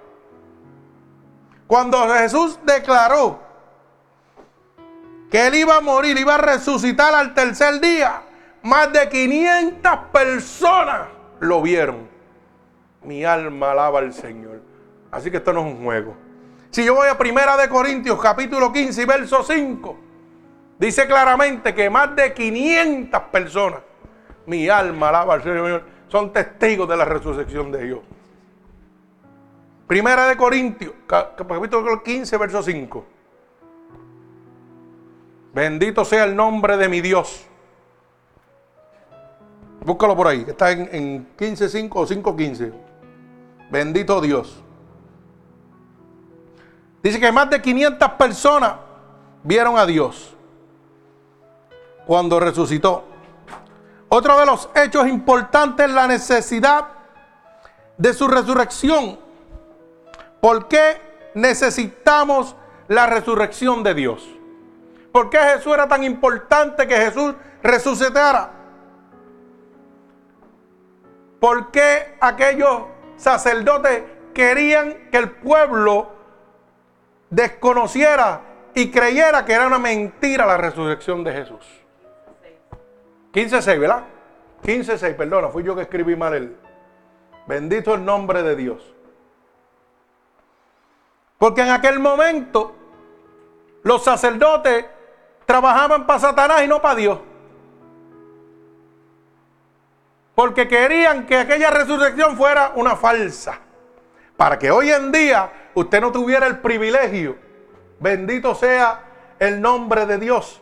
Cuando 1.68 2.10
Jesús 2.16 2.60
declaró 2.64 3.40
que 5.30 5.48
él 5.48 5.56
iba 5.56 5.78
a 5.78 5.82
morir, 5.82 6.18
iba 6.18 6.36
a 6.36 6.40
resucitar 6.40 7.14
al 7.14 7.34
tercer 7.34 7.80
día, 7.80 8.24
más 8.64 8.92
de 8.92 9.08
500 9.08 9.92
personas 10.12 11.02
lo 11.40 11.62
vieron. 11.62 12.10
Mi 13.04 13.24
alma 13.24 13.72
alaba 13.72 14.00
al 14.00 14.14
Señor. 14.14 14.62
Así 15.12 15.32
que 15.32 15.38
esto 15.38 15.54
no 15.54 15.62
es 15.62 15.74
un 15.74 15.84
juego. 15.84 16.16
Si 16.72 16.84
yo 16.84 16.96
voy 16.96 17.08
a 17.08 17.18
Primera 17.18 17.58
de 17.58 17.70
Corintios 17.70 18.20
capítulo 18.22 18.72
15 18.72 19.02
y 19.02 19.06
verso 19.06 19.44
5, 19.44 19.98
dice 20.78 21.08
claramente 21.08 21.74
que 21.74 21.90
más 21.90 22.16
de 22.16 22.34
500 22.34 23.22
personas, 23.32 23.80
mi 24.46 24.68
alma 24.68 25.10
alaba 25.10 25.36
al 25.36 25.44
Señor, 25.44 25.84
son 26.08 26.34
testigos 26.34 26.90
de 26.90 26.98
la 26.98 27.06
resurrección 27.06 27.72
de 27.72 27.84
Dios. 27.86 28.00
Primera 29.88 30.28
de 30.28 30.38
Corintios, 30.38 30.94
capítulo 31.08 32.04
15, 32.04 32.38
verso 32.38 32.62
5. 32.62 33.06
Bendito 35.60 36.05
sea 36.05 36.24
el 36.24 36.38
nombre 36.38 36.78
de 36.78 36.88
mi 36.88 37.01
Dios. 37.01 37.45
Búscalo 39.82 40.16
por 40.16 40.28
ahí, 40.28 40.45
está 40.47 40.72
en, 40.72 40.88
en 40.89 41.36
15.5 41.36 41.89
o 41.95 42.07
5.15. 42.07 42.72
Bendito 43.70 44.22
Dios. 44.22 44.64
Dice 47.03 47.20
que 47.20 47.30
más 47.34 47.49
de 47.49 47.62
500 47.62 48.10
personas 48.12 48.76
vieron 49.43 49.78
a 49.78 49.86
Dios 49.86 50.34
cuando 52.07 52.39
resucitó. 52.39 53.03
Otro 54.07 54.39
de 54.39 54.45
los 54.45 54.70
hechos 54.74 55.10
importantes 55.10 55.88
es 55.88 55.91
la 55.91 56.07
necesidad 56.07 56.88
de 57.97 58.14
su 58.14 58.30
resurrección. 58.30 59.20
¿Por 60.39 60.70
qué 60.70 61.01
necesitamos 61.34 62.55
la 62.88 63.07
resurrección 63.07 63.84
de 63.84 63.93
Dios? 63.93 64.39
¿Por 65.12 65.30
qué 65.30 65.39
Jesús 65.39 65.74
era 65.74 65.88
tan 65.88 66.03
importante 66.03 66.88
que 66.88 66.95
Jesús 66.95 67.34
resucitara? 67.64 68.51
¿Por 71.39 71.72
qué 71.72 72.18
aquellos 72.20 72.84
sacerdotes 73.16 74.03
querían 74.34 75.10
que 75.12 75.18
el 75.18 75.32
pueblo 75.32 76.12
desconociera 77.30 78.41
y 78.74 78.91
creyera 78.91 79.45
que 79.45 79.53
era 79.53 79.68
una 79.68 79.80
mentira 79.80 80.45
la 80.45 80.57
resurrección 80.57 81.24
de 81.24 81.34
Jesús. 81.34 81.66
15.6, 83.34 83.80
¿verdad? 83.80 84.03
15.6, 84.64 85.16
perdona, 85.16 85.49
fui 85.49 85.64
yo 85.64 85.76
que 85.76 85.84
escribí 85.84 86.16
mal 86.16 86.34
el. 86.34 86.57
Bendito 87.47 87.93
el 87.93 88.05
nombre 88.05 88.43
de 88.43 88.55
Dios. 88.55 88.93
Porque 91.38 91.62
en 91.62 91.70
aquel 91.70 91.99
momento 91.99 92.76
los 93.84 94.03
sacerdotes 94.03 94.86
trabajaban 95.50 96.06
para 96.06 96.20
Satanás 96.20 96.62
y 96.64 96.68
no 96.68 96.80
para 96.80 96.93
Dios. 96.93 97.18
Porque 100.36 100.68
querían 100.68 101.26
que 101.26 101.38
aquella 101.38 101.72
resurrección 101.72 102.38
fuera 102.38 102.74
una 102.76 102.95
falsa. 102.95 103.58
Para 104.38 104.60
que 104.60 104.70
hoy 104.70 104.91
en 104.91 105.12
día 105.12 105.52
usted 105.74 106.02
no 106.02 106.12
tuviera 106.12 106.45
el 106.45 106.60
privilegio. 106.60 107.36
Bendito 108.00 108.54
sea 108.54 109.02
el 109.39 109.60
nombre 109.60 110.06
de 110.06 110.20
Dios. 110.20 110.62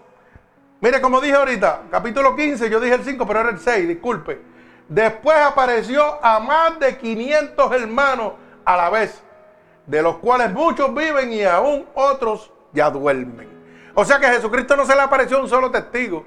Mire, 0.79 1.01
como 1.01 1.19
dije 1.19 1.35
ahorita, 1.35 1.81
capítulo 1.91 2.33
15, 2.33 2.69
yo 2.69 2.79
dije 2.79 2.95
el 2.95 3.03
5, 3.03 3.27
pero 3.27 3.41
era 3.41 3.49
el 3.49 3.59
6, 3.59 3.89
disculpe. 3.89 4.41
Después 4.88 5.38
apareció 5.38 6.17
a 6.23 6.39
más 6.39 6.79
de 6.79 6.97
500 6.97 7.73
hermanos 7.73 8.33
a 8.63 8.77
la 8.77 8.89
vez, 8.89 9.21
de 9.85 10.01
los 10.01 10.15
cuales 10.19 10.53
muchos 10.53 10.95
viven 10.95 11.33
y 11.33 11.43
aún 11.43 11.85
otros 11.93 12.53
ya 12.71 12.89
duermen. 12.89 13.57
O 13.99 14.05
sea 14.05 14.19
que 14.19 14.27
Jesucristo 14.27 14.75
no 14.75 14.85
se 14.85 14.93
le 14.93 15.01
apareció 15.01 15.41
un 15.41 15.49
solo 15.49 15.71
testigo, 15.71 16.23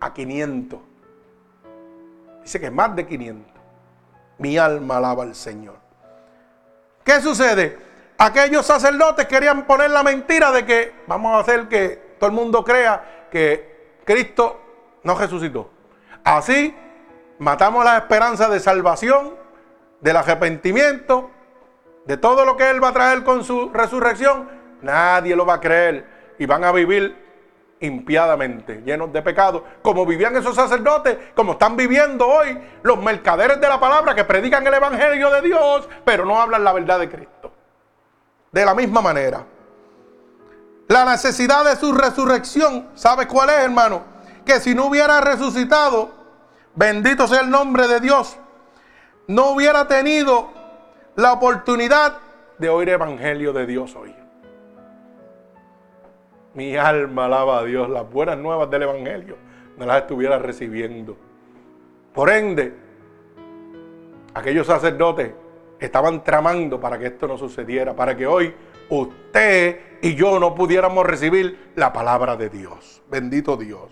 a 0.00 0.12
500. 0.12 0.80
Dice 2.42 2.58
que 2.58 2.68
más 2.68 2.96
de 2.96 3.06
500. 3.06 3.52
Mi 4.38 4.58
alma 4.58 4.96
alaba 4.96 5.22
al 5.22 5.36
Señor. 5.36 5.76
¿Qué 7.04 7.20
sucede? 7.20 7.78
Aquellos 8.18 8.66
sacerdotes 8.66 9.26
querían 9.26 9.66
poner 9.68 9.92
la 9.92 10.02
mentira 10.02 10.50
de 10.50 10.66
que 10.66 10.94
vamos 11.06 11.36
a 11.36 11.38
hacer 11.38 11.68
que 11.68 12.16
todo 12.18 12.28
el 12.28 12.34
mundo 12.34 12.64
crea 12.64 13.28
que 13.30 14.00
Cristo 14.04 14.60
no 15.04 15.14
resucitó. 15.14 15.70
Así 16.24 16.74
matamos 17.38 17.84
la 17.84 17.98
esperanza 17.98 18.48
de 18.48 18.58
salvación, 18.58 19.36
del 20.00 20.16
arrepentimiento, 20.16 21.30
de 22.04 22.16
todo 22.16 22.44
lo 22.44 22.56
que 22.56 22.68
Él 22.68 22.82
va 22.82 22.88
a 22.88 22.92
traer 22.92 23.22
con 23.22 23.44
su 23.44 23.70
resurrección. 23.72 24.50
Nadie 24.82 25.36
lo 25.36 25.46
va 25.46 25.54
a 25.54 25.60
creer 25.60 26.15
y 26.38 26.46
van 26.46 26.64
a 26.64 26.72
vivir 26.72 27.26
impiadamente, 27.80 28.82
llenos 28.84 29.12
de 29.12 29.22
pecado, 29.22 29.64
como 29.82 30.06
vivían 30.06 30.36
esos 30.36 30.54
sacerdotes, 30.54 31.16
como 31.34 31.52
están 31.52 31.76
viviendo 31.76 32.26
hoy 32.26 32.58
los 32.82 32.98
mercaderes 32.98 33.60
de 33.60 33.68
la 33.68 33.78
palabra 33.78 34.14
que 34.14 34.24
predican 34.24 34.66
el 34.66 34.74
Evangelio 34.74 35.30
de 35.30 35.42
Dios, 35.42 35.88
pero 36.04 36.24
no 36.24 36.40
hablan 36.40 36.64
la 36.64 36.72
verdad 36.72 36.98
de 36.98 37.10
Cristo. 37.10 37.52
De 38.50 38.64
la 38.64 38.74
misma 38.74 39.02
manera, 39.02 39.44
la 40.88 41.04
necesidad 41.04 41.64
de 41.64 41.76
su 41.76 41.92
resurrección, 41.92 42.88
¿sabe 42.94 43.26
cuál 43.26 43.50
es, 43.50 43.56
hermano? 43.56 44.02
Que 44.44 44.60
si 44.60 44.74
no 44.74 44.86
hubiera 44.86 45.20
resucitado, 45.20 46.10
bendito 46.74 47.26
sea 47.26 47.40
el 47.40 47.50
nombre 47.50 47.88
de 47.88 48.00
Dios, 48.00 48.38
no 49.26 49.50
hubiera 49.50 49.86
tenido 49.88 50.50
la 51.16 51.32
oportunidad 51.32 52.18
de 52.58 52.68
oír 52.70 52.88
el 52.88 52.94
Evangelio 52.94 53.52
de 53.52 53.66
Dios 53.66 53.94
hoy. 53.96 54.14
Mi 56.56 56.74
alma 56.74 57.26
alaba 57.26 57.58
a 57.58 57.64
Dios. 57.64 57.88
Las 57.90 58.10
buenas 58.10 58.38
nuevas 58.38 58.70
del 58.70 58.82
Evangelio 58.82 59.36
no 59.76 59.84
las 59.84 59.98
estuviera 59.98 60.38
recibiendo. 60.38 61.16
Por 62.14 62.30
ende, 62.30 62.74
aquellos 64.32 64.66
sacerdotes 64.66 65.32
estaban 65.78 66.24
tramando 66.24 66.80
para 66.80 66.98
que 66.98 67.08
esto 67.08 67.28
no 67.28 67.36
sucediera, 67.36 67.94
para 67.94 68.16
que 68.16 68.26
hoy 68.26 68.54
usted 68.88 69.98
y 70.00 70.14
yo 70.14 70.40
no 70.40 70.54
pudiéramos 70.54 71.04
recibir 71.04 71.72
la 71.74 71.92
palabra 71.92 72.36
de 72.36 72.48
Dios. 72.48 73.02
Bendito 73.10 73.58
Dios. 73.58 73.90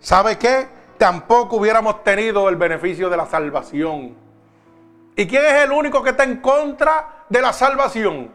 ¿Sabe 0.00 0.38
qué? 0.38 0.68
Tampoco 0.96 1.56
hubiéramos 1.56 2.02
tenido 2.02 2.48
el 2.48 2.56
beneficio 2.56 3.10
de 3.10 3.18
la 3.18 3.26
salvación. 3.26 4.16
¿Y 5.14 5.26
quién 5.26 5.44
es 5.44 5.64
el 5.64 5.72
único 5.72 6.02
que 6.02 6.10
está 6.10 6.24
en 6.24 6.38
contra 6.38 7.26
de 7.28 7.42
la 7.42 7.52
salvación? 7.52 8.30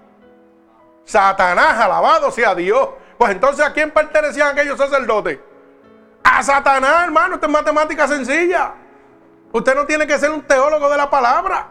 Satanás, 1.04 1.80
alabado 1.80 2.30
sea 2.30 2.54
Dios. 2.54 2.90
Pues 3.22 3.34
entonces, 3.34 3.64
¿a 3.64 3.72
quién 3.72 3.92
pertenecían 3.92 4.48
aquellos 4.48 4.80
sacerdotes? 4.80 5.38
A 6.24 6.42
Satanás, 6.42 7.04
hermano. 7.04 7.36
Esto 7.36 7.46
es 7.46 7.52
matemática 7.52 8.08
sencilla. 8.08 8.74
Usted 9.52 9.76
no 9.76 9.86
tiene 9.86 10.08
que 10.08 10.18
ser 10.18 10.32
un 10.32 10.42
teólogo 10.42 10.90
de 10.90 10.98
la 10.98 11.08
palabra. 11.08 11.68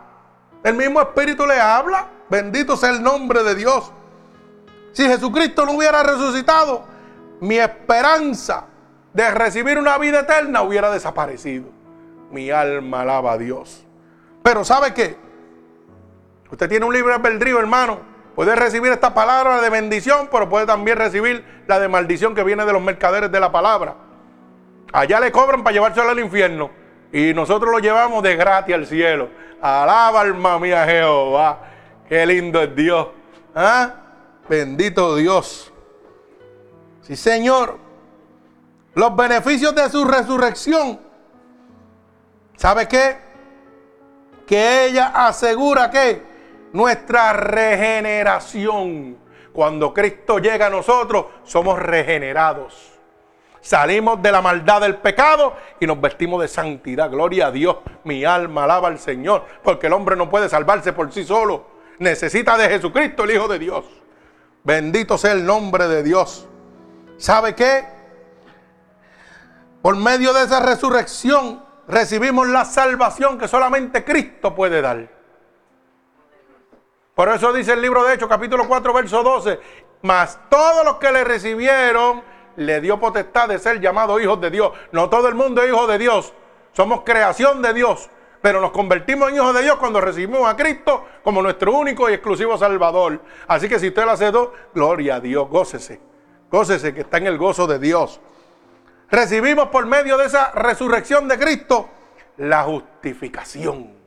El 0.62 0.74
mismo 0.76 1.00
Espíritu 1.00 1.44
le 1.48 1.60
habla. 1.60 2.06
Bendito 2.28 2.76
sea 2.76 2.90
el 2.90 3.02
nombre 3.02 3.42
de 3.42 3.56
Dios. 3.56 3.90
Si 4.92 5.02
Jesucristo 5.08 5.66
no 5.66 5.72
hubiera 5.72 6.04
resucitado, 6.04 6.84
mi 7.40 7.58
esperanza 7.58 8.66
de 9.12 9.28
recibir 9.32 9.76
una 9.76 9.98
vida 9.98 10.20
eterna 10.20 10.62
hubiera 10.62 10.88
desaparecido. 10.92 11.66
Mi 12.30 12.52
alma 12.52 13.00
alaba 13.00 13.32
a 13.32 13.38
Dios. 13.38 13.84
Pero 14.44 14.64
¿sabe 14.64 14.94
qué? 14.94 15.18
Usted 16.48 16.68
tiene 16.68 16.86
un 16.86 16.94
libre 16.94 17.12
albedrío, 17.12 17.58
hermano. 17.58 18.09
Puede 18.40 18.56
recibir 18.56 18.90
esta 18.90 19.12
palabra 19.12 19.60
de 19.60 19.68
bendición, 19.68 20.30
pero 20.32 20.48
puede 20.48 20.64
también 20.64 20.96
recibir 20.96 21.44
la 21.66 21.78
de 21.78 21.88
maldición 21.88 22.34
que 22.34 22.42
viene 22.42 22.64
de 22.64 22.72
los 22.72 22.80
mercaderes 22.80 23.30
de 23.30 23.38
la 23.38 23.52
palabra. 23.52 23.96
Allá 24.94 25.20
le 25.20 25.30
cobran 25.30 25.62
para 25.62 25.74
llevárselo 25.74 26.08
al 26.08 26.18
infierno. 26.20 26.70
Y 27.12 27.34
nosotros 27.34 27.70
lo 27.70 27.80
llevamos 27.80 28.22
de 28.22 28.36
gratis 28.36 28.74
al 28.74 28.86
cielo. 28.86 29.28
Alaba 29.60 30.22
alma 30.22 30.58
mía 30.58 30.86
Jehová. 30.86 31.58
Qué 32.08 32.24
lindo 32.24 32.62
es 32.62 32.74
Dios. 32.74 33.08
¿Ah? 33.54 33.92
Bendito 34.48 35.16
Dios. 35.16 35.70
Sí, 37.02 37.16
Señor. 37.16 37.76
Los 38.94 39.14
beneficios 39.14 39.74
de 39.74 39.90
su 39.90 40.06
resurrección. 40.06 40.98
¿Sabe 42.56 42.88
qué? 42.88 43.18
Que 44.46 44.86
ella 44.86 45.26
asegura 45.26 45.90
que 45.90 46.29
nuestra 46.72 47.32
regeneración. 47.32 49.18
Cuando 49.52 49.92
Cristo 49.92 50.38
llega 50.38 50.66
a 50.66 50.70
nosotros, 50.70 51.26
somos 51.44 51.78
regenerados. 51.78 52.92
Salimos 53.60 54.22
de 54.22 54.32
la 54.32 54.40
maldad 54.40 54.80
del 54.80 54.96
pecado 54.96 55.54
y 55.78 55.86
nos 55.86 56.00
vestimos 56.00 56.40
de 56.40 56.48
santidad. 56.48 57.10
Gloria 57.10 57.48
a 57.48 57.50
Dios. 57.50 57.76
Mi 58.04 58.24
alma 58.24 58.64
alaba 58.64 58.88
al 58.88 58.98
Señor. 58.98 59.44
Porque 59.62 59.88
el 59.88 59.92
hombre 59.92 60.16
no 60.16 60.30
puede 60.30 60.48
salvarse 60.48 60.92
por 60.92 61.12
sí 61.12 61.24
solo. 61.24 61.66
Necesita 61.98 62.56
de 62.56 62.68
Jesucristo, 62.68 63.24
el 63.24 63.32
Hijo 63.32 63.48
de 63.48 63.58
Dios. 63.58 63.84
Bendito 64.64 65.18
sea 65.18 65.32
el 65.32 65.44
nombre 65.44 65.88
de 65.88 66.02
Dios. 66.02 66.48
¿Sabe 67.18 67.54
qué? 67.54 67.84
Por 69.82 69.96
medio 69.96 70.32
de 70.32 70.44
esa 70.44 70.60
resurrección 70.60 71.62
recibimos 71.86 72.48
la 72.48 72.64
salvación 72.64 73.38
que 73.38 73.48
solamente 73.48 74.04
Cristo 74.04 74.54
puede 74.54 74.80
dar. 74.80 75.19
Por 77.20 77.28
eso 77.28 77.52
dice 77.52 77.74
el 77.74 77.82
libro 77.82 78.02
de 78.02 78.14
Hechos, 78.14 78.30
capítulo 78.30 78.66
4, 78.66 78.94
verso 78.94 79.22
12. 79.22 79.60
Mas 80.00 80.38
todos 80.48 80.86
los 80.86 80.96
que 80.96 81.12
le 81.12 81.22
recibieron 81.22 82.22
le 82.56 82.80
dio 82.80 82.98
potestad 82.98 83.46
de 83.46 83.58
ser 83.58 83.78
llamados 83.78 84.22
hijos 84.22 84.40
de 84.40 84.50
Dios. 84.50 84.72
No 84.90 85.10
todo 85.10 85.28
el 85.28 85.34
mundo 85.34 85.60
es 85.60 85.68
hijo 85.68 85.86
de 85.86 85.98
Dios. 85.98 86.32
Somos 86.72 87.02
creación 87.02 87.60
de 87.60 87.74
Dios. 87.74 88.08
Pero 88.40 88.62
nos 88.62 88.70
convertimos 88.70 89.28
en 89.28 89.34
hijos 89.34 89.54
de 89.54 89.60
Dios 89.64 89.76
cuando 89.76 90.00
recibimos 90.00 90.48
a 90.48 90.56
Cristo 90.56 91.04
como 91.22 91.42
nuestro 91.42 91.76
único 91.76 92.08
y 92.08 92.14
exclusivo 92.14 92.56
Salvador. 92.56 93.20
Así 93.46 93.68
que 93.68 93.78
si 93.78 93.88
usted 93.88 94.06
lo 94.06 94.32
dos, 94.32 94.48
gloria 94.74 95.16
a 95.16 95.20
Dios, 95.20 95.46
gócese. 95.46 96.00
Gócese 96.50 96.94
que 96.94 97.02
está 97.02 97.18
en 97.18 97.26
el 97.26 97.36
gozo 97.36 97.66
de 97.66 97.78
Dios. 97.78 98.18
Recibimos 99.10 99.68
por 99.68 99.84
medio 99.84 100.16
de 100.16 100.24
esa 100.24 100.52
resurrección 100.52 101.28
de 101.28 101.38
Cristo 101.38 101.86
la 102.38 102.62
justificación. 102.62 104.00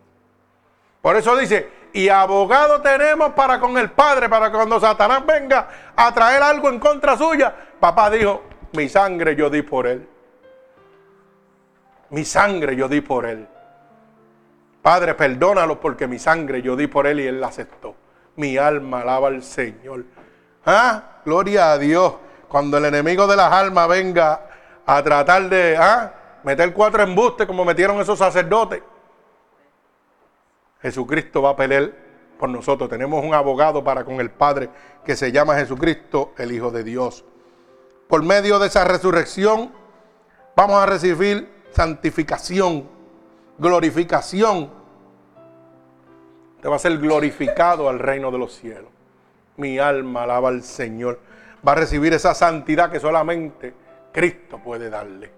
Por 1.00 1.16
eso 1.18 1.36
dice, 1.36 1.83
y 1.94 2.10
abogado 2.10 2.82
tenemos 2.82 3.34
para 3.34 3.60
con 3.60 3.78
el 3.78 3.92
Padre, 3.92 4.28
para 4.28 4.52
cuando 4.52 4.80
Satanás 4.80 5.24
venga 5.26 5.68
a 5.96 6.12
traer 6.14 6.42
algo 6.42 6.70
en 6.70 6.80
contra 6.80 7.16
suya, 7.16 7.54
papá 7.80 8.10
dijo, 8.10 8.42
mi 8.74 8.90
sangre 8.90 9.36
yo 9.36 9.50
di 9.52 9.62
por 9.62 9.86
él. 9.86 10.08
Mi 12.10 12.26
sangre 12.26 12.76
yo 12.76 12.88
di 12.88 13.02
por 13.02 13.26
él. 13.26 13.48
Padre, 14.82 15.14
perdónalo 15.14 15.80
porque 15.80 16.08
mi 16.08 16.18
sangre 16.18 16.62
yo 16.62 16.76
di 16.76 16.88
por 16.88 17.06
él 17.06 17.20
y 17.20 17.28
él 17.28 17.40
la 17.40 17.48
aceptó. 17.48 17.96
Mi 18.36 18.58
alma 18.58 19.02
alaba 19.02 19.28
al 19.28 19.44
Señor. 19.44 20.04
Ah, 20.66 21.20
gloria 21.24 21.72
a 21.72 21.78
Dios. 21.78 22.16
Cuando 22.48 22.78
el 22.78 22.86
enemigo 22.86 23.28
de 23.28 23.36
las 23.36 23.52
almas 23.52 23.88
venga 23.88 24.42
a 24.86 25.04
tratar 25.04 25.48
de 25.50 25.78
ah, 25.78 26.12
meter 26.44 26.74
cuatro 26.74 27.04
embustes 27.04 27.46
como 27.46 27.64
metieron 27.64 28.02
esos 28.02 28.18
sacerdotes, 28.18 28.82
Jesucristo 30.84 31.42
va 31.42 31.52
a 31.52 31.56
pelear 31.56 31.92
por 32.38 32.50
nosotros. 32.50 32.90
Tenemos 32.90 33.24
un 33.24 33.34
abogado 33.34 33.84
para 33.84 34.04
con 34.04 34.20
el 34.20 34.30
Padre 34.30 34.70
que 35.06 35.16
se 35.16 35.32
llama 35.32 35.56
Jesucristo, 35.56 36.34
el 36.38 36.52
Hijo 36.52 36.72
de 36.72 36.84
Dios. 36.84 37.24
Por 38.08 38.22
medio 38.22 38.60
de 38.60 38.68
esa 38.68 38.84
resurrección 38.84 39.72
vamos 40.56 40.76
a 40.76 40.86
recibir 40.86 41.50
santificación, 41.72 42.88
glorificación. 43.58 44.70
Te 46.62 46.68
va 46.68 46.76
a 46.76 46.80
ser 46.80 46.98
glorificado 46.98 47.88
al 47.88 48.00
reino 48.00 48.30
de 48.30 48.38
los 48.38 48.54
cielos. 48.54 48.92
Mi 49.56 49.80
alma 49.80 50.24
alaba 50.24 50.50
al 50.50 50.64
Señor. 50.64 51.20
Va 51.66 51.72
a 51.72 51.76
recibir 51.76 52.14
esa 52.14 52.34
santidad 52.36 52.92
que 52.92 53.00
solamente 53.00 53.74
Cristo 54.12 54.60
puede 54.60 54.90
darle. 54.90 55.32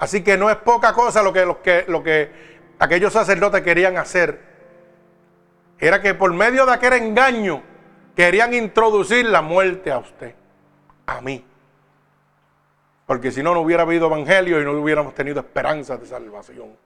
Así 0.00 0.24
que 0.24 0.36
no 0.36 0.50
es 0.50 0.56
poca 0.56 0.92
cosa 0.92 1.22
lo 1.22 1.32
que, 1.32 1.56
que, 1.62 1.84
lo 1.86 2.02
que 2.02 2.30
aquellos 2.80 3.12
sacerdotes 3.12 3.62
querían 3.62 3.96
hacer 3.98 4.53
era 5.78 6.00
que 6.00 6.14
por 6.14 6.32
medio 6.32 6.66
de 6.66 6.72
aquel 6.72 6.94
engaño 6.94 7.62
querían 8.14 8.54
introducir 8.54 9.26
la 9.26 9.42
muerte 9.42 9.90
a 9.90 9.98
usted, 9.98 10.34
a 11.06 11.20
mí. 11.20 11.44
Porque 13.06 13.30
si 13.30 13.42
no, 13.42 13.54
no 13.54 13.60
hubiera 13.60 13.82
habido 13.82 14.06
evangelio 14.06 14.60
y 14.60 14.64
no 14.64 14.72
hubiéramos 14.72 15.14
tenido 15.14 15.40
esperanza 15.40 15.96
de 15.96 16.06
salvación. 16.06 16.76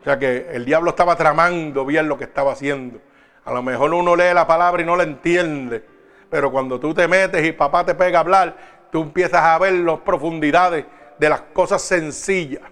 O 0.00 0.04
sea 0.04 0.18
que 0.18 0.48
el 0.50 0.66
diablo 0.66 0.90
estaba 0.90 1.16
tramando 1.16 1.86
bien 1.86 2.08
lo 2.08 2.18
que 2.18 2.24
estaba 2.24 2.52
haciendo. 2.52 3.00
A 3.44 3.52
lo 3.52 3.62
mejor 3.62 3.94
uno 3.94 4.14
lee 4.16 4.34
la 4.34 4.46
palabra 4.46 4.82
y 4.82 4.84
no 4.84 4.96
la 4.96 5.04
entiende. 5.04 5.84
Pero 6.28 6.50
cuando 6.50 6.78
tú 6.78 6.92
te 6.92 7.08
metes 7.08 7.44
y 7.44 7.52
papá 7.52 7.86
te 7.86 7.94
pega 7.94 8.18
a 8.18 8.20
hablar, 8.20 8.56
tú 8.90 9.02
empiezas 9.02 9.40
a 9.40 9.58
ver 9.58 9.72
las 9.72 10.00
profundidades 10.00 10.84
de 11.18 11.28
las 11.28 11.40
cosas 11.40 11.80
sencillas 11.80 12.62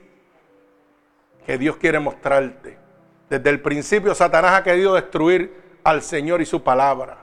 que 1.47 1.57
Dios 1.57 1.77
quiere 1.77 1.99
mostrarte. 1.99 2.82
Desde 3.33 3.49
el 3.49 3.62
principio 3.62 4.14
Satanás 4.14 4.53
ha 4.53 4.62
querido 4.62 4.93
destruir 4.93 5.78
al 5.85 6.03
Señor 6.03 6.43
y 6.43 6.45
su 6.45 6.62
palabra. 6.62 7.16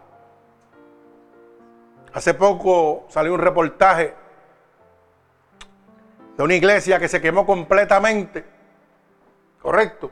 Hace 2.12 2.34
poco 2.34 3.05
salió 3.10 3.32
un 3.32 3.39
reportaje 3.39 4.16
de 6.36 6.43
una 6.43 6.55
iglesia 6.55 6.97
que 6.97 7.07
se 7.07 7.22
quemó 7.22 7.45
completamente. 7.45 8.43
Correcto. 9.62 10.10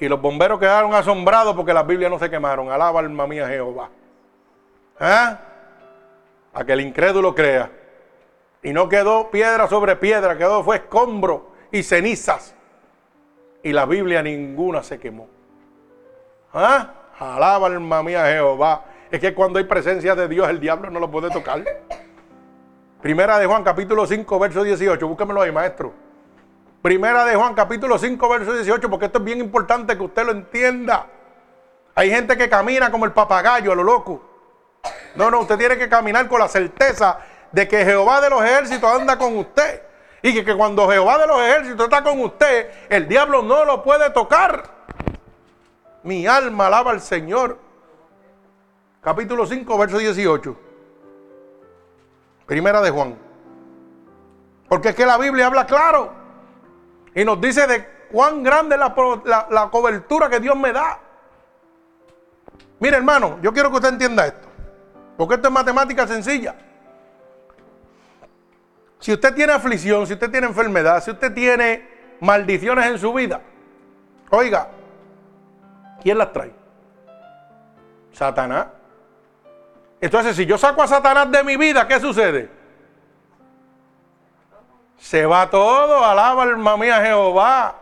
Y 0.00 0.08
los 0.08 0.18
bomberos 0.22 0.58
quedaron 0.58 0.94
asombrados 0.94 1.54
porque 1.54 1.74
las 1.74 1.86
Biblias 1.86 2.10
no 2.10 2.18
se 2.18 2.30
quemaron. 2.30 2.70
Alaba 2.70 3.00
alma 3.00 3.26
mía 3.26 3.46
Jehová. 3.48 3.90
¿Ah? 4.98 5.38
A 6.54 6.64
que 6.64 6.72
el 6.72 6.80
incrédulo 6.80 7.34
crea. 7.34 7.70
Y 8.62 8.72
no 8.72 8.88
quedó 8.88 9.30
piedra 9.30 9.68
sobre 9.68 9.96
piedra, 9.96 10.38
quedó 10.38 10.64
fue 10.64 10.76
escombro 10.76 11.52
y 11.70 11.82
cenizas 11.82 12.54
y 13.62 13.72
la 13.72 13.86
Biblia 13.86 14.22
ninguna 14.22 14.82
se 14.82 14.98
quemó. 14.98 15.28
¿Ah? 16.52 16.94
Alaba 17.18 17.68
alma 17.68 18.02
mía 18.02 18.26
Jehová. 18.26 18.84
Es 19.10 19.20
que 19.20 19.34
cuando 19.34 19.58
hay 19.58 19.64
presencia 19.64 20.14
de 20.14 20.28
Dios 20.28 20.48
el 20.48 20.60
diablo 20.60 20.90
no 20.90 20.98
lo 20.98 21.10
puede 21.10 21.30
tocar. 21.30 21.62
Primera 23.00 23.38
de 23.38 23.46
Juan 23.46 23.62
capítulo 23.62 24.06
5 24.06 24.38
verso 24.38 24.62
18. 24.62 25.06
Búsquemelo 25.06 25.42
ahí 25.42 25.52
maestro. 25.52 25.92
Primera 26.80 27.24
de 27.24 27.36
Juan 27.36 27.54
capítulo 27.54 27.98
5 27.98 28.28
verso 28.28 28.54
18 28.54 28.90
porque 28.90 29.06
esto 29.06 29.18
es 29.18 29.24
bien 29.24 29.38
importante 29.38 29.96
que 29.96 30.02
usted 30.02 30.24
lo 30.24 30.32
entienda. 30.32 31.06
Hay 31.94 32.10
gente 32.10 32.36
que 32.36 32.48
camina 32.48 32.90
como 32.90 33.04
el 33.04 33.12
papagayo 33.12 33.72
a 33.72 33.74
lo 33.74 33.84
loco. 33.84 34.22
No, 35.14 35.30
no, 35.30 35.40
usted 35.40 35.58
tiene 35.58 35.76
que 35.76 35.88
caminar 35.88 36.26
con 36.26 36.40
la 36.40 36.48
certeza 36.48 37.18
de 37.52 37.68
que 37.68 37.84
Jehová 37.84 38.20
de 38.20 38.30
los 38.30 38.42
ejércitos 38.42 38.90
anda 38.90 39.18
con 39.18 39.36
usted. 39.36 39.82
Y 40.22 40.44
que, 40.44 40.56
cuando 40.56 40.88
Jehová 40.88 41.18
de 41.18 41.26
los 41.26 41.40
ejércitos 41.40 41.84
está 41.84 42.02
con 42.04 42.20
usted, 42.20 42.70
el 42.88 43.08
diablo 43.08 43.42
no 43.42 43.64
lo 43.64 43.82
puede 43.82 44.08
tocar. 44.10 44.62
Mi 46.04 46.26
alma 46.28 46.68
alaba 46.68 46.92
al 46.92 47.00
Señor. 47.00 47.58
Capítulo 49.00 49.44
5, 49.44 49.78
verso 49.78 49.98
18. 49.98 50.56
Primera 52.46 52.80
de 52.80 52.90
Juan. 52.90 53.18
Porque 54.68 54.90
es 54.90 54.94
que 54.94 55.04
la 55.04 55.18
Biblia 55.18 55.48
habla 55.48 55.66
claro. 55.66 56.12
Y 57.16 57.24
nos 57.24 57.40
dice 57.40 57.66
de 57.66 57.84
cuán 58.12 58.44
grande 58.44 58.76
es 58.76 58.80
la, 59.24 59.48
la 59.50 59.70
cobertura 59.70 60.30
que 60.30 60.38
Dios 60.38 60.56
me 60.56 60.72
da. 60.72 61.00
Mire, 62.78 62.96
hermano, 62.96 63.38
yo 63.42 63.52
quiero 63.52 63.70
que 63.70 63.76
usted 63.76 63.88
entienda 63.88 64.26
esto. 64.26 64.48
Porque 65.16 65.34
esto 65.34 65.48
es 65.48 65.54
matemática 65.54 66.06
sencilla. 66.06 66.54
Si 69.02 69.12
usted 69.12 69.34
tiene 69.34 69.52
aflicción, 69.52 70.06
si 70.06 70.12
usted 70.12 70.30
tiene 70.30 70.46
enfermedad, 70.46 71.02
si 71.02 71.10
usted 71.10 71.34
tiene 71.34 71.88
maldiciones 72.20 72.86
en 72.86 72.98
su 73.00 73.12
vida, 73.12 73.40
oiga, 74.30 74.68
¿quién 76.00 76.18
las 76.18 76.32
trae? 76.32 76.52
Satanás. 78.12 78.68
Entonces, 80.00 80.36
si 80.36 80.46
yo 80.46 80.56
saco 80.56 80.84
a 80.84 80.86
Satanás 80.86 81.32
de 81.32 81.42
mi 81.42 81.56
vida, 81.56 81.88
¿qué 81.88 81.98
sucede? 81.98 82.48
Se 84.98 85.26
va 85.26 85.50
todo, 85.50 86.04
alaba 86.04 86.44
alma 86.44 86.76
mía 86.76 87.04
Jehová. 87.04 87.74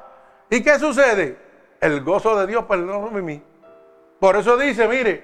¿Y 0.49 0.63
qué 0.63 0.79
sucede? 0.79 1.39
El 1.83 2.03
gozo 2.03 2.35
de 2.35 2.47
Dios 2.47 2.65
perdón 2.65 3.15
en 3.15 3.25
mí. 3.27 3.43
Por 4.19 4.37
eso 4.37 4.57
dice, 4.57 4.89
mire, 4.89 5.23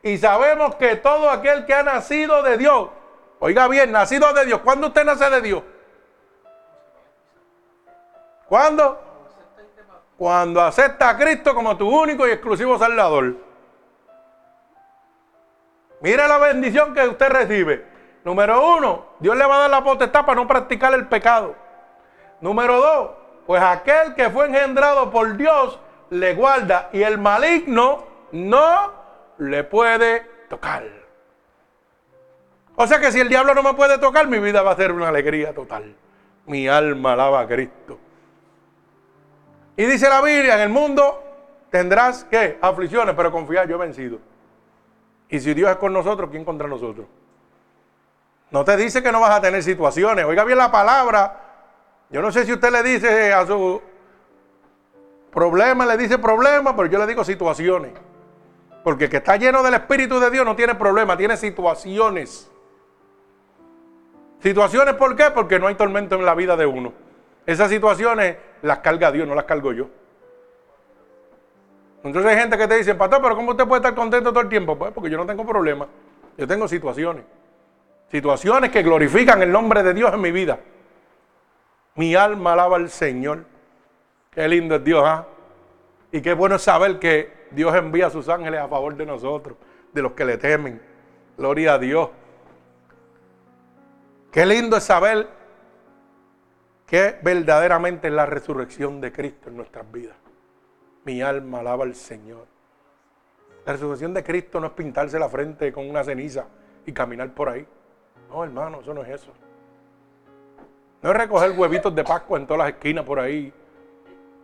y 0.00 0.16
sabemos 0.16 0.76
que 0.76 0.94
todo 0.94 1.28
aquel 1.28 1.66
que 1.66 1.74
ha 1.74 1.82
nacido 1.82 2.40
de 2.44 2.56
Dios, 2.56 2.90
oiga 3.44 3.68
bien, 3.68 3.92
nacido 3.92 4.32
de 4.32 4.46
Dios, 4.46 4.60
¿cuándo 4.64 4.86
usted 4.86 5.04
nace 5.04 5.28
de 5.28 5.42
Dios? 5.42 5.62
¿Cuándo? 8.48 8.98
Cuando 10.16 10.62
acepta 10.62 11.10
a 11.10 11.18
Cristo 11.18 11.54
como 11.54 11.76
tu 11.76 11.86
único 11.86 12.26
y 12.26 12.30
exclusivo 12.30 12.78
Salvador. 12.78 13.36
Mire 16.00 16.26
la 16.26 16.38
bendición 16.38 16.94
que 16.94 17.06
usted 17.06 17.28
recibe. 17.28 17.86
Número 18.24 18.76
uno, 18.76 19.08
Dios 19.18 19.36
le 19.36 19.44
va 19.44 19.56
a 19.56 19.58
dar 19.58 19.70
la 19.70 19.84
potestad 19.84 20.24
para 20.24 20.36
no 20.36 20.48
practicar 20.48 20.94
el 20.94 21.06
pecado. 21.08 21.54
Número 22.40 22.80
dos, 22.80 23.10
pues 23.46 23.62
aquel 23.62 24.14
que 24.14 24.30
fue 24.30 24.46
engendrado 24.46 25.10
por 25.10 25.36
Dios 25.36 25.78
le 26.08 26.32
guarda 26.32 26.88
y 26.94 27.02
el 27.02 27.18
maligno 27.18 28.06
no 28.32 28.90
le 29.36 29.64
puede 29.64 30.22
tocar. 30.48 31.03
O 32.76 32.86
sea 32.86 33.00
que 33.00 33.12
si 33.12 33.20
el 33.20 33.28
diablo 33.28 33.54
no 33.54 33.62
me 33.62 33.74
puede 33.74 33.98
tocar, 33.98 34.26
mi 34.26 34.38
vida 34.38 34.62
va 34.62 34.72
a 34.72 34.76
ser 34.76 34.92
una 34.92 35.08
alegría 35.08 35.54
total. 35.54 35.94
Mi 36.46 36.68
alma 36.68 37.12
alaba 37.12 37.40
a 37.40 37.46
Cristo. 37.46 37.98
Y 39.76 39.84
dice 39.84 40.08
la 40.08 40.20
Biblia, 40.20 40.56
en 40.56 40.60
el 40.60 40.68
mundo 40.68 41.22
tendrás 41.70 42.24
que 42.24 42.58
aflicciones, 42.60 43.14
pero 43.14 43.32
confía, 43.32 43.64
yo 43.64 43.76
he 43.76 43.78
vencido. 43.78 44.18
Y 45.28 45.40
si 45.40 45.54
Dios 45.54 45.70
es 45.70 45.76
con 45.76 45.92
nosotros, 45.92 46.30
¿quién 46.30 46.44
contra 46.44 46.68
nosotros? 46.68 47.06
No 48.50 48.64
te 48.64 48.76
dice 48.76 49.02
que 49.02 49.10
no 49.10 49.20
vas 49.20 49.36
a 49.36 49.40
tener 49.40 49.62
situaciones. 49.62 50.24
Oiga 50.24 50.44
bien 50.44 50.58
la 50.58 50.70
palabra. 50.70 51.40
Yo 52.10 52.22
no 52.22 52.30
sé 52.30 52.44
si 52.44 52.52
usted 52.52 52.70
le 52.70 52.82
dice 52.82 53.32
a 53.32 53.44
su 53.46 53.82
problema, 55.32 55.86
le 55.86 55.96
dice 55.96 56.18
problema, 56.18 56.76
pero 56.76 56.88
yo 56.88 56.98
le 56.98 57.06
digo 57.06 57.24
situaciones. 57.24 57.92
Porque 58.84 59.04
el 59.04 59.10
que 59.10 59.16
está 59.16 59.36
lleno 59.36 59.62
del 59.62 59.74
Espíritu 59.74 60.20
de 60.20 60.30
Dios 60.30 60.44
no 60.44 60.54
tiene 60.54 60.76
problema, 60.76 61.16
tiene 61.16 61.36
situaciones. 61.36 62.50
Situaciones, 64.44 64.92
¿por 64.96 65.16
qué? 65.16 65.30
Porque 65.30 65.58
no 65.58 65.68
hay 65.68 65.74
tormento 65.74 66.16
en 66.16 66.26
la 66.26 66.34
vida 66.34 66.54
de 66.54 66.66
uno. 66.66 66.92
Esas 67.46 67.70
situaciones 67.70 68.36
las 68.60 68.80
carga 68.80 69.10
Dios, 69.10 69.26
no 69.26 69.34
las 69.34 69.44
cargo 69.44 69.72
yo. 69.72 69.86
Entonces 72.02 72.30
hay 72.30 72.36
gente 72.36 72.58
que 72.58 72.68
te 72.68 72.76
dice, 72.76 72.94
pastor, 72.94 73.22
pero 73.22 73.36
¿cómo 73.36 73.52
usted 73.52 73.64
puede 73.64 73.78
estar 73.78 73.94
contento 73.94 74.34
todo 74.34 74.42
el 74.42 74.50
tiempo? 74.50 74.76
Pues 74.76 74.92
porque 74.92 75.08
yo 75.08 75.16
no 75.16 75.24
tengo 75.24 75.46
problemas. 75.46 75.88
Yo 76.36 76.46
tengo 76.46 76.68
situaciones. 76.68 77.24
Situaciones 78.10 78.70
que 78.70 78.82
glorifican 78.82 79.40
el 79.40 79.50
nombre 79.50 79.82
de 79.82 79.94
Dios 79.94 80.12
en 80.12 80.20
mi 80.20 80.30
vida. 80.30 80.58
Mi 81.94 82.14
alma 82.14 82.52
alaba 82.52 82.76
al 82.76 82.90
Señor. 82.90 83.46
Qué 84.30 84.46
lindo 84.46 84.74
es 84.74 84.84
Dios, 84.84 85.04
¿ah? 85.06 85.26
Y 86.12 86.20
qué 86.20 86.34
bueno 86.34 86.58
saber 86.58 86.98
que 86.98 87.46
Dios 87.50 87.74
envía 87.74 88.08
a 88.08 88.10
sus 88.10 88.28
ángeles 88.28 88.60
a 88.60 88.68
favor 88.68 88.94
de 88.94 89.06
nosotros, 89.06 89.56
de 89.94 90.02
los 90.02 90.12
que 90.12 90.26
le 90.26 90.36
temen. 90.36 90.82
Gloria 91.38 91.72
a 91.72 91.78
Dios. 91.78 92.10
Qué 94.34 94.44
lindo 94.44 94.76
es 94.76 94.82
saber 94.82 95.28
que 96.86 97.20
verdaderamente 97.22 98.08
es 98.08 98.12
la 98.12 98.26
resurrección 98.26 99.00
de 99.00 99.12
Cristo 99.12 99.48
en 99.48 99.56
nuestras 99.56 99.88
vidas. 99.92 100.16
Mi 101.04 101.22
alma 101.22 101.60
alaba 101.60 101.84
al 101.84 101.94
Señor. 101.94 102.48
La 103.64 103.74
resurrección 103.74 104.12
de 104.12 104.24
Cristo 104.24 104.58
no 104.58 104.66
es 104.66 104.72
pintarse 104.72 105.20
la 105.20 105.28
frente 105.28 105.72
con 105.72 105.88
una 105.88 106.02
ceniza 106.02 106.46
y 106.84 106.90
caminar 106.90 107.32
por 107.32 107.48
ahí. 107.48 107.64
No, 108.28 108.42
hermano, 108.42 108.80
eso 108.80 108.92
no 108.92 109.04
es 109.04 109.10
eso. 109.10 109.32
No 111.00 111.12
es 111.12 111.16
recoger 111.16 111.52
huevitos 111.52 111.94
de 111.94 112.02
Pascua 112.02 112.36
en 112.36 112.48
todas 112.48 112.64
las 112.66 112.74
esquinas 112.74 113.04
por 113.04 113.20
ahí. 113.20 113.52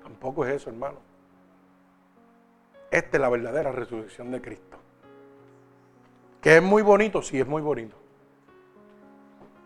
Tampoco 0.04 0.46
es 0.46 0.54
eso, 0.54 0.70
hermano. 0.70 0.98
Esta 2.92 3.16
es 3.16 3.20
la 3.20 3.28
verdadera 3.28 3.72
resurrección 3.72 4.30
de 4.30 4.40
Cristo. 4.40 4.76
Que 6.40 6.58
es 6.58 6.62
muy 6.62 6.82
bonito, 6.82 7.22
sí 7.22 7.40
es 7.40 7.46
muy 7.48 7.60
bonito. 7.60 7.99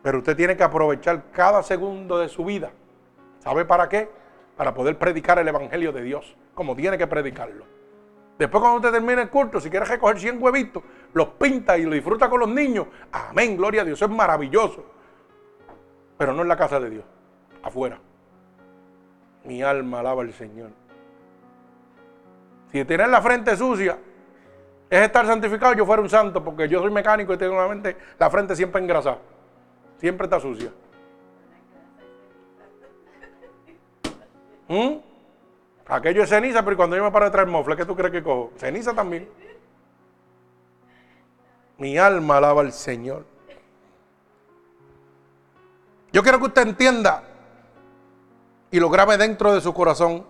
Pero 0.04 0.18
usted 0.18 0.36
tiene 0.36 0.54
que 0.54 0.62
aprovechar 0.62 1.30
cada 1.32 1.62
segundo 1.62 2.18
de 2.18 2.28
su 2.28 2.44
vida. 2.44 2.70
¿Sabe 3.38 3.64
para 3.64 3.88
qué? 3.88 4.10
Para 4.54 4.74
poder 4.74 4.98
predicar 4.98 5.38
el 5.38 5.48
Evangelio 5.48 5.92
de 5.92 6.02
Dios 6.02 6.36
como 6.54 6.76
tiene 6.76 6.98
que 6.98 7.06
predicarlo. 7.06 7.64
Después 8.38 8.60
cuando 8.60 8.76
usted 8.76 8.92
termine 8.92 9.22
el 9.22 9.30
culto, 9.30 9.62
si 9.62 9.70
quiere 9.70 9.86
recoger 9.86 10.20
100 10.20 10.42
huevitos, 10.42 10.82
los 11.14 11.28
pinta 11.28 11.78
y 11.78 11.84
lo 11.84 11.92
disfruta 11.92 12.28
con 12.28 12.40
los 12.40 12.50
niños. 12.50 12.86
Amén, 13.12 13.56
gloria 13.56 13.80
a 13.80 13.84
Dios, 13.86 13.98
eso 13.98 14.04
es 14.04 14.10
maravilloso. 14.10 14.84
Pero 16.18 16.34
no 16.34 16.42
en 16.42 16.48
la 16.48 16.56
casa 16.58 16.78
de 16.78 16.90
Dios, 16.90 17.04
afuera. 17.62 17.98
Mi 19.44 19.62
alma 19.62 20.00
alaba 20.00 20.20
al 20.20 20.34
Señor. 20.34 20.70
Si 22.70 22.84
tener 22.84 23.08
la 23.08 23.22
frente 23.22 23.56
sucia 23.56 23.96
es 24.90 25.00
estar 25.00 25.24
santificado, 25.24 25.72
yo 25.72 25.86
fuera 25.86 26.02
un 26.02 26.10
santo, 26.10 26.44
porque 26.44 26.68
yo 26.68 26.80
soy 26.80 26.90
mecánico 26.90 27.32
y 27.32 27.38
tengo 27.38 27.56
la, 28.18 28.30
frente 28.30 28.54
siempre 28.54 28.82
engrasada. 28.82 29.18
Siempre 30.04 30.26
está 30.26 30.38
sucia. 30.38 30.70
¿Mm? 34.68 34.96
Aquello 35.86 36.22
es 36.24 36.28
ceniza, 36.28 36.62
pero 36.62 36.76
cuando 36.76 36.94
yo 36.94 37.02
me 37.02 37.10
paro 37.10 37.24
de 37.24 37.30
traer 37.30 37.48
mofle, 37.48 37.74
¿qué 37.74 37.86
tú 37.86 37.96
crees 37.96 38.12
que 38.12 38.22
cojo? 38.22 38.52
Ceniza 38.58 38.92
también. 38.92 39.26
Mi 41.78 41.96
alma 41.96 42.36
alaba 42.36 42.60
al 42.60 42.74
Señor. 42.74 43.24
Yo 46.12 46.22
quiero 46.22 46.38
que 46.38 46.48
usted 46.48 46.68
entienda 46.68 47.22
y 48.70 48.80
lo 48.80 48.90
grabe 48.90 49.16
dentro 49.16 49.54
de 49.54 49.62
su 49.62 49.72
corazón. 49.72 50.26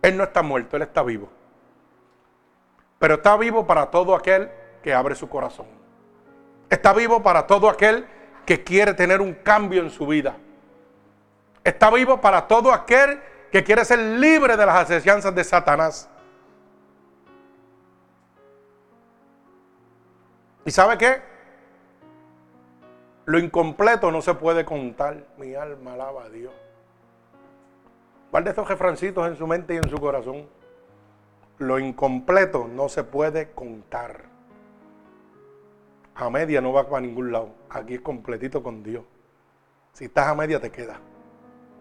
Él 0.00 0.16
no 0.16 0.24
está 0.24 0.40
muerto, 0.40 0.76
Él 0.76 0.82
está 0.82 1.02
vivo. 1.02 1.28
Pero 2.98 3.16
está 3.16 3.36
vivo 3.36 3.66
para 3.66 3.90
todo 3.90 4.14
aquel 4.14 4.50
que 4.82 4.94
abre 4.94 5.14
su 5.14 5.28
corazón. 5.28 5.66
Está 6.70 6.94
vivo 6.94 7.22
para 7.22 7.46
todo 7.46 7.68
aquel 7.68 8.15
que 8.46 8.62
quiere 8.62 8.94
tener 8.94 9.20
un 9.20 9.34
cambio 9.34 9.82
en 9.82 9.90
su 9.90 10.06
vida. 10.06 10.36
Está 11.64 11.90
vivo 11.90 12.20
para 12.20 12.46
todo 12.46 12.72
aquel 12.72 13.20
que 13.50 13.64
quiere 13.64 13.84
ser 13.84 13.98
libre 13.98 14.56
de 14.56 14.64
las 14.64 14.76
asechanzas 14.76 15.34
de 15.34 15.42
Satanás. 15.42 16.08
¿Y 20.64 20.70
sabe 20.70 20.96
qué? 20.96 21.22
Lo 23.24 23.40
incompleto 23.40 24.12
no 24.12 24.22
se 24.22 24.34
puede 24.34 24.64
contar. 24.64 25.24
Mi 25.36 25.54
alma 25.54 25.94
alaba 25.94 26.24
a 26.24 26.28
Dios. 26.28 26.52
Guarde 28.30 28.50
estos 28.50 28.68
refrancitos 28.68 29.26
en 29.26 29.36
su 29.36 29.46
mente 29.46 29.74
y 29.74 29.78
en 29.78 29.88
su 29.88 29.98
corazón. 29.98 30.48
Lo 31.58 31.78
incompleto 31.78 32.68
no 32.68 32.88
se 32.88 33.02
puede 33.02 33.50
contar. 33.52 34.35
A 36.16 36.30
media 36.30 36.60
no 36.60 36.72
va 36.72 36.88
para 36.88 37.02
ningún 37.02 37.30
lado. 37.30 37.50
Aquí 37.68 37.94
es 37.94 38.00
completito 38.00 38.62
con 38.62 38.82
Dios. 38.82 39.04
Si 39.92 40.06
estás 40.06 40.28
a 40.28 40.34
media 40.34 40.60
te 40.60 40.70
quedas. 40.70 40.98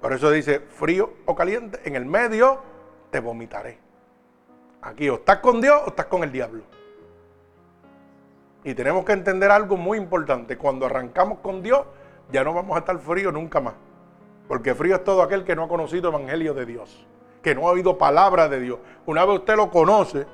Por 0.02 0.12
eso 0.14 0.30
dice 0.30 0.60
frío 0.60 1.14
o 1.26 1.36
caliente, 1.36 1.80
en 1.86 1.96
el 1.96 2.06
medio 2.06 2.60
te 3.12 3.20
vomitaré. 3.20 3.80
Aquí 4.82 5.10
o 5.10 5.16
estás 5.16 5.38
con 5.40 5.62
Dios 5.62 5.82
o 5.86 5.88
estás 5.88 6.08
con 6.08 6.24
el 6.24 6.32
diablo. 6.32 6.64
Y 8.64 8.74
tenemos 8.74 9.06
que 9.06 9.14
entender 9.14 9.52
algo 9.52 9.78
muy 9.78 9.98
importante. 9.98 10.58
Cuando 10.58 10.86
arrancamos 10.86 11.40
con 11.40 11.64
Dios, 11.64 11.86
ya 12.32 12.44
no 12.44 12.54
vamos 12.54 12.76
a 12.76 12.80
estar 12.80 12.98
frío 13.00 13.32
nunca 13.32 13.62
más. 13.62 13.76
Porque 14.48 14.76
frío 14.76 14.96
es 14.96 15.04
todo 15.04 15.22
aquel 15.22 15.44
que 15.44 15.56
no 15.56 15.64
ha 15.64 15.68
conocido 15.68 16.10
el 16.10 16.16
Evangelio 16.16 16.54
de 16.54 16.66
Dios, 16.66 17.08
que 17.42 17.56
no 17.56 17.68
ha 17.68 17.72
oído 17.72 17.98
palabra 17.98 18.50
de 18.50 18.60
Dios. 18.60 18.80
Una 19.06 19.24
vez 19.24 19.40
usted 19.40 19.56
lo 19.56 19.72
conoce, 19.72 20.28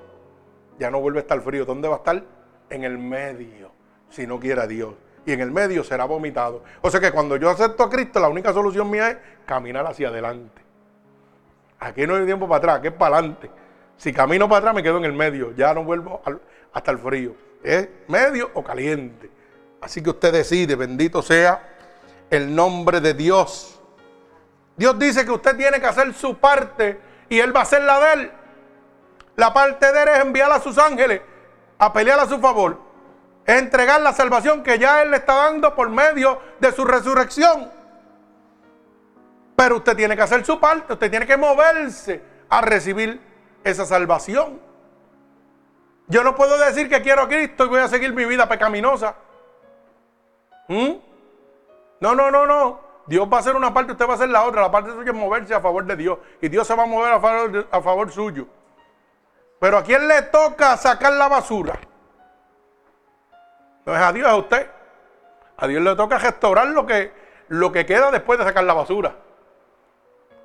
ya 0.79 0.89
no 0.89 0.99
vuelve 0.99 1.19
a 1.19 1.21
estar 1.21 1.39
frío. 1.41 1.65
¿Dónde 1.65 1.87
va 1.87 1.95
a 1.95 1.97
estar? 1.97 2.23
En 2.69 2.83
el 2.83 2.97
medio, 2.97 3.71
si 4.11 4.27
no 4.27 4.39
quiera 4.39 4.67
Dios 4.67 4.93
y 5.25 5.33
en 5.33 5.41
el 5.41 5.51
medio 5.51 5.83
será 5.83 6.05
vomitado. 6.05 6.63
O 6.81 6.89
sea 6.89 6.99
que 6.99 7.11
cuando 7.11 7.35
yo 7.37 7.49
acepto 7.49 7.83
a 7.83 7.89
Cristo, 7.89 8.19
la 8.19 8.29
única 8.29 8.53
solución 8.53 8.89
mía 8.89 9.09
es 9.11 9.17
caminar 9.45 9.85
hacia 9.85 10.09
adelante. 10.09 10.61
Aquí 11.79 12.05
no 12.05 12.15
hay 12.15 12.25
tiempo 12.25 12.47
para 12.47 12.57
atrás, 12.57 12.77
aquí 12.77 12.87
es 12.87 12.93
para 12.93 13.17
adelante. 13.17 13.49
Si 13.97 14.13
camino 14.13 14.47
para 14.47 14.59
atrás 14.59 14.75
me 14.75 14.83
quedo 14.83 14.97
en 14.97 15.05
el 15.05 15.13
medio, 15.13 15.53
ya 15.55 15.73
no 15.73 15.83
vuelvo 15.83 16.21
hasta 16.73 16.91
el 16.91 16.97
frío. 16.97 17.35
Es 17.63 17.87
medio 18.07 18.49
o 18.53 18.63
caliente. 18.63 19.29
Así 19.81 20.01
que 20.01 20.11
usted 20.11 20.31
decide, 20.31 20.75
bendito 20.75 21.21
sea 21.21 21.61
el 22.29 22.53
nombre 22.53 23.01
de 23.01 23.13
Dios. 23.13 23.79
Dios 24.75 24.97
dice 24.97 25.25
que 25.25 25.31
usted 25.31 25.55
tiene 25.55 25.79
que 25.79 25.87
hacer 25.87 26.13
su 26.13 26.37
parte 26.37 26.99
y 27.29 27.39
Él 27.39 27.55
va 27.55 27.61
a 27.61 27.63
hacer 27.63 27.83
la 27.83 27.99
de 27.99 28.13
Él. 28.13 28.31
La 29.35 29.53
parte 29.53 29.91
de 29.91 30.03
Él 30.03 30.09
es 30.09 30.19
enviar 30.19 30.51
a 30.51 30.59
sus 30.59 30.77
ángeles 30.77 31.21
a 31.77 31.91
pelear 31.93 32.19
a 32.19 32.27
su 32.27 32.39
favor. 32.39 32.90
Entregar 33.45 34.01
la 34.01 34.13
salvación 34.13 34.63
que 34.63 34.77
ya 34.77 35.01
Él 35.01 35.11
le 35.11 35.17
está 35.17 35.35
dando 35.35 35.73
por 35.75 35.89
medio 35.89 36.39
de 36.59 36.71
su 36.71 36.85
resurrección. 36.85 37.71
Pero 39.55 39.77
usted 39.77 39.95
tiene 39.95 40.15
que 40.15 40.21
hacer 40.21 40.45
su 40.45 40.59
parte, 40.59 40.93
usted 40.93 41.09
tiene 41.09 41.27
que 41.27 41.37
moverse 41.37 42.21
a 42.49 42.61
recibir 42.61 43.21
esa 43.63 43.85
salvación. 43.85 44.59
Yo 46.07 46.23
no 46.23 46.35
puedo 46.35 46.57
decir 46.57 46.89
que 46.89 47.01
quiero 47.01 47.23
a 47.23 47.27
Cristo 47.27 47.65
y 47.65 47.69
voy 47.69 47.79
a 47.79 47.87
seguir 47.87 48.13
mi 48.13 48.25
vida 48.25 48.47
pecaminosa. 48.47 49.15
¿Mm? 50.67 50.93
No, 51.99 52.15
no, 52.15 52.31
no, 52.31 52.45
no. 52.45 52.79
Dios 53.05 53.27
va 53.31 53.37
a 53.37 53.39
hacer 53.39 53.55
una 53.55 53.73
parte, 53.73 53.93
usted 53.93 54.05
va 54.07 54.13
a 54.13 54.15
hacer 54.15 54.29
la 54.29 54.43
otra. 54.43 54.61
La 54.61 54.71
parte 54.71 54.91
suya 54.91 55.11
es 55.11 55.17
moverse 55.17 55.53
a 55.53 55.61
favor 55.61 55.85
de 55.85 55.95
Dios. 55.95 56.19
Y 56.41 56.49
Dios 56.49 56.67
se 56.67 56.75
va 56.75 56.83
a 56.83 56.85
mover 56.85 57.19
favor, 57.19 57.67
a 57.71 57.81
favor 57.81 58.11
suyo. 58.11 58.47
Pero 59.59 59.77
a 59.77 59.83
quién 59.83 60.07
le 60.07 60.23
toca 60.23 60.75
sacar 60.75 61.13
la 61.13 61.27
basura? 61.27 61.79
No 63.85 63.95
es 63.95 64.01
a 64.01 64.13
Dios, 64.13 64.27
a 64.27 64.35
usted. 64.35 64.69
A 65.57 65.67
Dios 65.67 65.81
le 65.81 65.95
toca 65.95 66.17
restaurar 66.17 66.67
lo 66.67 66.85
que, 66.85 67.11
lo 67.49 67.71
que 67.71 67.85
queda 67.85 68.11
después 68.11 68.39
de 68.39 68.45
sacar 68.45 68.63
la 68.63 68.73
basura. 68.73 69.15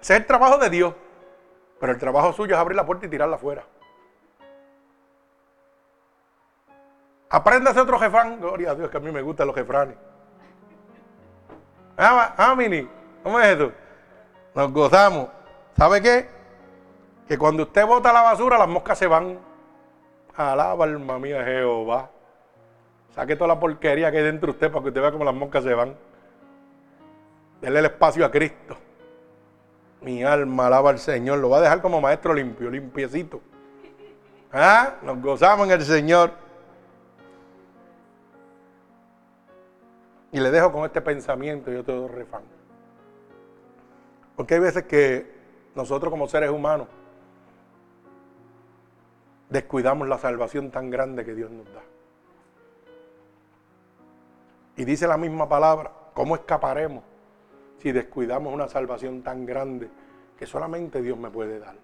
Ese 0.01 0.15
es 0.15 0.21
el 0.21 0.27
trabajo 0.27 0.59
de 0.59 0.71
Dios. 0.71 0.95
Pero 1.81 1.93
el 1.93 1.99
trabajo 1.99 2.33
suyo 2.33 2.55
es 2.55 2.61
abrir 2.61 2.77
la 2.77 2.87
puerta 2.87 3.07
y 3.07 3.09
tirarla 3.09 3.37
afuera. 3.37 3.65
Apréndase 7.29 7.81
otro 7.81 7.99
jefán. 7.99 8.41
Gloria 8.41 8.71
a 8.71 8.75
Dios 8.75 8.91
que 8.91 8.97
a 8.97 9.01
mí 9.01 9.11
me 9.11 9.23
gustan 9.23 9.47
los 9.47 9.57
jefranes. 9.57 9.97
Ah, 11.99 12.35
ah, 12.37 12.55
Mini, 12.55 12.89
¿cómo 13.23 13.41
es 13.41 13.47
eso? 13.57 13.73
Nos 14.55 14.73
gozamos. 14.73 15.29
¿Sabe 15.77 16.01
qué? 16.01 16.29
Que 17.27 17.37
cuando 17.37 17.65
usted 17.65 17.87
bota 17.87 18.13
la 18.13 18.23
basura, 18.23 18.59
las 18.59 18.69
moscas 18.69 18.99
se 18.99 19.07
van. 19.07 19.39
Alaba 20.35 20.85
alma 20.85 21.19
mía 21.19 21.43
Jehová. 21.45 22.11
Saque 23.17 23.35
toda 23.35 23.49
la 23.49 23.59
porquería 23.59 24.11
que 24.11 24.19
hay 24.19 24.25
dentro 24.25 24.49
de 24.49 24.53
usted 24.53 24.71
para 24.71 24.83
que 24.83 24.89
usted 24.89 25.01
vea 25.01 25.11
cómo 25.11 25.25
las 25.25 25.35
moscas 25.35 25.65
se 25.65 25.73
van. 25.73 25.97
Dele 27.63 27.79
el 27.79 27.87
espacio 27.87 28.27
a 28.27 28.31
Cristo. 28.31 28.77
Mi 30.03 30.23
alma 30.23 30.67
alaba 30.67 30.91
al 30.91 30.99
Señor. 30.99 31.39
Lo 31.39 31.49
va 31.49 31.57
a 31.57 31.61
dejar 31.63 31.81
como 31.81 31.99
maestro 31.99 32.35
limpio, 32.35 32.71
limpiecito. 32.71 33.41
¿Ah? 34.53 34.97
Nos 35.01 35.21
gozamos 35.23 35.67
en 35.67 35.73
el 35.73 35.83
Señor. 35.83 36.33
Y 40.31 40.39
le 40.39 40.51
dejo 40.51 40.71
con 40.71 40.85
este 40.85 41.01
pensamiento, 41.01 41.73
yo 41.73 41.83
te 41.83 41.93
doy 41.93 42.09
refán. 42.09 42.43
Porque 44.37 44.55
hay 44.55 44.61
veces 44.61 44.83
que 44.83 45.35
nosotros 45.75 46.11
como 46.11 46.29
seres 46.29 46.51
humanos 46.51 46.89
descuidamos 49.49 50.07
la 50.07 50.19
salvación 50.19 50.71
tan 50.71 50.91
grande 50.91 51.25
que 51.25 51.35
Dios 51.35 51.51
nos 51.51 51.65
da. 51.73 51.81
Y 54.77 54.85
dice 54.85 55.07
la 55.07 55.17
misma 55.17 55.49
palabra, 55.49 55.91
¿cómo 56.15 56.37
escaparemos 56.37 57.03
si 57.79 57.93
descuidamos 57.93 58.53
una 58.53 58.69
salvación 58.69 59.23
tan 59.23 59.47
grande 59.47 59.89
que 60.39 60.47
solamente 60.47 61.01
Dios 61.01 61.19
me 61.19 61.31
puede 61.31 61.59
dar? 61.59 61.77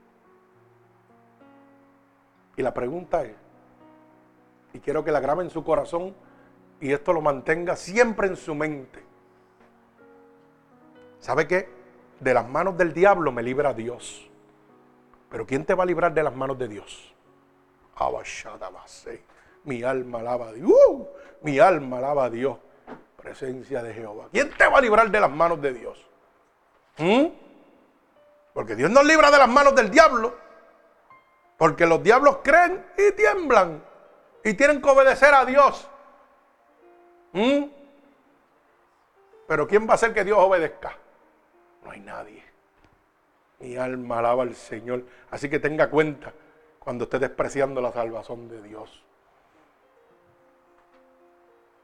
Y 2.56 2.62
la 2.62 2.74
pregunta 2.74 3.24
es, 3.24 3.34
y 4.74 4.80
quiero 4.80 5.04
que 5.04 5.12
la 5.12 5.20
grabe 5.20 5.42
en 5.42 5.50
su 5.50 5.64
corazón, 5.64 6.14
y 6.80 6.92
esto 6.92 7.12
lo 7.12 7.20
mantenga 7.20 7.76
siempre 7.76 8.26
en 8.26 8.36
su 8.36 8.54
mente. 8.54 9.02
¿Sabe 11.18 11.46
qué? 11.46 11.68
De 12.20 12.34
las 12.34 12.48
manos 12.48 12.76
del 12.76 12.92
diablo 12.92 13.32
me 13.32 13.42
libra 13.42 13.72
Dios. 13.72 14.28
Pero 15.30 15.46
¿quién 15.46 15.64
te 15.64 15.74
va 15.74 15.84
a 15.84 15.86
librar 15.86 16.12
de 16.12 16.22
las 16.22 16.34
manos 16.34 16.58
de 16.58 16.68
Dios? 16.68 17.14
Mi 19.64 19.82
alma 19.82 20.18
alaba 20.18 20.48
a 20.48 20.52
Dios. 20.52 20.68
¡Uh! 20.68 21.06
Mi 21.42 21.58
alma 21.58 21.98
alaba 21.98 22.24
a 22.24 22.30
Dios. 22.30 22.58
Presencia 23.22 23.82
de 23.82 23.94
Jehová. 23.94 24.28
¿Quién 24.32 24.50
te 24.50 24.66
va 24.66 24.78
a 24.78 24.80
librar 24.80 25.08
de 25.10 25.20
las 25.20 25.30
manos 25.30 25.62
de 25.62 25.72
Dios? 25.72 26.04
¿Mm? 26.98 27.26
Porque 28.52 28.74
Dios 28.74 28.90
nos 28.90 29.04
libra 29.04 29.30
de 29.30 29.38
las 29.38 29.48
manos 29.48 29.74
del 29.76 29.90
diablo. 29.90 30.36
Porque 31.56 31.86
los 31.86 32.02
diablos 32.02 32.38
creen 32.42 32.84
y 32.98 33.12
tiemblan. 33.12 33.82
Y 34.42 34.54
tienen 34.54 34.82
que 34.82 34.90
obedecer 34.90 35.32
a 35.34 35.44
Dios. 35.44 35.88
¿Mm? 37.32 37.62
Pero 39.46 39.68
¿quién 39.68 39.86
va 39.86 39.92
a 39.92 39.94
hacer 39.94 40.12
que 40.12 40.24
Dios 40.24 40.38
obedezca? 40.38 40.96
No 41.84 41.92
hay 41.92 42.00
nadie. 42.00 42.42
Mi 43.60 43.76
alma 43.76 44.18
alaba 44.18 44.42
al 44.42 44.56
Señor. 44.56 45.04
Así 45.30 45.48
que 45.48 45.60
tenga 45.60 45.88
cuenta 45.88 46.32
cuando 46.80 47.04
esté 47.04 47.20
despreciando 47.20 47.80
la 47.80 47.92
salvación 47.92 48.48
de 48.48 48.60
Dios. 48.62 49.04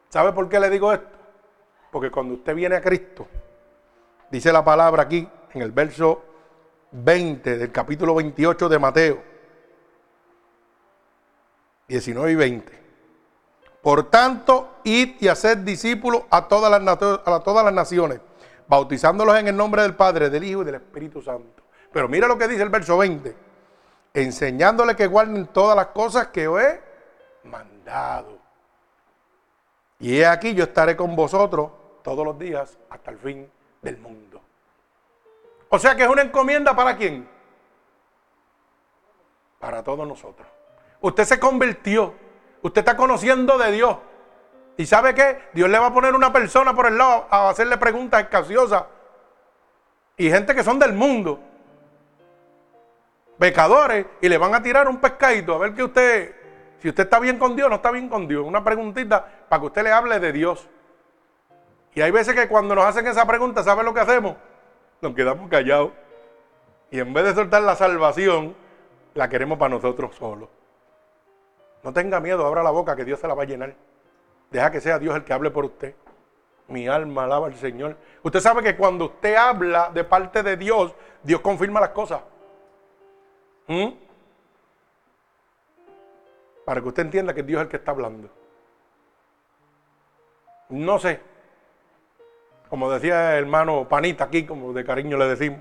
¿Sabe 0.08 0.32
por 0.32 0.48
qué 0.48 0.58
le 0.58 0.70
digo 0.70 0.92
esto? 0.92 1.17
Porque 1.90 2.10
cuando 2.10 2.34
usted 2.34 2.54
viene 2.54 2.76
a 2.76 2.80
Cristo, 2.80 3.26
dice 4.30 4.52
la 4.52 4.64
palabra 4.64 5.04
aquí 5.04 5.28
en 5.54 5.62
el 5.62 5.72
verso 5.72 6.22
20 6.90 7.58
del 7.58 7.72
capítulo 7.72 8.14
28 8.14 8.68
de 8.68 8.78
Mateo, 8.78 9.22
19 11.88 12.32
y 12.32 12.34
20. 12.34 12.78
Por 13.82 14.10
tanto, 14.10 14.80
id 14.84 15.16
y 15.20 15.28
haced 15.28 15.58
discípulos 15.58 16.22
a 16.30 16.46
todas, 16.46 16.70
las, 16.70 17.02
a 17.02 17.40
todas 17.42 17.64
las 17.64 17.72
naciones, 17.72 18.20
bautizándolos 18.66 19.38
en 19.38 19.48
el 19.48 19.56
nombre 19.56 19.82
del 19.82 19.94
Padre, 19.94 20.28
del 20.28 20.44
Hijo 20.44 20.62
y 20.62 20.64
del 20.66 20.76
Espíritu 20.76 21.22
Santo. 21.22 21.62
Pero 21.92 22.08
mira 22.08 22.28
lo 22.28 22.36
que 22.36 22.48
dice 22.48 22.62
el 22.62 22.68
verso 22.68 22.98
20. 22.98 23.34
Enseñándoles 24.12 24.96
que 24.96 25.06
guarden 25.06 25.46
todas 25.46 25.76
las 25.76 25.88
cosas 25.88 26.28
que 26.28 26.48
os 26.48 26.60
he 26.60 26.80
mandado. 27.44 28.37
Y 30.00 30.18
he 30.18 30.26
aquí 30.26 30.54
yo 30.54 30.64
estaré 30.64 30.96
con 30.96 31.16
vosotros 31.16 31.70
todos 32.02 32.24
los 32.24 32.38
días 32.38 32.78
hasta 32.90 33.10
el 33.10 33.18
fin 33.18 33.50
del 33.82 33.98
mundo. 33.98 34.40
O 35.68 35.78
sea 35.78 35.94
que 35.96 36.04
es 36.04 36.08
una 36.08 36.22
encomienda 36.22 36.74
para 36.74 36.96
quién? 36.96 37.28
Para 39.58 39.82
todos 39.82 40.06
nosotros. 40.06 40.46
Usted 41.00 41.24
se 41.24 41.38
convirtió 41.40 42.14
Usted 42.62 42.80
está 42.80 42.96
conociendo 42.96 43.56
de 43.58 43.72
Dios. 43.72 43.96
¿Y 44.76 44.86
sabe 44.86 45.14
qué? 45.14 45.48
Dios 45.52 45.68
le 45.68 45.78
va 45.78 45.86
a 45.86 45.94
poner 45.94 46.14
una 46.14 46.32
persona 46.32 46.74
por 46.74 46.86
el 46.86 46.98
lado 46.98 47.26
a 47.30 47.50
hacerle 47.50 47.76
preguntas 47.76 48.22
escaciosas. 48.22 48.84
Y 50.16 50.30
gente 50.30 50.54
que 50.54 50.64
son 50.64 50.78
del 50.78 50.92
mundo. 50.92 51.40
Pecadores. 53.38 54.06
Y 54.20 54.28
le 54.28 54.38
van 54.38 54.54
a 54.54 54.62
tirar 54.62 54.88
un 54.88 54.98
pescadito 54.98 55.54
a 55.54 55.58
ver 55.58 55.74
que 55.74 55.84
usted, 55.84 56.36
si 56.80 56.88
usted 56.88 57.04
está 57.04 57.18
bien 57.18 57.38
con 57.38 57.56
Dios, 57.56 57.68
no 57.68 57.76
está 57.76 57.90
bien 57.90 58.08
con 58.08 58.28
Dios. 58.28 58.44
Una 58.46 58.62
preguntita 58.62 59.26
para 59.48 59.60
que 59.60 59.66
usted 59.66 59.82
le 59.82 59.92
hable 59.92 60.20
de 60.20 60.32
Dios. 60.32 60.68
Y 61.94 62.00
hay 62.00 62.10
veces 62.10 62.34
que 62.34 62.46
cuando 62.46 62.74
nos 62.74 62.84
hacen 62.84 63.06
esa 63.06 63.26
pregunta, 63.26 63.62
¿sabe 63.64 63.82
lo 63.82 63.92
que 63.92 64.00
hacemos? 64.00 64.36
Nos 65.00 65.14
quedamos 65.14 65.50
callados. 65.50 65.90
Y 66.90 67.00
en 67.00 67.12
vez 67.12 67.24
de 67.24 67.34
soltar 67.34 67.62
la 67.62 67.74
salvación, 67.74 68.54
la 69.14 69.28
queremos 69.28 69.58
para 69.58 69.74
nosotros 69.74 70.14
solos. 70.14 70.48
No 71.82 71.92
tenga 71.92 72.20
miedo, 72.20 72.46
abra 72.46 72.62
la 72.62 72.70
boca 72.70 72.94
que 72.94 73.04
Dios 73.04 73.18
se 73.18 73.26
la 73.26 73.34
va 73.34 73.42
a 73.42 73.46
llenar. 73.46 73.74
Deja 74.50 74.70
que 74.70 74.80
sea 74.80 74.98
Dios 74.98 75.16
el 75.16 75.24
que 75.24 75.32
hable 75.32 75.50
por 75.50 75.64
usted. 75.64 75.94
Mi 76.68 76.86
alma 76.86 77.24
alaba 77.24 77.48
al 77.48 77.56
Señor. 77.56 77.96
Usted 78.22 78.40
sabe 78.40 78.62
que 78.62 78.76
cuando 78.76 79.06
usted 79.06 79.34
habla 79.34 79.90
de 79.92 80.04
parte 80.04 80.42
de 80.42 80.56
Dios, 80.56 80.94
Dios 81.22 81.40
confirma 81.40 81.80
las 81.80 81.90
cosas. 81.90 82.20
¿Mm? 83.66 83.88
Para 86.68 86.82
que 86.82 86.88
usted 86.88 87.04
entienda 87.04 87.32
que 87.32 87.42
Dios 87.42 87.60
es 87.60 87.64
el 87.64 87.70
que 87.70 87.78
está 87.78 87.92
hablando. 87.92 88.28
No 90.68 90.98
sé. 90.98 91.18
Como 92.68 92.90
decía 92.90 93.38
el 93.38 93.44
hermano 93.44 93.88
Panita 93.88 94.24
aquí, 94.24 94.44
como 94.44 94.74
de 94.74 94.84
cariño 94.84 95.16
le 95.16 95.28
decimos. 95.28 95.60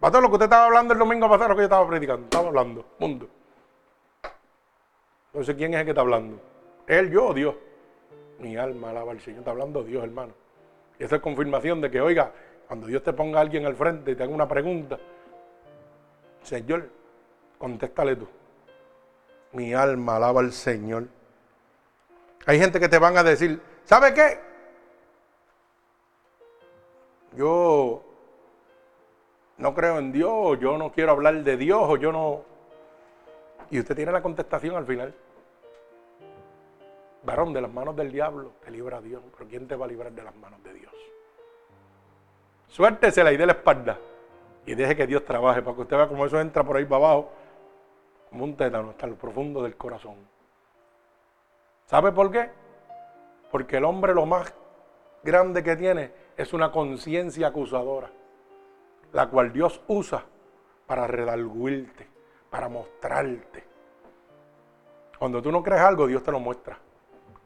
todo 0.00 0.20
lo 0.20 0.26
que 0.26 0.32
usted 0.32 0.46
estaba 0.46 0.64
hablando 0.64 0.94
el 0.94 0.98
domingo 0.98 1.28
pasado, 1.28 1.50
lo 1.50 1.54
que 1.54 1.60
yo 1.60 1.66
estaba 1.66 1.86
predicando. 1.86 2.24
Estaba 2.24 2.48
hablando, 2.48 2.84
mundo. 2.98 3.28
Entonces, 5.26 5.54
¿quién 5.54 5.74
es 5.74 5.78
el 5.78 5.84
que 5.84 5.90
está 5.92 6.00
hablando? 6.00 6.40
¿Él, 6.88 7.12
yo 7.12 7.26
o 7.26 7.34
Dios? 7.34 7.54
Mi 8.40 8.56
alma 8.56 8.90
alaba 8.90 9.12
al 9.12 9.20
Señor. 9.20 9.38
Está 9.38 9.52
hablando 9.52 9.84
Dios, 9.84 10.02
hermano. 10.02 10.32
Y 10.98 11.04
esa 11.04 11.14
es 11.14 11.22
confirmación 11.22 11.80
de 11.80 11.88
que, 11.88 12.00
oiga, 12.00 12.32
cuando 12.66 12.88
Dios 12.88 13.04
te 13.04 13.12
ponga 13.12 13.38
a 13.38 13.42
alguien 13.42 13.64
al 13.64 13.76
frente 13.76 14.10
y 14.10 14.16
te 14.16 14.24
haga 14.24 14.34
una 14.34 14.48
pregunta, 14.48 14.98
Señor, 16.42 16.88
contéstale 17.58 18.16
tú. 18.16 18.26
Mi 19.54 19.72
alma 19.72 20.16
alaba 20.16 20.40
al 20.40 20.52
Señor. 20.52 21.08
Hay 22.46 22.58
gente 22.58 22.78
que 22.78 22.88
te 22.88 22.98
van 22.98 23.16
a 23.16 23.22
decir, 23.22 23.60
¿sabe 23.84 24.12
qué? 24.12 24.38
Yo 27.36 28.02
no 29.58 29.74
creo 29.74 29.98
en 29.98 30.12
Dios, 30.12 30.58
yo 30.60 30.76
no 30.76 30.92
quiero 30.92 31.12
hablar 31.12 31.42
de 31.42 31.56
Dios, 31.56 31.80
o 31.82 31.96
yo 31.96 32.12
no. 32.12 32.42
Y 33.70 33.78
usted 33.78 33.96
tiene 33.96 34.12
la 34.12 34.22
contestación 34.22 34.76
al 34.76 34.86
final. 34.86 35.14
Varón, 37.24 37.52
de 37.52 37.60
las 37.60 37.72
manos 37.72 37.96
del 37.96 38.12
diablo 38.12 38.52
te 38.64 38.70
libra 38.70 39.00
Dios. 39.00 39.22
Pero 39.36 39.48
¿quién 39.48 39.66
te 39.66 39.76
va 39.76 39.86
a 39.86 39.88
librar 39.88 40.12
de 40.12 40.22
las 40.22 40.34
manos 40.36 40.62
de 40.62 40.74
Dios? 40.74 40.92
Suéltesela 42.68 43.32
y 43.32 43.36
dé 43.36 43.46
la 43.46 43.52
espalda. 43.52 43.98
Y 44.66 44.74
deje 44.74 44.96
que 44.96 45.06
Dios 45.06 45.24
trabaje 45.24 45.62
para 45.62 45.74
que 45.76 45.82
usted 45.82 45.96
vea 45.96 46.08
cómo 46.08 46.26
eso 46.26 46.40
entra 46.40 46.64
por 46.64 46.76
ahí 46.76 46.84
para 46.84 47.04
abajo, 47.04 47.32
un 48.42 48.56
tétano, 48.56 48.90
hasta 48.90 49.06
lo 49.06 49.16
profundo 49.16 49.62
del 49.62 49.76
corazón. 49.76 50.16
¿Sabe 51.86 52.12
por 52.12 52.30
qué? 52.30 52.50
Porque 53.50 53.76
el 53.76 53.84
hombre 53.84 54.14
lo 54.14 54.26
más 54.26 54.52
grande 55.22 55.62
que 55.62 55.76
tiene 55.76 56.10
es 56.36 56.52
una 56.52 56.72
conciencia 56.72 57.48
acusadora, 57.48 58.10
la 59.12 59.28
cual 59.28 59.52
Dios 59.52 59.80
usa 59.86 60.24
para 60.86 61.06
redarguirte, 61.06 62.08
para 62.50 62.68
mostrarte. 62.68 63.64
Cuando 65.18 65.40
tú 65.40 65.52
no 65.52 65.62
crees 65.62 65.82
algo, 65.82 66.06
Dios 66.06 66.22
te 66.22 66.32
lo 66.32 66.40
muestra. 66.40 66.78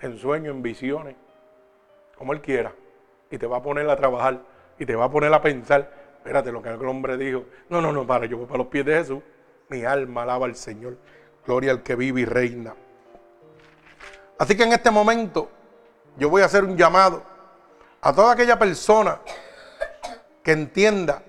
En 0.00 0.16
sueños, 0.16 0.54
en 0.54 0.62
visiones, 0.62 1.16
como 2.16 2.32
Él 2.32 2.40
quiera. 2.40 2.72
Y 3.30 3.38
te 3.38 3.46
va 3.46 3.58
a 3.58 3.62
poner 3.62 3.88
a 3.90 3.96
trabajar 3.96 4.40
y 4.78 4.86
te 4.86 4.96
va 4.96 5.04
a 5.04 5.10
poner 5.10 5.32
a 5.34 5.42
pensar. 5.42 5.92
Espérate, 6.16 6.50
lo 6.50 6.62
que 6.62 6.70
el 6.70 6.86
hombre 6.86 7.16
dijo. 7.16 7.44
No, 7.68 7.80
no, 7.80 7.92
no, 7.92 8.06
para, 8.06 8.26
yo 8.26 8.38
voy 8.38 8.46
para 8.46 8.58
los 8.58 8.68
pies 8.68 8.84
de 8.84 8.94
Jesús. 8.94 9.22
Mi 9.68 9.84
alma 9.84 10.22
alaba 10.22 10.46
al 10.46 10.56
Señor. 10.56 10.96
Gloria 11.46 11.72
al 11.72 11.82
que 11.82 11.94
vive 11.94 12.22
y 12.22 12.24
reina. 12.24 12.74
Así 14.38 14.56
que 14.56 14.62
en 14.62 14.72
este 14.72 14.90
momento 14.90 15.50
yo 16.16 16.30
voy 16.30 16.42
a 16.42 16.46
hacer 16.46 16.64
un 16.64 16.76
llamado 16.76 17.22
a 18.00 18.12
toda 18.12 18.32
aquella 18.32 18.58
persona 18.58 19.20
que 20.42 20.52
entienda 20.52 21.22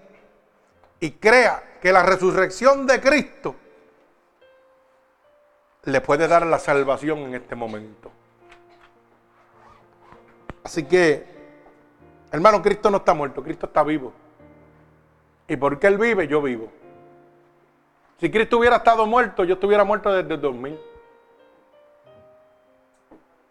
y 0.99 1.11
crea 1.11 1.77
que 1.81 1.91
la 1.91 2.03
resurrección 2.03 2.85
de 2.85 3.01
Cristo 3.01 3.55
le 5.83 6.01
puede 6.01 6.27
dar 6.27 6.45
la 6.45 6.59
salvación 6.59 7.19
en 7.19 7.35
este 7.35 7.55
momento. 7.55 8.11
Así 10.63 10.83
que, 10.83 11.25
hermano, 12.31 12.61
Cristo 12.61 12.91
no 12.91 12.97
está 12.97 13.13
muerto, 13.13 13.41
Cristo 13.41 13.65
está 13.65 13.83
vivo. 13.83 14.13
Y 15.47 15.55
porque 15.57 15.87
Él 15.87 15.97
vive, 15.97 16.27
yo 16.27 16.41
vivo. 16.41 16.71
Si 18.19 18.29
Cristo 18.29 18.57
hubiera 18.57 18.77
estado 18.77 19.05
muerto, 19.05 19.45
yo 19.45 19.53
estuviera 19.53 19.83
muerto 19.85 20.11
desde 20.11 20.33
el 20.33 20.41
2000. 20.41 20.79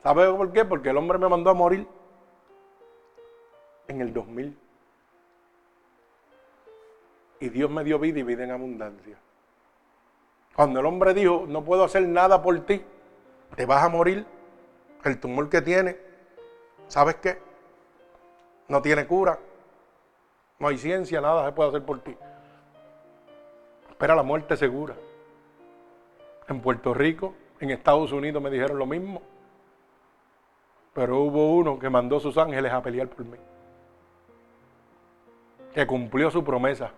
¿Sabe 0.02 0.30
por 0.32 0.52
qué? 0.52 0.64
Porque 0.64 0.90
el 0.90 0.96
hombre 0.96 1.18
me 1.18 1.28
mandó 1.28 1.50
a 1.50 1.54
morir 1.54 1.86
en 3.88 4.00
el 4.02 4.12
2000. 4.12 4.58
Y 7.40 7.48
Dios 7.48 7.70
me 7.70 7.82
dio 7.82 7.98
vida 7.98 8.18
y 8.18 8.22
vida 8.22 8.44
en 8.44 8.50
abundancia. 8.50 9.16
Cuando 10.54 10.80
el 10.80 10.86
hombre 10.86 11.14
dijo, 11.14 11.44
no 11.48 11.64
puedo 11.64 11.84
hacer 11.84 12.02
nada 12.06 12.42
por 12.42 12.58
ti, 12.66 12.84
te 13.54 13.64
vas 13.64 13.82
a 13.82 13.88
morir, 13.88 14.26
el 15.04 15.20
tumor 15.20 15.48
que 15.48 15.62
tiene, 15.62 15.96
¿sabes 16.88 17.16
qué? 17.16 17.40
No 18.66 18.82
tiene 18.82 19.06
cura, 19.06 19.38
no 20.58 20.68
hay 20.68 20.76
ciencia, 20.76 21.20
nada 21.20 21.46
se 21.46 21.52
puede 21.52 21.68
hacer 21.70 21.84
por 21.84 22.00
ti. 22.00 22.16
Espera 23.98 24.14
la 24.14 24.22
muerte 24.22 24.56
segura. 24.56 24.94
En 26.46 26.60
Puerto 26.60 26.94
Rico, 26.94 27.34
en 27.58 27.72
Estados 27.72 28.12
Unidos 28.12 28.40
me 28.40 28.48
dijeron 28.48 28.78
lo 28.78 28.86
mismo. 28.86 29.20
Pero 30.94 31.18
hubo 31.18 31.56
uno 31.56 31.80
que 31.80 31.90
mandó 31.90 32.20
sus 32.20 32.38
ángeles 32.38 32.72
a 32.72 32.80
pelear 32.80 33.08
por 33.08 33.24
mí. 33.24 33.36
Que 35.74 35.84
cumplió 35.84 36.30
su 36.30 36.44
promesa. 36.44 36.92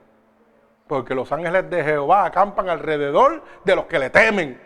Porque 0.87 1.15
los 1.15 1.33
ángeles 1.33 1.71
de 1.71 1.83
Jehová 1.83 2.27
acampan 2.27 2.69
alrededor 2.69 3.43
de 3.65 3.77
los 3.77 3.87
que 3.87 3.99
le 3.99 4.11
temen. 4.11 4.61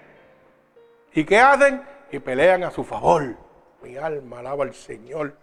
¿Y 1.12 1.22
qué 1.22 1.38
hacen? 1.38 1.84
Y 2.10 2.18
pelean 2.18 2.64
a 2.64 2.72
su 2.72 2.82
favor. 2.82 3.36
Mi 3.80 3.96
alma 3.96 4.40
alaba 4.40 4.64
al 4.64 4.74
Señor. 4.74 5.36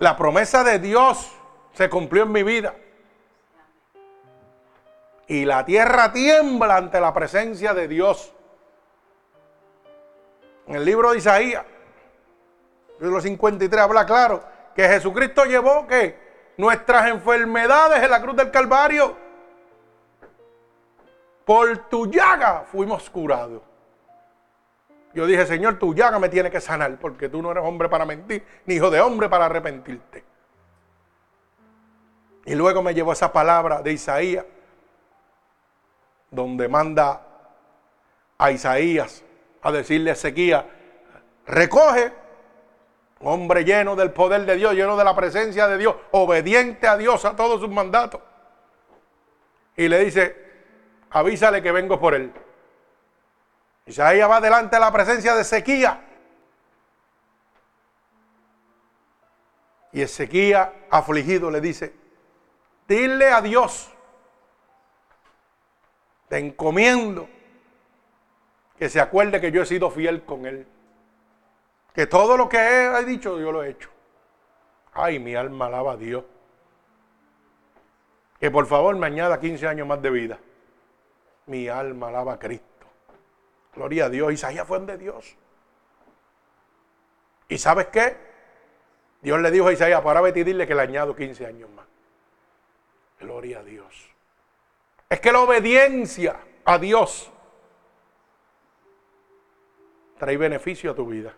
La 0.00 0.14
promesa 0.18 0.62
de 0.62 0.78
Dios 0.80 1.34
se 1.72 1.88
cumplió 1.88 2.24
en 2.24 2.32
mi 2.32 2.42
vida. 2.42 2.74
Y 5.26 5.44
la 5.44 5.64
tierra 5.64 6.12
tiembla 6.12 6.76
ante 6.76 7.00
la 7.00 7.14
presencia 7.14 7.72
de 7.72 7.88
Dios. 7.88 8.32
En 10.66 10.76
el 10.76 10.84
libro 10.84 11.12
de 11.12 11.18
Isaías, 11.18 11.64
libro 13.00 13.20
53, 13.20 13.80
habla 13.80 14.06
claro 14.06 14.42
que 14.74 14.88
Jesucristo 14.88 15.44
llevó 15.44 15.86
que 15.86 16.18
nuestras 16.56 17.08
enfermedades 17.08 18.02
en 18.02 18.10
la 18.10 18.20
cruz 18.20 18.36
del 18.36 18.50
Calvario. 18.50 19.16
Por 21.44 21.76
tu 21.88 22.10
llaga 22.10 22.64
fuimos 22.70 23.08
curados. 23.10 23.62
Yo 25.12 25.26
dije, 25.26 25.46
Señor, 25.46 25.78
tu 25.78 25.94
llaga 25.94 26.18
me 26.18 26.28
tiene 26.28 26.50
que 26.50 26.60
sanar, 26.60 26.98
porque 26.98 27.28
tú 27.28 27.40
no 27.40 27.52
eres 27.52 27.62
hombre 27.64 27.88
para 27.88 28.04
mentir, 28.04 28.44
ni 28.66 28.74
hijo 28.74 28.90
de 28.90 29.00
hombre 29.00 29.28
para 29.28 29.46
arrepentirte. 29.46 30.24
Y 32.46 32.54
luego 32.54 32.82
me 32.82 32.94
llevó 32.94 33.12
esa 33.12 33.32
palabra 33.32 33.80
de 33.80 33.92
Isaías, 33.92 34.44
donde 36.34 36.68
manda 36.68 37.22
a 38.38 38.50
Isaías 38.50 39.22
a 39.62 39.72
decirle 39.72 40.10
a 40.10 40.12
Ezequiel, 40.14 40.64
recoge 41.46 42.12
hombre 43.20 43.64
lleno 43.64 43.96
del 43.96 44.12
poder 44.12 44.44
de 44.44 44.56
Dios, 44.56 44.74
lleno 44.74 44.96
de 44.96 45.04
la 45.04 45.16
presencia 45.16 45.66
de 45.66 45.78
Dios, 45.78 45.96
obediente 46.10 46.86
a 46.86 46.96
Dios, 46.96 47.24
a 47.24 47.34
todos 47.34 47.60
sus 47.60 47.70
mandatos. 47.70 48.20
Y 49.76 49.88
le 49.88 50.04
dice, 50.04 50.36
avísale 51.10 51.62
que 51.62 51.72
vengo 51.72 51.98
por 51.98 52.14
él. 52.14 52.32
Isaías 53.86 54.28
va 54.30 54.40
delante 54.40 54.76
de 54.76 54.80
la 54.80 54.92
presencia 54.92 55.34
de 55.34 55.42
Ezequiel. 55.42 55.92
Y 59.92 60.02
Ezequiel, 60.02 60.68
afligido, 60.90 61.50
le 61.50 61.60
dice, 61.60 61.94
dile 62.88 63.30
a 63.30 63.40
Dios, 63.40 63.93
te 66.34 66.40
encomiendo 66.40 67.28
que 68.76 68.88
se 68.88 69.00
acuerde 69.00 69.40
que 69.40 69.52
yo 69.52 69.62
he 69.62 69.66
sido 69.66 69.88
fiel 69.88 70.24
con 70.24 70.46
él. 70.46 70.66
Que 71.94 72.08
todo 72.08 72.36
lo 72.36 72.48
que 72.48 72.58
he 72.58 73.04
dicho 73.04 73.38
yo 73.38 73.52
lo 73.52 73.62
he 73.62 73.70
hecho. 73.70 73.88
Ay, 74.94 75.20
mi 75.20 75.36
alma 75.36 75.66
alaba 75.66 75.92
a 75.92 75.96
Dios. 75.96 76.24
Que 78.40 78.50
por 78.50 78.66
favor 78.66 78.96
me 78.96 79.06
añada 79.06 79.38
15 79.38 79.68
años 79.68 79.86
más 79.86 80.02
de 80.02 80.10
vida. 80.10 80.38
Mi 81.46 81.68
alma 81.68 82.08
alaba 82.08 82.32
a 82.32 82.38
Cristo. 82.40 82.84
Gloria 83.72 84.06
a 84.06 84.10
Dios. 84.10 84.32
Isaías 84.32 84.66
fue 84.66 84.80
de 84.80 84.98
Dios. 84.98 85.36
¿Y 87.48 87.58
sabes 87.58 87.86
qué? 87.92 88.16
Dios 89.22 89.40
le 89.40 89.52
dijo 89.52 89.68
a 89.68 89.72
Isaías, 89.72 90.00
para 90.00 90.20
vete 90.20 90.40
y 90.40 90.42
dile 90.42 90.66
que 90.66 90.74
le 90.74 90.82
añado 90.82 91.14
15 91.14 91.46
años 91.46 91.70
más. 91.70 91.86
Gloria 93.20 93.60
a 93.60 93.62
Dios. 93.62 94.13
Es 95.14 95.20
que 95.20 95.30
la 95.30 95.42
obediencia 95.42 96.40
a 96.64 96.76
Dios 96.76 97.30
trae 100.18 100.36
beneficio 100.36 100.90
a 100.90 100.94
tu 100.96 101.06
vida. 101.06 101.32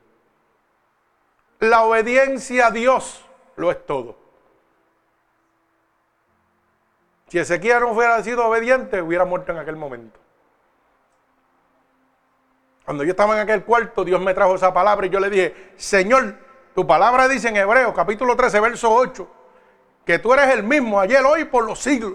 La 1.58 1.82
obediencia 1.82 2.68
a 2.68 2.70
Dios 2.70 3.22
lo 3.56 3.70
es 3.70 3.84
todo. 3.84 4.16
Si 7.28 7.38
Ezequiel 7.38 7.80
no 7.80 7.90
hubiera 7.90 8.22
sido 8.24 8.46
obediente, 8.46 9.02
hubiera 9.02 9.26
muerto 9.26 9.52
en 9.52 9.58
aquel 9.58 9.76
momento. 9.76 10.18
Cuando 12.86 13.04
yo 13.04 13.10
estaba 13.10 13.34
en 13.34 13.40
aquel 13.40 13.62
cuarto, 13.62 14.06
Dios 14.06 14.22
me 14.22 14.32
trajo 14.32 14.54
esa 14.54 14.72
palabra 14.72 15.06
y 15.06 15.10
yo 15.10 15.20
le 15.20 15.28
dije, 15.28 15.72
Señor, 15.76 16.34
tu 16.74 16.86
palabra 16.86 17.28
dice 17.28 17.50
en 17.50 17.56
Hebreos 17.56 17.92
capítulo 17.94 18.36
13, 18.36 18.58
verso 18.58 18.90
8, 18.90 19.30
que 20.06 20.18
tú 20.18 20.32
eres 20.32 20.48
el 20.54 20.62
mismo 20.62 20.98
ayer, 20.98 21.22
hoy, 21.26 21.44
por 21.44 21.66
los 21.66 21.78
siglos. 21.78 22.14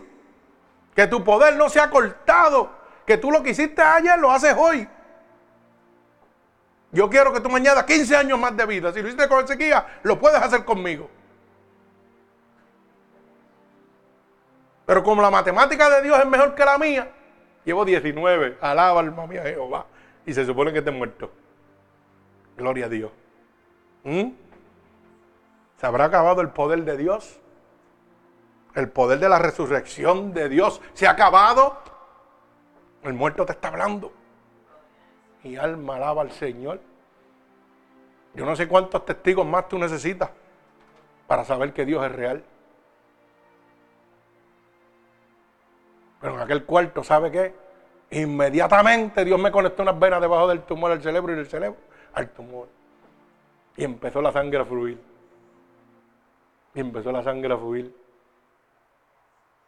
Que 0.95 1.07
tu 1.07 1.23
poder 1.23 1.55
no 1.55 1.69
se 1.69 1.79
ha 1.79 1.89
cortado, 1.89 2.69
que 3.05 3.17
tú 3.17 3.31
lo 3.31 3.41
que 3.41 3.51
hiciste 3.51 3.81
ayer 3.81 4.19
lo 4.19 4.31
haces 4.31 4.55
hoy. 4.57 4.87
Yo 6.91 7.09
quiero 7.09 7.31
que 7.31 7.39
tú 7.39 7.49
me 7.49 7.55
añadas 7.55 7.85
15 7.85 8.15
años 8.15 8.37
más 8.37 8.55
de 8.55 8.65
vida. 8.65 8.91
Si 8.91 9.01
lo 9.01 9.07
hiciste 9.07 9.27
con 9.29 9.47
sequía, 9.47 9.99
lo 10.03 10.19
puedes 10.19 10.41
hacer 10.41 10.65
conmigo. 10.65 11.09
Pero 14.85 15.03
como 15.03 15.21
la 15.21 15.31
matemática 15.31 15.89
de 15.89 16.01
Dios 16.01 16.19
es 16.19 16.25
mejor 16.25 16.53
que 16.53 16.65
la 16.65 16.77
mía, 16.77 17.09
llevo 17.63 17.85
19. 17.85 18.57
Alaba 18.59 18.99
alma 18.99 19.25
mía 19.25 19.43
Jehová. 19.43 19.85
Y 20.25 20.33
se 20.33 20.45
supone 20.45 20.73
que 20.73 20.79
esté 20.79 20.91
muerto. 20.91 21.31
Gloria 22.57 22.85
a 22.87 22.89
Dios. 22.89 23.11
¿Mm? 24.03 24.31
¿Se 25.77 25.85
habrá 25.85 26.05
acabado 26.05 26.41
el 26.41 26.49
poder 26.49 26.83
de 26.83 26.97
Dios? 26.97 27.39
El 28.75 28.89
poder 28.89 29.19
de 29.19 29.29
la 29.29 29.39
resurrección 29.39 30.33
de 30.33 30.49
Dios 30.49 30.81
se 30.93 31.07
ha 31.07 31.11
acabado. 31.11 31.77
El 33.03 33.13
muerto 33.13 33.45
te 33.45 33.53
está 33.53 33.67
hablando. 33.67 34.11
Mi 35.43 35.57
alma 35.57 35.95
alaba 35.95 36.21
al 36.21 36.31
Señor. 36.31 36.79
Yo 38.33 38.45
no 38.45 38.55
sé 38.55 38.67
cuántos 38.67 39.05
testigos 39.05 39.45
más 39.45 39.67
tú 39.67 39.77
necesitas 39.77 40.29
para 41.27 41.43
saber 41.43 41.73
que 41.73 41.85
Dios 41.85 42.05
es 42.05 42.11
real. 42.11 42.43
Pero 46.21 46.35
en 46.35 46.39
aquel 46.39 46.63
cuarto, 46.65 47.03
¿sabe 47.03 47.31
qué? 47.31 47.53
Inmediatamente 48.11 49.25
Dios 49.25 49.39
me 49.39 49.51
conectó 49.51 49.83
unas 49.83 49.97
venas 49.97 50.21
debajo 50.21 50.47
del 50.47 50.61
tumor 50.61 50.91
al 50.91 51.01
cerebro 51.01 51.33
y 51.33 51.37
del 51.37 51.47
cerebro 51.47 51.79
al 52.13 52.29
tumor. 52.29 52.67
Y 53.75 53.83
empezó 53.83 54.21
la 54.21 54.31
sangre 54.31 54.59
a 54.59 54.65
fluir. 54.65 55.01
Y 56.75 56.79
empezó 56.79 57.11
la 57.11 57.23
sangre 57.23 57.53
a 57.53 57.57
fluir. 57.57 58.00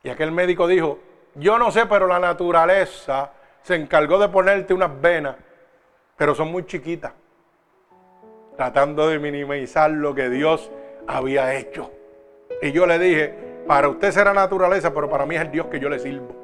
Y 0.04 0.10
aquel 0.10 0.34
médico 0.34 0.68
dijo, 0.68 1.00
yo 1.36 1.58
no 1.58 1.72
sé, 1.72 1.86
pero 1.86 2.08
la 2.08 2.20
naturaleza 2.20 3.32
se 3.62 3.76
encargó 3.76 4.20
de 4.20 4.28
ponerte 4.28 4.74
unas 4.74 5.00
venas, 5.00 5.38
pero 6.18 6.36
son 6.36 6.52
muy 6.52 6.66
chiquitas, 6.66 7.14
tratando 8.58 9.08
de 9.08 9.18
minimizar 9.18 9.90
lo 9.90 10.14
que 10.14 10.30
Dios 10.30 10.70
había 11.08 11.56
hecho. 11.56 11.90
Y 12.62 12.74
yo 12.74 12.86
le 12.86 13.00
dije, 13.00 13.34
para 13.66 13.88
usted 13.88 14.12
será 14.12 14.34
naturaleza, 14.34 14.94
pero 14.94 15.10
para 15.10 15.26
mí 15.26 15.36
es 15.36 15.42
el 15.42 15.52
Dios 15.52 15.68
que 15.68 15.80
yo 15.80 15.88
le 15.88 16.00
sirvo. 16.00 16.36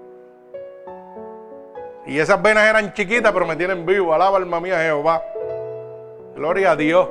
Y 2.05 2.17
esas 2.17 2.41
venas 2.41 2.67
eran 2.67 2.93
chiquitas, 2.93 3.31
pero 3.33 3.45
me 3.45 3.57
tienen 3.57 3.85
vivo. 3.85 4.13
Alaba 4.13 4.37
alma 4.37 4.59
mía 4.59 4.79
Jehová. 4.79 5.21
Gloria 6.33 6.71
a 6.71 6.75
Dios. 6.75 7.07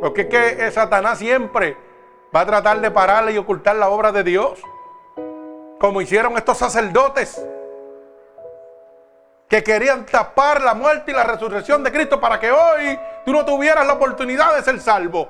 Porque 0.00 0.22
es 0.22 0.26
que 0.28 0.70
Satanás 0.70 1.18
siempre 1.18 1.76
va 2.34 2.42
a 2.42 2.46
tratar 2.46 2.80
de 2.80 2.90
pararle 2.90 3.32
y 3.32 3.38
ocultar 3.38 3.74
la 3.74 3.88
obra 3.88 4.12
de 4.12 4.22
Dios. 4.22 4.62
Como 5.82 6.00
hicieron 6.00 6.36
estos 6.36 6.58
sacerdotes 6.58 7.44
que 9.48 9.64
querían 9.64 10.06
tapar 10.06 10.62
la 10.62 10.74
muerte 10.74 11.10
y 11.10 11.14
la 11.14 11.24
resurrección 11.24 11.82
de 11.82 11.90
Cristo 11.90 12.20
para 12.20 12.38
que 12.38 12.52
hoy 12.52 12.96
tú 13.24 13.32
no 13.32 13.44
tuvieras 13.44 13.84
la 13.84 13.94
oportunidad 13.94 14.54
de 14.54 14.62
ser 14.62 14.80
salvo. 14.80 15.28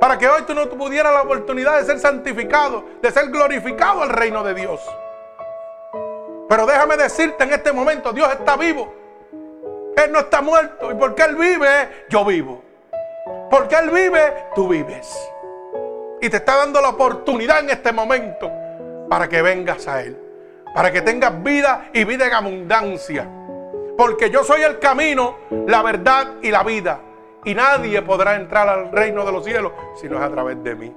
Para 0.00 0.16
que 0.16 0.26
hoy 0.26 0.44
tú 0.46 0.54
no 0.54 0.70
pudieras 0.70 1.12
la 1.12 1.20
oportunidad 1.20 1.76
de 1.76 1.84
ser 1.84 1.98
santificado, 1.98 2.82
de 3.02 3.10
ser 3.10 3.28
glorificado 3.28 4.00
al 4.00 4.08
reino 4.08 4.42
de 4.42 4.54
Dios. 4.54 4.80
Pero 6.48 6.64
déjame 6.64 6.96
decirte 6.96 7.44
en 7.44 7.52
este 7.52 7.72
momento, 7.72 8.10
Dios 8.14 8.32
está 8.32 8.56
vivo. 8.56 8.90
Él 10.02 10.10
no 10.10 10.20
está 10.20 10.40
muerto. 10.40 10.90
Y 10.92 10.94
porque 10.94 11.24
Él 11.24 11.36
vive, 11.36 12.06
yo 12.08 12.24
vivo. 12.24 12.62
Porque 13.50 13.74
Él 13.74 13.90
vive, 13.90 14.46
tú 14.54 14.66
vives. 14.66 15.14
Y 16.26 16.28
te 16.28 16.38
está 16.38 16.56
dando 16.56 16.80
la 16.80 16.88
oportunidad 16.88 17.60
en 17.60 17.70
este 17.70 17.92
momento 17.92 18.50
para 19.08 19.28
que 19.28 19.40
vengas 19.42 19.86
a 19.86 20.02
Él 20.02 20.26
para 20.76 20.92
que 20.92 21.00
tengas 21.00 21.42
vida 21.42 21.88
y 21.94 22.04
vida 22.04 22.26
en 22.26 22.34
abundancia. 22.34 23.26
Porque 23.96 24.28
yo 24.28 24.44
soy 24.44 24.60
el 24.60 24.78
camino, 24.78 25.36
la 25.66 25.82
verdad 25.82 26.34
y 26.42 26.50
la 26.50 26.62
vida. 26.62 27.00
Y 27.46 27.54
nadie 27.54 28.02
podrá 28.02 28.36
entrar 28.36 28.68
al 28.68 28.92
reino 28.92 29.24
de 29.24 29.32
los 29.32 29.42
cielos 29.42 29.72
si 29.98 30.06
no 30.06 30.18
es 30.18 30.22
a 30.22 30.30
través 30.30 30.62
de 30.62 30.74
mí. 30.74 30.94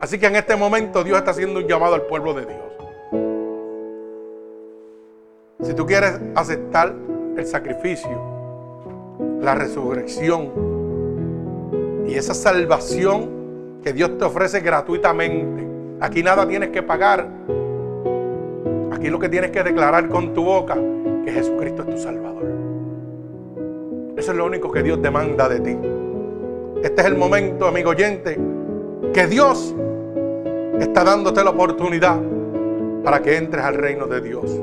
Así 0.00 0.18
que 0.18 0.26
en 0.26 0.36
este 0.36 0.54
momento 0.54 1.02
Dios 1.02 1.16
está 1.16 1.30
haciendo 1.30 1.60
un 1.60 1.66
llamado 1.66 1.94
al 1.94 2.02
pueblo 2.02 2.34
de 2.34 2.44
Dios. 2.44 2.60
Si 5.62 5.72
tú 5.72 5.86
quieres 5.86 6.20
aceptar 6.34 6.94
el 7.38 7.46
sacrificio, 7.46 8.20
la 9.40 9.54
resurrección 9.54 10.52
y 12.06 12.16
esa 12.16 12.34
salvación 12.34 13.35
que 13.86 13.92
Dios 13.92 14.18
te 14.18 14.24
ofrece 14.24 14.58
gratuitamente, 14.58 15.64
aquí 16.00 16.20
nada 16.20 16.48
tienes 16.48 16.70
que 16.70 16.82
pagar 16.82 17.28
Aquí 18.90 19.10
lo 19.10 19.20
que 19.20 19.28
tienes 19.28 19.52
que 19.52 19.62
declarar 19.62 20.08
con 20.08 20.34
tu 20.34 20.42
boca 20.42 20.74
que 21.24 21.30
Jesucristo 21.30 21.82
es 21.82 21.90
tu 21.90 21.98
Salvador. 21.98 22.46
Eso 24.16 24.32
es 24.32 24.36
lo 24.36 24.44
único 24.46 24.72
que 24.72 24.82
Dios 24.82 25.00
demanda 25.00 25.48
de 25.48 25.60
ti. 25.60 25.78
Este 26.82 27.02
es 27.02 27.06
el 27.06 27.14
momento, 27.14 27.68
amigo 27.68 27.90
oyente, 27.90 28.36
que 29.12 29.26
Dios 29.28 29.72
está 30.80 31.04
dándote 31.04 31.44
la 31.44 31.50
oportunidad 31.50 32.18
para 33.04 33.20
que 33.20 33.36
entres 33.36 33.64
al 33.64 33.74
reino 33.74 34.06
de 34.06 34.20
Dios. 34.20 34.60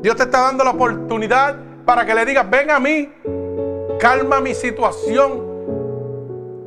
Dios 0.00 0.16
te 0.16 0.22
está 0.22 0.42
dando 0.42 0.64
la 0.64 0.70
oportunidad 0.70 1.56
para 1.84 2.06
que 2.06 2.14
le 2.14 2.24
digas, 2.24 2.48
ven 2.48 2.70
a 2.70 2.78
mí, 2.78 3.12
calma 3.98 4.40
mi 4.40 4.54
situación, 4.54 5.51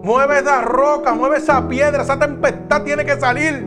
mueve 0.06 0.38
esa 0.38 0.62
roca, 0.62 1.16
mueve 1.16 1.38
esa 1.38 1.68
piedra, 1.68 2.04
esa 2.04 2.20
tempestad 2.20 2.84
tiene 2.84 3.04
que 3.04 3.20
salir. 3.20 3.66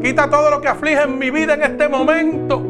Quita 0.00 0.30
todo 0.30 0.48
lo 0.48 0.60
que 0.60 0.68
aflige 0.68 1.02
en 1.02 1.18
mi 1.18 1.30
vida 1.30 1.54
en 1.54 1.62
este 1.62 1.88
momento. 1.88 2.62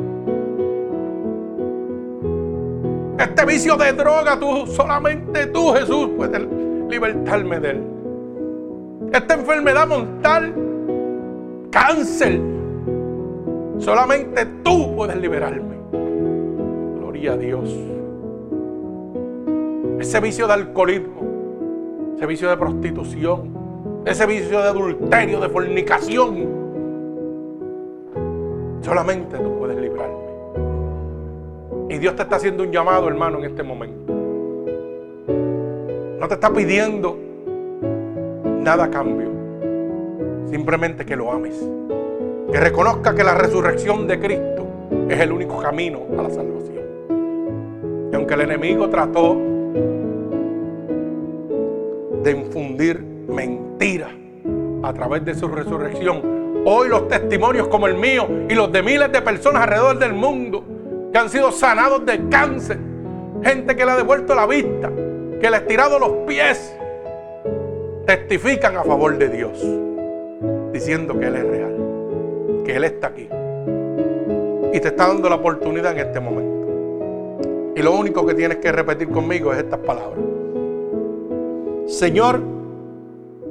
Este 3.18 3.44
vicio 3.44 3.76
de 3.76 3.92
droga, 3.92 4.38
tú, 4.40 4.66
solamente 4.66 5.46
tú, 5.48 5.74
Jesús, 5.74 6.08
puedes 6.16 6.40
libertarme 6.88 7.60
de 7.60 7.70
él. 7.70 7.82
Esta 9.12 9.34
enfermedad 9.34 9.86
mortal, 9.86 10.54
cáncer, 11.70 12.40
solamente 13.78 14.46
tú 14.64 14.96
puedes 14.96 15.16
liberarme. 15.18 15.76
Gloria 16.98 17.32
a 17.32 17.36
Dios. 17.36 17.92
Ese 20.01 20.20
vicio 20.20 20.47
de 20.47 20.53
alcoholismo, 20.53 22.14
ese 22.16 22.26
vicio 22.26 22.51
de 22.51 22.57
prostitución, 22.57 24.03
ese 24.05 24.26
vicio 24.26 24.61
de 24.61 24.68
adulterio, 24.68 25.40
de 25.40 25.49
fornicación, 25.49 26.62
Solamente 28.82 29.38
tú 29.38 29.59
puedes 29.59 29.78
librarme. 29.78 30.16
Y 31.88 31.99
Dios 31.99 32.16
te 32.16 32.22
está 32.22 32.36
haciendo 32.36 32.64
un 32.64 32.72
llamado, 32.72 33.09
hermano, 33.09 33.38
en 33.38 33.45
este 33.45 33.62
momento. 33.62 34.12
No 36.18 36.28
te 36.28 36.34
está 36.34 36.53
pidiendo 36.53 37.16
nada 38.61 38.84
a 38.84 38.90
cambio. 38.90 39.30
Simplemente 40.51 41.07
que 41.07 41.14
lo 41.14 41.30
ames. 41.30 41.55
Que 42.51 42.59
reconozca 42.59 43.14
que 43.14 43.22
la 43.22 43.34
resurrección 43.34 44.09
de 44.09 44.18
Cristo 44.18 44.66
es 45.09 45.20
el 45.20 45.30
único 45.32 45.59
camino 45.59 46.01
a 46.18 46.22
la 46.22 46.30
salvación. 46.30 46.82
Y 48.12 48.16
aunque 48.16 48.34
el 48.34 48.40
enemigo 48.43 48.90
trató 48.90 49.36
de 52.22 52.30
infundir 52.30 53.00
mentira 53.00 54.08
a 54.82 54.92
través 54.92 55.24
de 55.24 55.34
su 55.34 55.48
resurrección, 55.48 56.42
Hoy 56.64 56.88
los 56.88 57.08
testimonios 57.08 57.66
como 57.66 57.88
el 57.88 57.96
mío 57.96 58.28
y 58.48 58.54
los 58.54 58.70
de 58.70 58.84
miles 58.84 59.10
de 59.10 59.20
personas 59.20 59.62
alrededor 59.62 59.98
del 59.98 60.12
mundo 60.12 60.64
que 61.12 61.18
han 61.18 61.28
sido 61.28 61.50
sanados 61.50 62.06
de 62.06 62.28
cáncer, 62.28 62.78
gente 63.42 63.74
que 63.74 63.84
le 63.84 63.90
ha 63.90 63.96
devuelto 63.96 64.32
la 64.32 64.46
vista, 64.46 64.88
que 65.40 65.50
le 65.50 65.56
ha 65.56 65.58
estirado 65.58 65.98
los 65.98 66.10
pies, 66.24 66.72
testifican 68.06 68.76
a 68.76 68.84
favor 68.84 69.18
de 69.18 69.28
Dios, 69.28 69.61
diciendo 70.72 71.18
que 71.18 71.26
Él 71.26 71.34
es 71.34 71.44
real, 71.44 72.62
que 72.64 72.76
Él 72.76 72.84
está 72.84 73.08
aquí 73.08 73.28
y 74.72 74.80
te 74.80 74.88
está 74.88 75.08
dando 75.08 75.28
la 75.28 75.34
oportunidad 75.34 75.99
en 75.99 76.07
este 76.07 76.20
momento. 76.20 77.72
Y 77.74 77.82
lo 77.82 77.92
único 77.92 78.24
que 78.24 78.34
tienes 78.34 78.58
que 78.58 78.70
repetir 78.70 79.08
conmigo 79.08 79.53
es 79.53 79.58
estas 79.58 79.80
palabras. 79.80 80.32
Señor, 81.92 82.40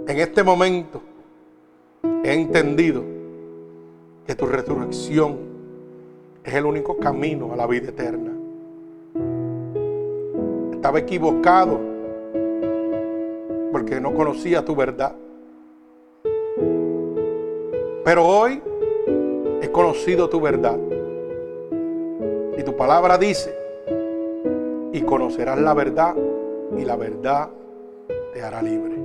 en 0.08 0.18
este 0.18 0.42
momento, 0.42 1.00
he 2.24 2.34
entendido 2.34 3.04
que 4.26 4.34
tu 4.34 4.48
resurrección 4.48 5.38
es 6.44 6.56
el 6.56 6.66
único 6.66 6.98
camino 6.98 7.54
a 7.54 7.56
la 7.56 7.68
vida 7.68 7.90
eterna. 7.90 8.32
Estaba 10.72 10.98
equivocado 10.98 11.80
porque 13.72 14.02
no 14.02 14.12
conocía 14.16 14.66
tu 14.66 14.76
verdad. 14.76 15.14
Pero 18.04 18.26
hoy 18.26 18.60
he 19.62 19.72
conocido 19.72 20.30
tu 20.30 20.42
verdad. 20.42 20.80
Y 22.58 22.64
tu 22.64 22.76
palabra 22.76 23.20
dice, 23.20 23.56
y 24.92 25.02
conocerás 25.02 25.62
la 25.62 25.76
verdad 25.76 26.16
y 26.76 26.86
la 26.86 26.96
verdad 26.96 27.52
te 28.34 28.42
hará 28.42 28.62
libre. 28.62 28.96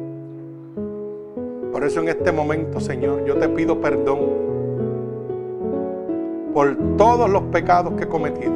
Por 1.73 1.85
eso 1.85 2.01
en 2.01 2.09
este 2.09 2.33
momento, 2.33 2.81
Señor, 2.81 3.25
yo 3.25 3.37
te 3.37 3.49
pido 3.49 3.81
perdón 3.81 4.21
por 6.55 6.77
todos 6.97 7.29
los 7.29 7.43
pecados 7.45 7.95
que 7.95 8.05
he 8.05 8.09
cometido, 8.09 8.55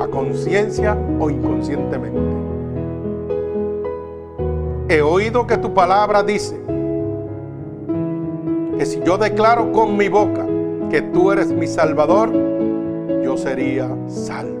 a 0.00 0.08
conciencia 0.08 0.96
o 1.20 1.28
inconscientemente. 1.28 2.20
He 4.88 5.02
oído 5.02 5.46
que 5.46 5.58
tu 5.58 5.74
palabra 5.74 6.22
dice 6.22 6.56
que 8.78 8.86
si 8.86 9.00
yo 9.02 9.18
declaro 9.18 9.72
con 9.72 9.96
mi 9.96 10.08
boca 10.08 10.46
que 10.90 11.02
tú 11.02 11.32
eres 11.32 11.52
mi 11.52 11.66
Salvador, 11.66 12.30
yo 13.22 13.36
sería 13.36 13.88
salvo. 14.06 14.55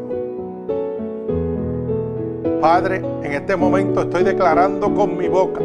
Padre, 2.60 3.02
en 3.22 3.32
este 3.32 3.56
momento 3.56 4.02
estoy 4.02 4.24
declarando 4.24 4.92
con 4.94 5.16
mi 5.16 5.28
boca 5.28 5.62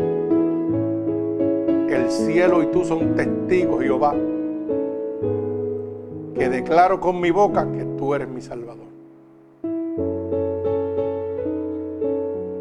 el 1.94 2.10
cielo 2.10 2.64
y 2.64 2.68
tú 2.68 2.84
son 2.84 3.16
testigos, 3.16 3.82
Jehová, 3.82 4.16
que 6.36 6.50
declaro 6.50 7.00
con 7.00 7.20
mi 7.20 7.32
boca 7.32 7.68
que 7.72 7.84
tú 7.98 8.14
eres 8.14 8.28
mi 8.28 8.42
Salvador. 8.42 8.88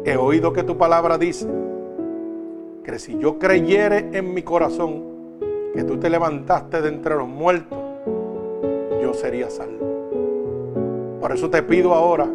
He 0.03 0.17
oído 0.17 0.51
que 0.51 0.63
tu 0.63 0.77
palabra 0.77 1.17
dice 1.17 1.47
que 2.83 2.99
si 2.99 3.17
yo 3.17 3.39
creyere 3.39 4.09
en 4.13 4.33
mi 4.33 4.41
corazón 4.43 5.03
que 5.73 5.83
tú 5.83 5.97
te 5.97 6.09
levantaste 6.09 6.81
de 6.81 6.89
entre 6.89 7.15
los 7.15 7.27
muertos, 7.27 7.77
yo 9.01 9.13
sería 9.13 9.49
salvo. 9.49 11.19
Por 11.21 11.31
eso 11.31 11.49
te 11.49 11.63
pido 11.63 11.93
ahora 11.93 12.27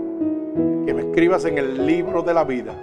que 0.84 0.94
me 0.94 1.02
escribas 1.02 1.44
en 1.44 1.58
el 1.58 1.86
libro 1.86 2.22
de 2.22 2.34
la 2.34 2.44
vida 2.44 2.74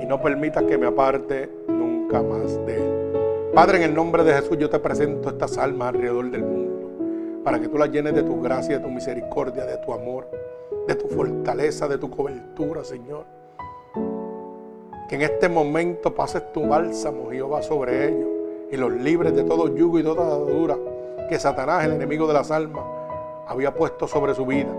y 0.00 0.06
no 0.06 0.20
permitas 0.20 0.64
que 0.64 0.78
me 0.78 0.86
aparte 0.86 1.50
nunca 1.68 2.22
más 2.22 2.54
de 2.66 2.76
él. 2.76 3.52
Padre, 3.54 3.78
en 3.78 3.84
el 3.84 3.94
nombre 3.94 4.24
de 4.24 4.32
Jesús 4.32 4.56
yo 4.58 4.70
te 4.70 4.78
presento 4.78 5.28
estas 5.28 5.58
almas 5.58 5.88
alrededor 5.88 6.30
del 6.30 6.42
mundo, 6.42 7.42
para 7.44 7.60
que 7.60 7.68
tú 7.68 7.78
las 7.78 7.90
llenes 7.90 8.14
de 8.14 8.22
tu 8.22 8.40
gracia, 8.40 8.78
de 8.78 8.84
tu 8.84 8.90
misericordia, 8.90 9.66
de 9.66 9.76
tu 9.78 9.92
amor, 9.92 10.28
de 10.86 10.94
tu 10.94 11.08
fortaleza, 11.08 11.88
de 11.88 11.98
tu 11.98 12.08
cobertura, 12.10 12.84
Señor. 12.84 13.24
Que 15.08 15.16
en 15.16 15.22
este 15.22 15.48
momento 15.48 16.14
pases 16.14 16.52
tu 16.52 16.66
bálsamo, 16.66 17.30
Jehová, 17.30 17.62
sobre 17.62 18.08
ellos 18.08 18.28
y 18.70 18.76
los 18.76 18.92
libres 18.92 19.34
de 19.34 19.42
todo 19.42 19.74
yugo 19.74 19.98
y 19.98 20.04
toda 20.04 20.26
atadura 20.26 20.76
que 21.28 21.38
Satanás, 21.38 21.84
el 21.84 21.92
enemigo 21.92 22.26
de 22.26 22.34
las 22.34 22.50
almas, 22.50 22.84
había 23.46 23.74
puesto 23.74 24.06
sobre 24.06 24.34
su 24.34 24.46
vida. 24.46 24.70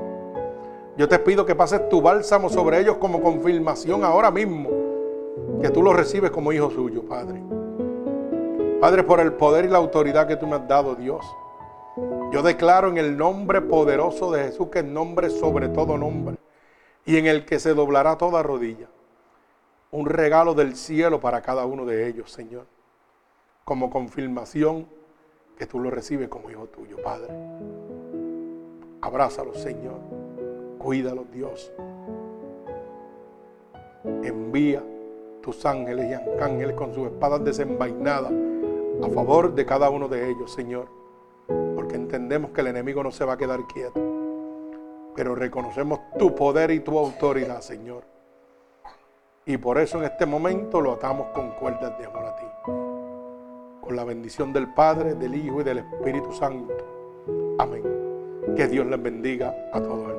Yo 0.97 1.07
te 1.07 1.19
pido 1.19 1.45
que 1.45 1.55
pases 1.55 1.87
tu 1.89 2.01
bálsamo 2.01 2.49
sobre 2.49 2.79
ellos 2.79 2.97
como 2.97 3.21
confirmación 3.21 4.03
ahora 4.03 4.29
mismo, 4.29 4.69
que 5.61 5.69
tú 5.69 5.81
los 5.81 5.95
recibes 5.95 6.31
como 6.31 6.51
hijo 6.51 6.69
suyo, 6.69 7.03
Padre. 7.03 7.41
Padre, 8.81 9.03
por 9.03 9.19
el 9.19 9.33
poder 9.33 9.65
y 9.65 9.69
la 9.69 9.77
autoridad 9.77 10.27
que 10.27 10.35
tú 10.35 10.47
me 10.47 10.55
has 10.55 10.67
dado, 10.67 10.95
Dios. 10.95 11.25
Yo 12.31 12.41
declaro 12.41 12.89
en 12.89 12.97
el 12.97 13.17
nombre 13.17 13.61
poderoso 13.61 14.31
de 14.31 14.45
Jesús, 14.45 14.67
que 14.69 14.79
es 14.79 14.85
nombre 14.85 15.29
sobre 15.29 15.69
todo 15.69 15.97
nombre, 15.97 16.37
y 17.05 17.17
en 17.17 17.25
el 17.25 17.45
que 17.45 17.59
se 17.59 17.73
doblará 17.73 18.17
toda 18.17 18.43
rodilla, 18.43 18.87
un 19.91 20.05
regalo 20.07 20.53
del 20.53 20.75
cielo 20.75 21.19
para 21.19 21.41
cada 21.41 21.65
uno 21.65 21.85
de 21.85 22.07
ellos, 22.07 22.31
Señor, 22.31 22.65
como 23.63 23.89
confirmación 23.89 24.87
que 25.57 25.67
tú 25.67 25.79
lo 25.79 25.89
recibes 25.89 26.27
como 26.27 26.49
hijo 26.49 26.65
tuyo, 26.67 26.97
Padre. 27.03 27.33
Abrázalos, 29.01 29.57
Señor. 29.61 30.20
Cuídalos, 30.81 31.31
Dios. 31.31 31.71
Envía 34.23 34.83
tus 35.41 35.65
ángeles 35.65 36.09
y 36.09 36.13
arcángeles 36.13 36.75
con 36.75 36.93
sus 36.93 37.07
espadas 37.07 37.43
desenvainadas 37.43 38.31
a 39.03 39.09
favor 39.09 39.53
de 39.53 39.65
cada 39.65 39.89
uno 39.89 40.07
de 40.07 40.29
ellos, 40.29 40.51
Señor. 40.51 40.87
Porque 41.75 41.95
entendemos 41.95 42.51
que 42.51 42.61
el 42.61 42.67
enemigo 42.67 43.03
no 43.03 43.11
se 43.11 43.25
va 43.25 43.33
a 43.33 43.37
quedar 43.37 43.67
quieto. 43.67 43.99
Pero 45.15 45.35
reconocemos 45.35 45.99
tu 46.17 46.33
poder 46.33 46.71
y 46.71 46.79
tu 46.79 46.97
autoridad, 46.97 47.61
Señor. 47.61 48.03
Y 49.45 49.57
por 49.57 49.77
eso 49.77 49.97
en 49.97 50.05
este 50.05 50.25
momento 50.25 50.81
lo 50.81 50.93
atamos 50.93 51.27
con 51.33 51.51
cuerdas 51.51 51.97
de 51.99 52.05
amor 52.05 52.25
a 52.25 52.35
ti 52.35 52.45
con 53.81 53.95
la 53.95 54.03
bendición 54.05 54.53
del 54.53 54.73
Padre, 54.73 55.15
del 55.15 55.35
Hijo 55.35 55.61
y 55.61 55.63
del 55.63 55.79
Espíritu 55.79 56.31
Santo. 56.31 56.73
Amén. 57.57 57.83
Que 58.55 58.67
Dios 58.67 58.85
les 58.85 59.01
bendiga 59.01 59.53
a 59.73 59.81
todos. 59.81 60.10